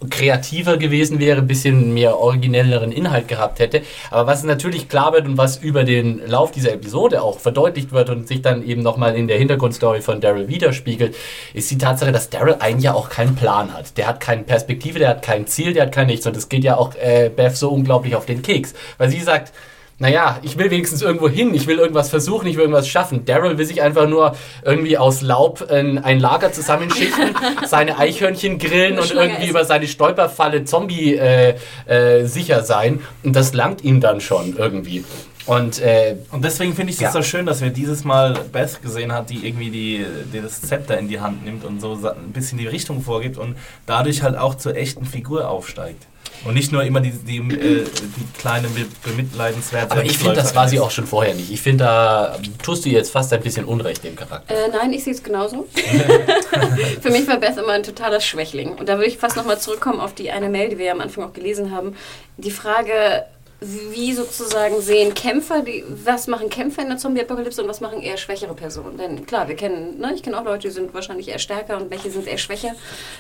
[0.10, 3.84] kreativer gewesen wäre, ein bisschen mehr originelleren Inhalt gehabt hätte.
[4.10, 8.10] Aber was natürlich klar wird und was über den Lauf dieser Episode auch verdeutlicht wird
[8.10, 11.16] und sich dann eben nochmal in der Hintergrundstory von Daryl widerspiegelt,
[11.54, 13.98] ist die Tatsache, dass Daryl eigentlich ja auch keinen Plan hat.
[13.98, 16.26] Der hat keine Perspektive, der hat kein Ziel, der hat kein nichts.
[16.26, 18.74] Und das geht ja auch äh, Beth so unglaublich auf den Keks.
[18.98, 19.54] Weil sie sagt,
[20.02, 23.24] naja, ich will wenigstens irgendwo hin, ich will irgendwas versuchen, ich will irgendwas schaffen.
[23.24, 24.36] Daryl will sich einfach nur
[24.66, 27.36] irgendwie aus Laub ein, ein Lager zusammenschichten,
[27.68, 31.54] seine Eichhörnchen grillen und irgendwie über seine Stolperfalle Zombie äh,
[31.86, 33.02] äh, sicher sein.
[33.24, 35.06] Und das langt ihm dann schon irgendwie.
[35.46, 37.12] Und, äh, und deswegen finde ich es ja.
[37.12, 40.98] so schön, dass wir dieses Mal Beth gesehen hat, die irgendwie die, die, das Zepter
[40.98, 44.56] in die Hand nimmt und so ein bisschen die Richtung vorgibt und dadurch halt auch
[44.56, 46.08] zur echten Figur aufsteigt.
[46.44, 48.68] Und nicht nur immer die, die, äh, die kleine
[49.04, 49.92] bemitleidenswerte.
[49.92, 51.52] Aber ich finde, das war sie auch schon vorher nicht.
[51.52, 54.54] Ich finde, da tust du jetzt fast ein bisschen Unrecht dem Charakter.
[54.54, 55.68] Äh, nein, ich sehe es genauso.
[57.02, 58.74] Für mich war Beth immer ein totaler Schwächling.
[58.74, 61.02] Und da würde ich fast nochmal zurückkommen auf die eine Mail, die wir ja am
[61.02, 61.96] Anfang auch gelesen haben.
[62.38, 63.26] Die Frage,
[63.64, 68.18] wie sozusagen sehen Kämpfer, die, was machen Kämpfer in der Zombie-Apokalypse und was machen eher
[68.18, 68.98] schwächere Personen?
[68.98, 71.92] Denn klar, wir kennen, ne, ich kenne auch Leute, die sind wahrscheinlich eher stärker und
[71.92, 72.72] welche sind eher schwächer.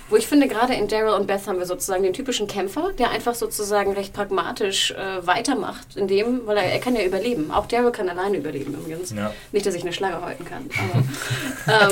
[0.09, 3.11] Wo ich finde, gerade in Daryl und Beth haben wir sozusagen den typischen Kämpfer, der
[3.11, 7.51] einfach sozusagen recht pragmatisch äh, weitermacht, in dem, weil er, er kann ja überleben.
[7.51, 9.11] Auch Daryl kann alleine überleben übrigens.
[9.11, 9.31] Ja.
[9.51, 10.67] Nicht, dass ich eine Schlange häuten kann.
[11.67, 11.91] Aber,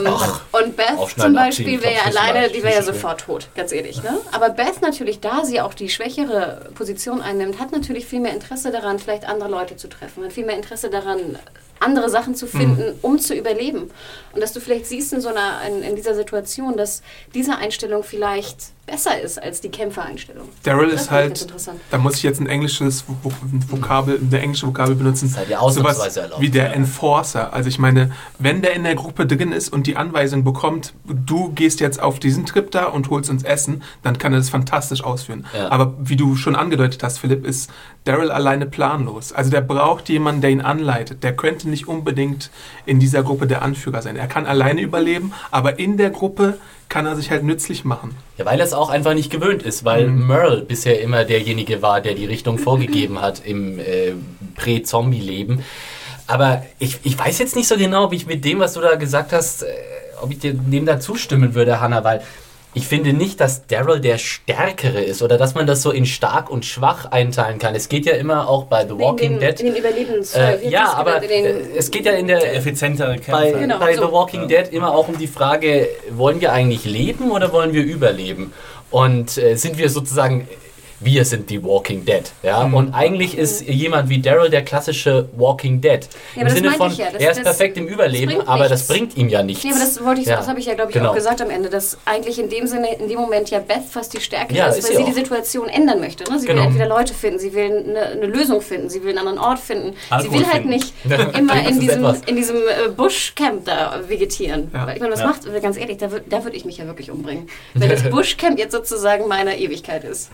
[0.54, 4.02] ähm, und Beth zum Beispiel wäre ja alleine, die wäre ja sofort tot, ganz ehrlich.
[4.02, 4.18] Ne?
[4.32, 8.71] Aber Beth natürlich, da sie auch die schwächere Position einnimmt, hat natürlich viel mehr Interesse
[8.71, 11.37] daran, vielleicht andere Leute zu treffen, hat viel mehr Interesse daran,
[11.80, 12.99] andere Sachen zu finden, mhm.
[13.01, 13.89] um zu überleben.
[14.34, 17.01] Und dass du vielleicht siehst in so einer, in, in dieser Situation, dass
[17.34, 20.49] diese Einstellung vielleicht besser ist als die Kämpfereinstellung.
[20.63, 21.47] Daryl ist halt,
[21.91, 23.03] da muss ich jetzt ein englisches
[23.67, 27.53] Vokabel, eine englische Vokabel benutzen, halt sowas erlaubt, wie der Enforcer.
[27.53, 31.51] Also ich meine, wenn der in der Gruppe drin ist und die Anweisung bekommt, du
[31.53, 35.03] gehst jetzt auf diesen Trip da und holst uns Essen, dann kann er das fantastisch
[35.03, 35.45] ausführen.
[35.55, 35.71] Ja.
[35.71, 37.69] Aber wie du schon angedeutet hast, Philipp, ist
[38.05, 39.34] Daryl alleine planlos.
[39.34, 41.23] Also der braucht jemanden, der ihn anleitet.
[41.23, 42.51] Der könnte nicht unbedingt
[42.86, 44.15] in dieser Gruppe der Anführer sein.
[44.15, 46.57] Er kann alleine überleben, aber in der Gruppe
[46.89, 48.15] kann er sich halt nützlich machen.
[48.38, 50.28] Ja, weil er es auch einfach nicht gewöhnt ist, weil mhm.
[50.28, 54.13] Merle bisher immer derjenige war, der die Richtung vorgegeben hat im äh,
[54.55, 55.63] Prä-Zombie-Leben.
[56.28, 58.95] Aber ich, ich weiß jetzt nicht so genau, ob ich mit dem, was du da
[58.95, 59.67] gesagt hast, äh,
[60.22, 62.22] ob ich dem da zustimmen würde, Hannah, weil
[62.74, 66.51] ich finde nicht, dass Daryl der Stärkere ist oder dass man das so in stark
[66.51, 67.74] und schwach einteilen kann.
[67.74, 69.59] Es geht ja immer auch bei The Walking in dem, Dead.
[69.59, 70.36] In den Überlebens.
[70.36, 71.22] Äh, ja, aber
[71.76, 74.05] es geht ja in der, effizientere Bei, genau, bei so.
[74.05, 74.61] The Walking ja.
[74.61, 78.53] Dead immer auch um die Frage, wollen wir eigentlich leben oder wollen wir überleben?
[78.91, 80.47] Und äh, sind wir sozusagen
[81.00, 82.24] wir sind die Walking Dead.
[82.43, 82.66] Ja?
[82.66, 82.74] Mhm.
[82.74, 86.08] Und eigentlich ist jemand wie Daryl der klassische Walking Dead.
[86.36, 87.08] Ja, Im Sinne von, ja.
[87.12, 89.64] das, er ist das, perfekt im Überleben, das aber das bringt ihm ja nichts.
[89.64, 90.38] Ja, aber das wollte ich, ja.
[90.38, 91.12] das habe ich ja, glaube ich, genau.
[91.12, 94.14] auch gesagt am Ende, dass eigentlich in dem Sinne, in dem Moment ja Beth fast
[94.14, 96.30] die Stärke ja, ist, weil sie, die Situation ändern möchte.
[96.32, 96.39] Ne?
[96.39, 96.62] Sie genau.
[96.62, 99.60] will entweder Leute finden, sie will eine, eine, Lösung finden, sie will einen anderen Ort
[99.60, 99.95] finden.
[100.10, 100.93] Alkohol sie will halt nicht
[101.38, 104.72] immer in diesem, in diesem äh, Buschcamp da vegetieren.
[104.93, 107.50] Ich meine, was macht, ganz ehrlich, da, da würde ich mich ja wirklich umbringen.
[107.74, 110.30] Wenn das Buschcamp jetzt sozusagen meine Ewigkeit ist.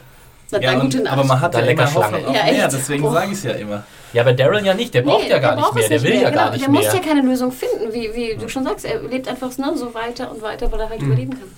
[0.61, 3.43] Ja, und, aber man hat da ja lecker auf ja, mehr, deswegen sage ich es
[3.43, 3.83] ja immer.
[4.13, 6.21] Ja, aber Daryl ja nicht, der braucht nee, ja gar nicht mehr, der will mehr.
[6.21, 6.41] ja genau.
[6.43, 6.81] gar nicht der mehr.
[6.81, 9.73] Der muss ja keine Lösung finden, wie, wie du schon sagst, er lebt einfach ne,
[9.75, 11.07] so weiter und weiter, weil er halt mhm.
[11.07, 11.49] überleben kann.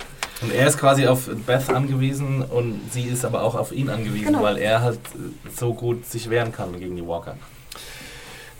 [0.41, 4.27] Und er ist quasi auf Beth angewiesen und sie ist aber auch auf ihn angewiesen,
[4.27, 4.43] genau.
[4.43, 4.99] weil er halt
[5.55, 7.35] so gut sich wehren kann gegen die Walker.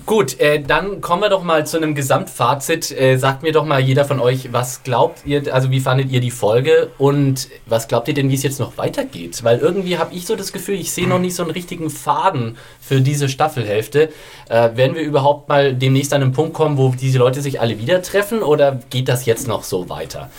[0.08, 2.97] Gut, äh, dann kommen wir doch mal zu einem Gesamtfazit.
[2.97, 6.22] Äh, sagt mir doch mal jeder von euch, was glaubt ihr, also wie fandet ihr
[6.22, 9.43] die Folge und was glaubt ihr denn, wie es jetzt noch weitergeht?
[9.43, 12.55] Weil irgendwie habe ich so das Gefühl, ich sehe noch nicht so einen richtigen Faden
[12.80, 14.08] für diese Staffelhälfte.
[14.47, 17.78] Äh, werden wir überhaupt mal demnächst an einen Punkt kommen, wo diese Leute sich alle
[17.78, 20.30] wieder treffen oder geht das jetzt noch so weiter?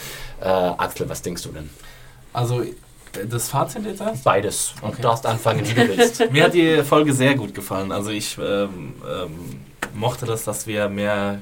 [0.41, 1.69] Äh, Axel, was denkst du denn?
[2.33, 2.63] Also
[3.29, 4.25] das Fazit jetzt erst?
[4.25, 4.75] Beides.
[4.81, 4.97] Okay.
[4.97, 6.31] Du darfst anfangen, wie du willst.
[6.33, 7.93] Mir hat die Folge sehr gut gefallen.
[7.93, 9.61] Also ich ähm, ähm,
[9.95, 11.41] mochte das, dass wir mehr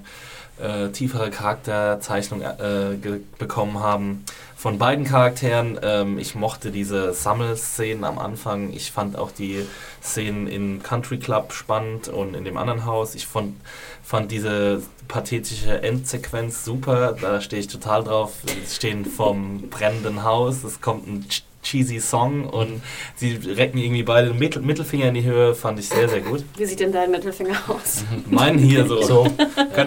[0.59, 2.97] äh, tiefere Charakterzeichnung äh,
[3.39, 4.25] bekommen haben
[4.57, 5.79] von beiden Charakteren.
[5.83, 8.73] Ähm, ich mochte diese Sammelszenen am Anfang.
[8.73, 9.67] Ich fand auch die
[10.03, 13.15] Szenen im Country Club spannend und in dem anderen Haus.
[13.15, 13.61] Ich fand,
[14.03, 17.13] fand diese pathetische Endsequenz super.
[17.21, 18.33] Da stehe ich total drauf.
[18.47, 20.65] Sie stehen vom brennenden Haus.
[20.65, 21.27] Es kommt ein
[21.67, 22.81] cheesy Song und
[23.17, 26.45] sie recken irgendwie beide den Mittel Mittelfinger in die Höhe, fand ich sehr, sehr gut.
[26.57, 28.05] Wie sieht denn dein Mittelfinger aus?
[28.31, 29.03] Mein hier so.
[29.03, 29.27] So,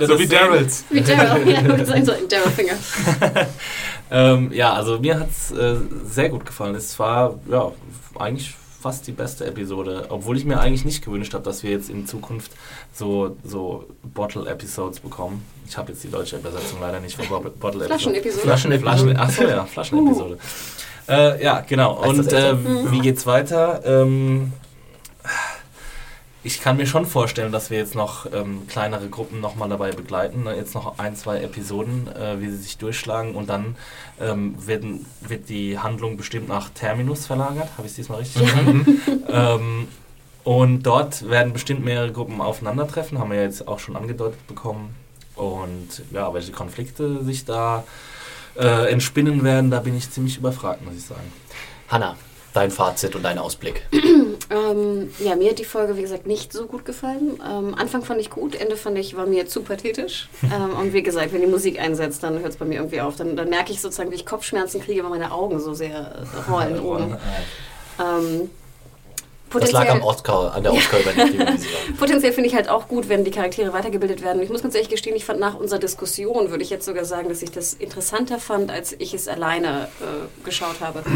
[0.02, 0.86] so wie Daryls.
[0.90, 2.74] Wie Daryl, ja, würde sagen, so ein Daryl-Finger.
[4.12, 5.76] ähm, ja, also mir hat es äh,
[6.06, 6.76] sehr gut gefallen.
[6.76, 7.72] Es war, ja,
[8.18, 11.90] eigentlich fast die beste Episode, obwohl ich mir eigentlich nicht gewünscht habe, dass wir jetzt
[11.90, 12.52] in Zukunft
[12.94, 15.46] so, so Bottle-Episodes bekommen.
[15.68, 17.86] Ich habe jetzt die deutsche Übersetzung leider nicht von Bottle-Episode.
[17.86, 18.42] Flaschen-Episode.
[18.42, 19.20] Flaschen-Episode.
[19.20, 20.38] Achso, ja, Flaschen-Episode.
[21.10, 21.94] Äh, ja, genau.
[22.08, 22.56] Und äh,
[22.92, 23.82] wie geht's weiter?
[23.84, 24.54] Ähm,
[26.44, 30.44] ich kann mir schon vorstellen, dass wir jetzt noch ähm, kleinere Gruppen nochmal dabei begleiten.
[30.44, 30.56] Ne?
[30.56, 33.36] Jetzt noch ein, zwei Episoden, äh, wie sie sich durchschlagen.
[33.36, 33.76] Und dann
[34.22, 37.70] ähm, werden, wird die Handlung bestimmt nach Terminus verlagert.
[37.78, 39.02] Habe ich es diesmal richtig mhm.
[39.28, 39.88] ähm,
[40.44, 44.96] Und dort werden bestimmt mehrere Gruppen aufeinandertreffen, haben wir jetzt auch schon angedeutet bekommen.
[45.36, 47.84] Und ja, welche Konflikte sich da äh,
[48.66, 51.32] entspinnen werden, da bin ich ziemlich überfragt, muss ich sagen.
[51.88, 52.16] Hanna,
[52.54, 53.86] dein Fazit und dein Ausblick.
[54.52, 57.40] Ähm, ja, mir hat die Folge, wie gesagt, nicht so gut gefallen.
[57.48, 60.28] Ähm, Anfang fand ich gut, Ende fand ich, war mir zu pathetisch.
[60.44, 63.16] ähm, und wie gesagt, wenn die Musik einsetzt, dann hört es bei mir irgendwie auf.
[63.16, 66.52] Dann, dann merke ich sozusagen, wie ich Kopfschmerzen kriege, weil meine Augen so sehr äh,
[66.52, 67.18] rollen oben.
[69.54, 71.58] Ähm, Das lag am Oscar, an der Oscar-Übernahme.
[72.00, 74.42] Potenziell finde ich halt auch gut, wenn die Charaktere weitergebildet werden.
[74.42, 77.30] Ich muss ganz ehrlich gestehen, ich fand nach unserer Diskussion, würde ich jetzt sogar sagen,
[77.30, 81.04] dass ich das interessanter fand, als ich es alleine äh, geschaut habe.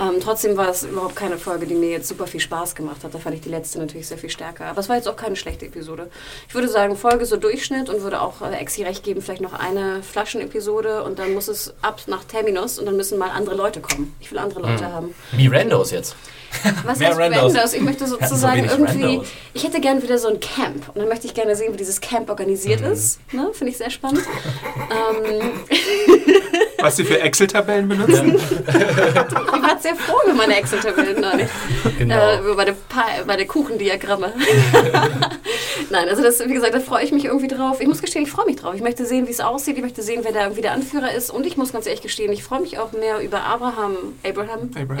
[0.00, 3.12] Ähm, trotzdem war es überhaupt keine Folge, die mir jetzt super viel Spaß gemacht hat.
[3.14, 4.64] Da fand ich die letzte natürlich sehr viel stärker.
[4.64, 6.08] Aber es war jetzt auch keine schlechte Episode.
[6.48, 9.52] Ich würde sagen, Folge so Durchschnitt und würde auch äh, Exi recht geben, vielleicht noch
[9.52, 13.80] eine Flaschenepisode und dann muss es ab nach Terminus und dann müssen mal andere Leute
[13.80, 14.16] kommen.
[14.18, 14.92] Ich will andere Leute Mhm.
[14.92, 15.14] haben.
[15.32, 16.16] Wie Randos jetzt.
[16.84, 17.54] Was Mehr heißt Randos.
[17.54, 17.72] Randos?
[17.74, 19.26] Ich möchte so sozusagen wenig irgendwie, Randos.
[19.54, 22.00] ich hätte gern wieder so ein Camp und dann möchte ich gerne sehen, wie dieses
[22.00, 22.92] Camp organisiert Mhm.
[22.92, 23.20] ist.
[23.32, 23.50] Ne?
[23.52, 24.22] Finde ich sehr spannend.
[24.90, 25.50] ähm,
[26.80, 28.34] Was sie für Excel-Tabellen benutzen?
[28.36, 31.48] ich war sehr froh über meine Excel-Tabellen neulich.
[31.98, 32.14] Genau.
[32.32, 34.32] Äh, über meine, Pa- meine Kuchendiagramme.
[35.90, 37.80] Nein, also das, wie gesagt, da freue ich mich irgendwie drauf.
[37.80, 38.74] Ich muss gestehen, ich freue mich drauf.
[38.74, 39.76] Ich möchte sehen, wie es aussieht.
[39.76, 41.30] Ich möchte sehen, wer da irgendwie der Anführer ist.
[41.30, 43.96] Und ich muss ganz ehrlich gestehen, ich freue mich auch mehr über Abraham,
[44.26, 45.00] Abraham, Abraham.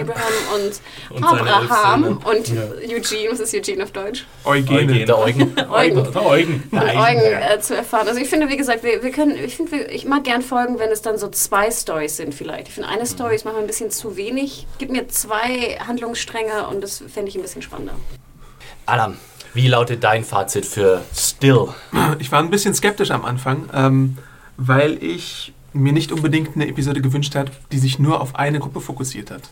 [0.54, 0.80] und,
[1.16, 2.62] Und seine Abraham und Ja.
[2.82, 3.30] Eugene.
[3.30, 4.26] Was ist Eugene auf Deutsch?
[4.44, 5.04] Eugene.
[5.04, 5.54] Der Eugen.
[5.70, 6.12] Eugen.
[6.12, 6.62] Der Eugen.
[6.70, 8.08] und Eugen äh, zu erfahren.
[8.08, 10.78] Also ich finde, wie gesagt, wir, wir können, ich finde, wir- ich mag gern folgen,
[10.78, 12.68] wenn es dann so zwei Stories sind vielleicht.
[12.68, 14.66] Ich finde, eine Story ist manchmal ein bisschen zu wenig.
[14.78, 17.94] Gib mir zwei Handlungsstränge und das fände ich ein bisschen spannender.
[18.86, 19.16] Adam,
[19.54, 21.68] wie lautet dein Fazit für Still?
[22.18, 24.18] Ich war ein bisschen skeptisch am Anfang, ähm,
[24.56, 28.80] weil ich mir nicht unbedingt eine Episode gewünscht habe, die sich nur auf eine Gruppe
[28.80, 29.42] fokussiert hat.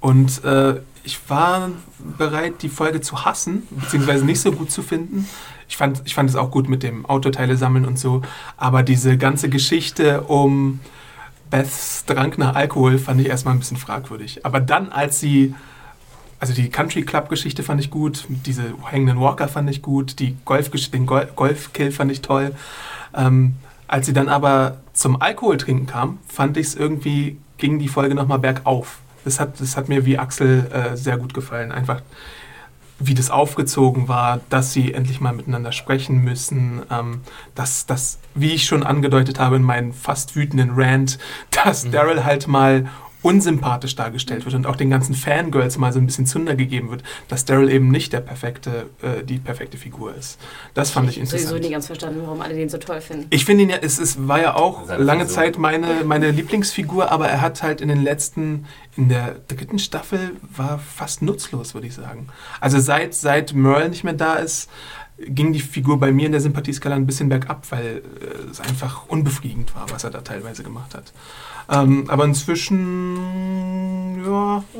[0.00, 1.70] Und äh, ich war
[2.18, 5.26] bereit, die Folge zu hassen, beziehungsweise nicht so gut zu finden.
[5.68, 8.22] Ich fand, ich fand es auch gut mit dem Autoteile sammeln und so,
[8.56, 10.80] aber diese ganze Geschichte um
[11.50, 14.44] Beths Drang nach Alkohol fand ich erstmal ein bisschen fragwürdig.
[14.44, 15.54] Aber dann, als sie
[16.44, 20.36] also die Country Club Geschichte fand ich gut, diese hängenden Walker fand ich gut, die
[20.44, 22.54] Golf den Gol Golfkill fand ich toll.
[23.14, 23.54] Ähm,
[23.88, 28.14] als sie dann aber zum Alkohol trinken kam, fand ich es irgendwie ging die Folge
[28.14, 28.98] nochmal bergauf.
[29.24, 31.72] Das hat, das hat mir wie Axel äh, sehr gut gefallen.
[31.72, 32.02] Einfach
[32.98, 37.22] wie das aufgezogen war, dass sie endlich mal miteinander sprechen müssen, ähm,
[37.54, 41.18] dass das, wie ich schon angedeutet habe in meinem fast wütenden Rant,
[41.64, 42.90] dass Daryl halt mal
[43.24, 47.02] unsympathisch dargestellt wird und auch den ganzen Fangirls mal so ein bisschen Zunder gegeben wird,
[47.28, 50.38] dass Daryl eben nicht der perfekte, äh, die perfekte Figur ist.
[50.74, 51.64] Das fand ich habe sowieso interessant.
[51.64, 53.26] nie ganz verstanden, warum alle den so toll finden.
[53.30, 55.36] Ich finde ihn ja, es, es war ja auch lange Frisur.
[55.36, 60.36] Zeit meine, meine Lieblingsfigur, aber er hat halt in den letzten, in der dritten Staffel
[60.54, 62.28] war fast nutzlos, würde ich sagen.
[62.60, 64.68] Also seit, seit Merle nicht mehr da ist,
[65.18, 69.08] ging die Figur bei mir in der Sympathieskala ein bisschen bergab, weil äh, es einfach
[69.08, 71.12] unbefriedigend war, was er da teilweise gemacht hat.
[71.70, 73.16] Ähm, aber inzwischen,
[74.24, 74.62] ja,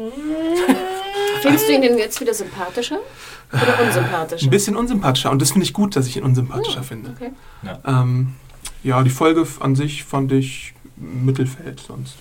[1.44, 3.00] Findest du ihn denn jetzt wieder sympathischer
[3.52, 4.46] oder unsympathischer?
[4.46, 5.30] ein bisschen unsympathischer.
[5.30, 7.10] Und das finde ich gut, dass ich ihn unsympathischer finde.
[7.10, 7.30] Okay.
[7.86, 8.34] Ähm,
[8.82, 12.14] ja, die Folge an sich fand ich Mittelfeld sonst.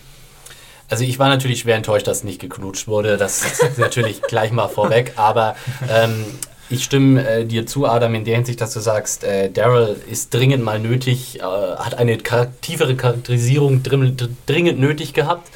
[0.90, 3.16] Also ich war natürlich schwer enttäuscht, dass nicht geknutscht wurde.
[3.16, 5.14] Das ist natürlich gleich mal vorweg.
[5.16, 5.56] Aber
[5.90, 6.26] ähm,
[6.70, 10.34] ich stimme äh, dir zu, Adam, in der Hinsicht, dass du sagst, äh, Daryl ist
[10.34, 15.50] dringend mal nötig, äh, hat eine char tiefere Charakterisierung drin, dringend nötig gehabt.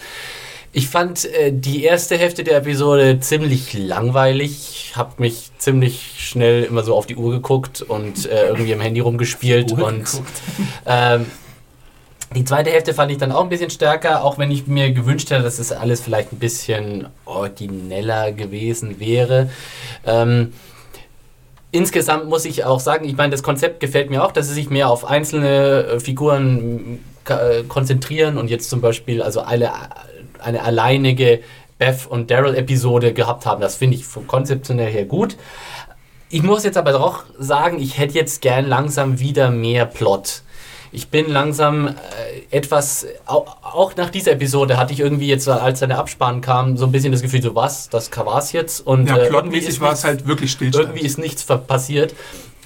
[0.74, 4.94] Ich fand äh, die erste Hälfte der Episode ziemlich langweilig.
[4.96, 9.00] Hab mich ziemlich schnell immer so auf die Uhr geguckt und äh, irgendwie im Handy
[9.00, 10.22] rumgespielt und
[10.86, 11.26] ähm,
[12.36, 15.32] die zweite Hälfte fand ich dann auch ein bisschen stärker, auch wenn ich mir gewünscht
[15.32, 19.50] hätte, dass es alles vielleicht ein bisschen origineller gewesen wäre.
[20.06, 20.54] Ähm,
[21.72, 24.70] insgesamt muss ich auch sagen, ich meine, das Konzept gefällt mir auch, dass sie sich
[24.70, 29.72] mehr auf einzelne äh, Figuren äh, konzentrieren und jetzt zum Beispiel also eine,
[30.40, 31.42] eine alleinige
[31.78, 33.62] Beth und Daryl-Episode gehabt haben.
[33.62, 35.38] Das finde ich vom konzeptionell her gut.
[36.30, 40.42] Ich muss jetzt aber auch sagen, ich hätte jetzt gern langsam wieder mehr Plot.
[40.92, 41.92] Ich bin langsam äh,
[42.50, 46.78] etwas, au- auch nach dieser Episode hatte ich irgendwie jetzt, als dann der Abspann kam,
[46.78, 48.80] so ein bisschen das Gefühl, so was, das war's jetzt.
[48.86, 50.88] Und, Ja, äh, irgendwie plotmäßig ist war es nichts- halt wirklich Stillstand.
[50.90, 52.14] irgendwie ist nichts passiert.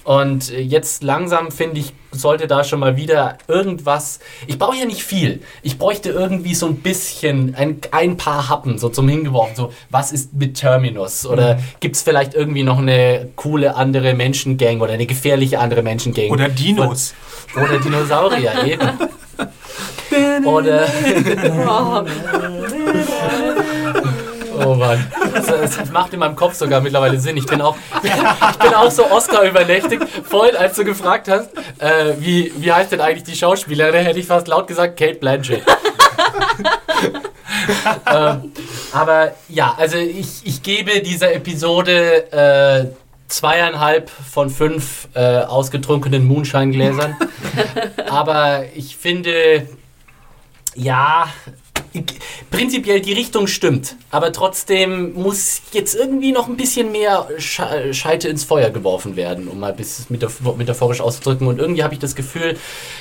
[0.04, 4.18] Und äh, jetzt langsam finde ich, sollte da schon mal wieder irgendwas.
[4.46, 5.40] Ich brauche ja nicht viel.
[5.62, 9.56] Ich bräuchte irgendwie so ein bisschen, ein, ein paar Happen so zum Hingeworfen.
[9.56, 11.24] So, was ist mit Terminus?
[11.24, 11.60] Oder Mhm.
[11.80, 16.30] gibt es vielleicht irgendwie noch eine coole andere Menschengang oder eine gefährliche andere Menschengang?
[16.30, 17.14] Oder Dinos.
[17.56, 18.90] Oder Dinosaurier eben.
[20.44, 20.86] Oder.
[24.64, 25.06] Oh Mann.
[25.34, 27.36] Das, das macht in meinem Kopf sogar mittlerweile Sinn.
[27.36, 30.02] Ich bin auch, ich bin auch so Oscar übernächtigt.
[30.24, 34.26] Vorhin, als du gefragt hast, äh, wie, wie heißt denn eigentlich die Schauspielerin, hätte ich
[34.26, 35.62] fast laut gesagt, Kate Blanchett.
[38.12, 38.52] ähm,
[38.92, 42.86] aber ja, also ich, ich gebe dieser Episode äh,
[43.28, 47.16] zweieinhalb von fünf äh, ausgetrunkenen Moonshine-Gläsern.
[48.10, 49.66] aber ich finde,
[50.74, 51.28] ja,
[52.50, 58.44] prinzipiell die Richtung stimmt, aber trotzdem muss jetzt irgendwie noch ein bisschen mehr Scheite ins
[58.44, 61.46] Feuer geworfen werden, um mal bis metaphorisch auszudrücken.
[61.46, 62.56] Und irgendwie habe ich das Gefühl,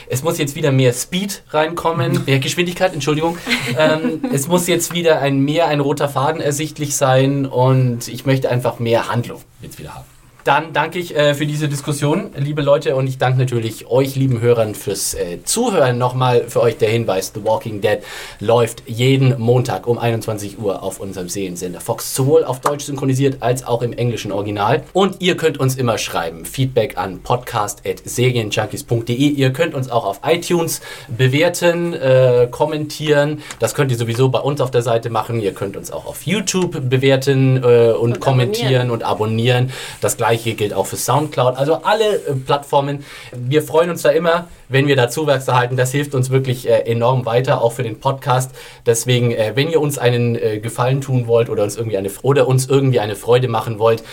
[0.07, 3.37] es muss jetzt wieder mehr Speed reinkommen, mehr Geschwindigkeit, Entschuldigung.
[3.77, 8.49] ähm, es muss jetzt wieder ein mehr ein roter Faden ersichtlich sein und ich möchte
[8.49, 10.10] einfach mehr Handlung jetzt wieder haben.
[10.43, 14.41] Dann danke ich äh, für diese Diskussion, liebe Leute, und ich danke natürlich euch, lieben
[14.41, 15.99] Hörern, fürs äh, Zuhören.
[15.99, 17.99] Nochmal für euch der Hinweis: The Walking Dead
[18.39, 23.63] läuft jeden Montag um 21 Uhr auf unserem Seriensender Fox, sowohl auf Deutsch synchronisiert als
[23.65, 24.81] auch im englischen Original.
[24.93, 29.13] Und ihr könnt uns immer schreiben: Feedback an podcast.serienjunkies.de.
[29.15, 33.43] Ihr könnt uns auch auf iTunes bewerten, äh, kommentieren.
[33.59, 35.39] Das könnt ihr sowieso bei uns auf der Seite machen.
[35.39, 38.91] Ihr könnt uns auch auf YouTube bewerten äh, und, und, kommentieren abonnieren.
[38.91, 39.71] und abonnieren.
[40.01, 41.57] Das gleiche gleiche gilt auch für Soundcloud.
[41.57, 43.03] Also alle äh, Plattformen.
[43.35, 45.75] Wir freuen uns da immer, wenn wir da Zuwachs erhalten.
[45.75, 48.51] Das hilft uns wirklich äh, enorm weiter, auch für den Podcast.
[48.85, 52.47] Deswegen, äh, wenn ihr uns einen äh, Gefallen tun wollt oder uns irgendwie eine oder
[52.47, 54.03] uns irgendwie eine Freude machen wollt,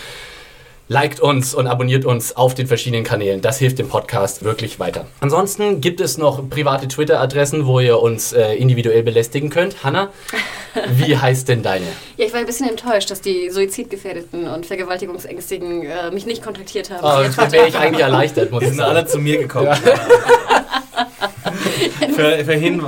[0.89, 3.43] liked uns und abonniert uns auf den verschiedenen Kanälen.
[3.43, 5.07] Das hilft dem Podcast wirklich weiter.
[5.21, 9.85] Ansonsten gibt es noch private Twitter-Adressen, wo ihr uns äh, individuell belästigen könnt.
[9.85, 10.11] Hanna,
[10.97, 11.87] wie heißt denn deine?
[12.17, 16.91] Ja, ich war ein bisschen enttäuscht, dass die Suizidgefährdeten und Vergewaltigungsängstigen äh, mich nicht kontaktiert
[16.91, 17.05] haben.
[17.05, 19.67] Oh, jetzt wäre ich eigentlich erleichtert, muss Die sind alle zu mir gekommen.
[19.67, 19.77] Ja.
[22.15, 22.83] für, für, Hin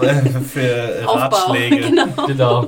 [0.53, 1.83] für Ratschläge.
[1.83, 2.07] Genau.
[2.27, 2.67] genau.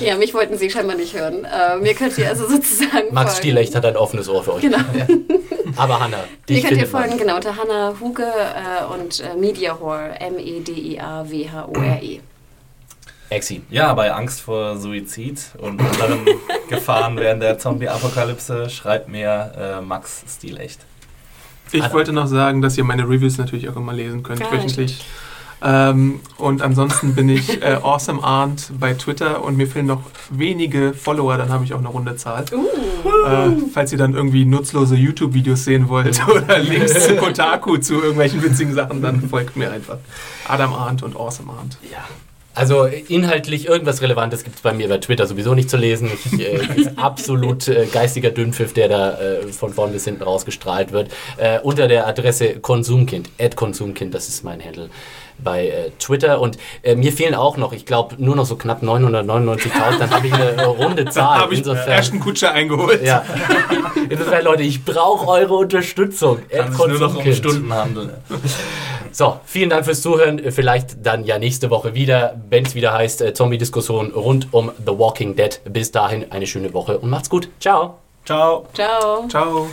[0.00, 1.44] Ja, mich wollten Sie scheinbar nicht hören.
[1.44, 3.12] Äh, mir könnt ihr also sozusagen.
[3.12, 3.48] Max folgen.
[3.48, 4.62] Stilecht hat ein offenes Ohr für euch.
[4.62, 4.78] Genau.
[4.78, 5.06] Ja.
[5.76, 10.18] Aber Hanna, die Mir könnt ihr folgen, genau, unter Hanna Huge äh, und äh, Mediahore,
[10.20, 12.20] M-E-D-I-A-W-H-O-R-E.
[13.30, 13.62] Exi.
[13.70, 16.26] Ja, bei Angst vor Suizid und anderen
[16.68, 20.80] Gefahren während der Zombie-Apokalypse schreibt mir äh, Max Stilecht.
[21.70, 21.92] Ich Anna.
[21.92, 25.04] wollte noch sagen, dass ihr meine Reviews natürlich auch immer lesen könnt, Gar wöchentlich.
[25.62, 30.94] Ähm, und ansonsten bin ich äh, Awesome Arndt bei Twitter und mir fehlen noch wenige
[30.94, 32.44] Follower, dann habe ich auch eine runde Zahl.
[32.52, 33.26] Uh.
[33.26, 38.42] Äh, falls ihr dann irgendwie nutzlose YouTube-Videos sehen wollt oder Links zu Kotaku zu irgendwelchen
[38.42, 39.98] witzigen Sachen, dann folgt mir einfach.
[40.48, 41.76] Adam Arndt und Awesome Arndt.
[41.90, 42.04] Ja.
[42.52, 46.10] Also inhaltlich irgendwas Relevantes gibt es bei mir bei Twitter sowieso nicht zu lesen.
[46.12, 51.10] Ich, äh, absolut äh, geistiger Dünnpfiff, der da äh, von vorn bis hinten rausgestrahlt wird.
[51.36, 54.90] Äh, unter der Adresse Konsumkind, Konsumkind, das ist mein Handle
[55.42, 56.40] bei äh, Twitter.
[56.40, 59.98] Und äh, mir fehlen auch noch, ich glaube, nur noch so knapp 999.000.
[59.98, 61.40] Dann habe ich eine äh, runde Zahl.
[61.40, 63.02] habe ich Insofern, Ashton Kutscher eingeholt.
[63.04, 63.24] Ja.
[64.08, 66.38] Insofern, Leute, ich brauche eure Unterstützung.
[66.48, 68.10] Kann nur noch um Stunden handeln.
[69.12, 70.40] So, vielen Dank fürs Zuhören.
[70.52, 74.98] Vielleicht dann ja nächste Woche wieder, wenn es wieder heißt äh, Zombie-Diskussion rund um The
[74.98, 75.60] Walking Dead.
[75.64, 77.48] Bis dahin eine schöne Woche und macht's gut.
[77.58, 77.98] Ciao.
[78.24, 78.66] Ciao.
[78.72, 79.26] Ciao.
[79.28, 79.66] Ciao.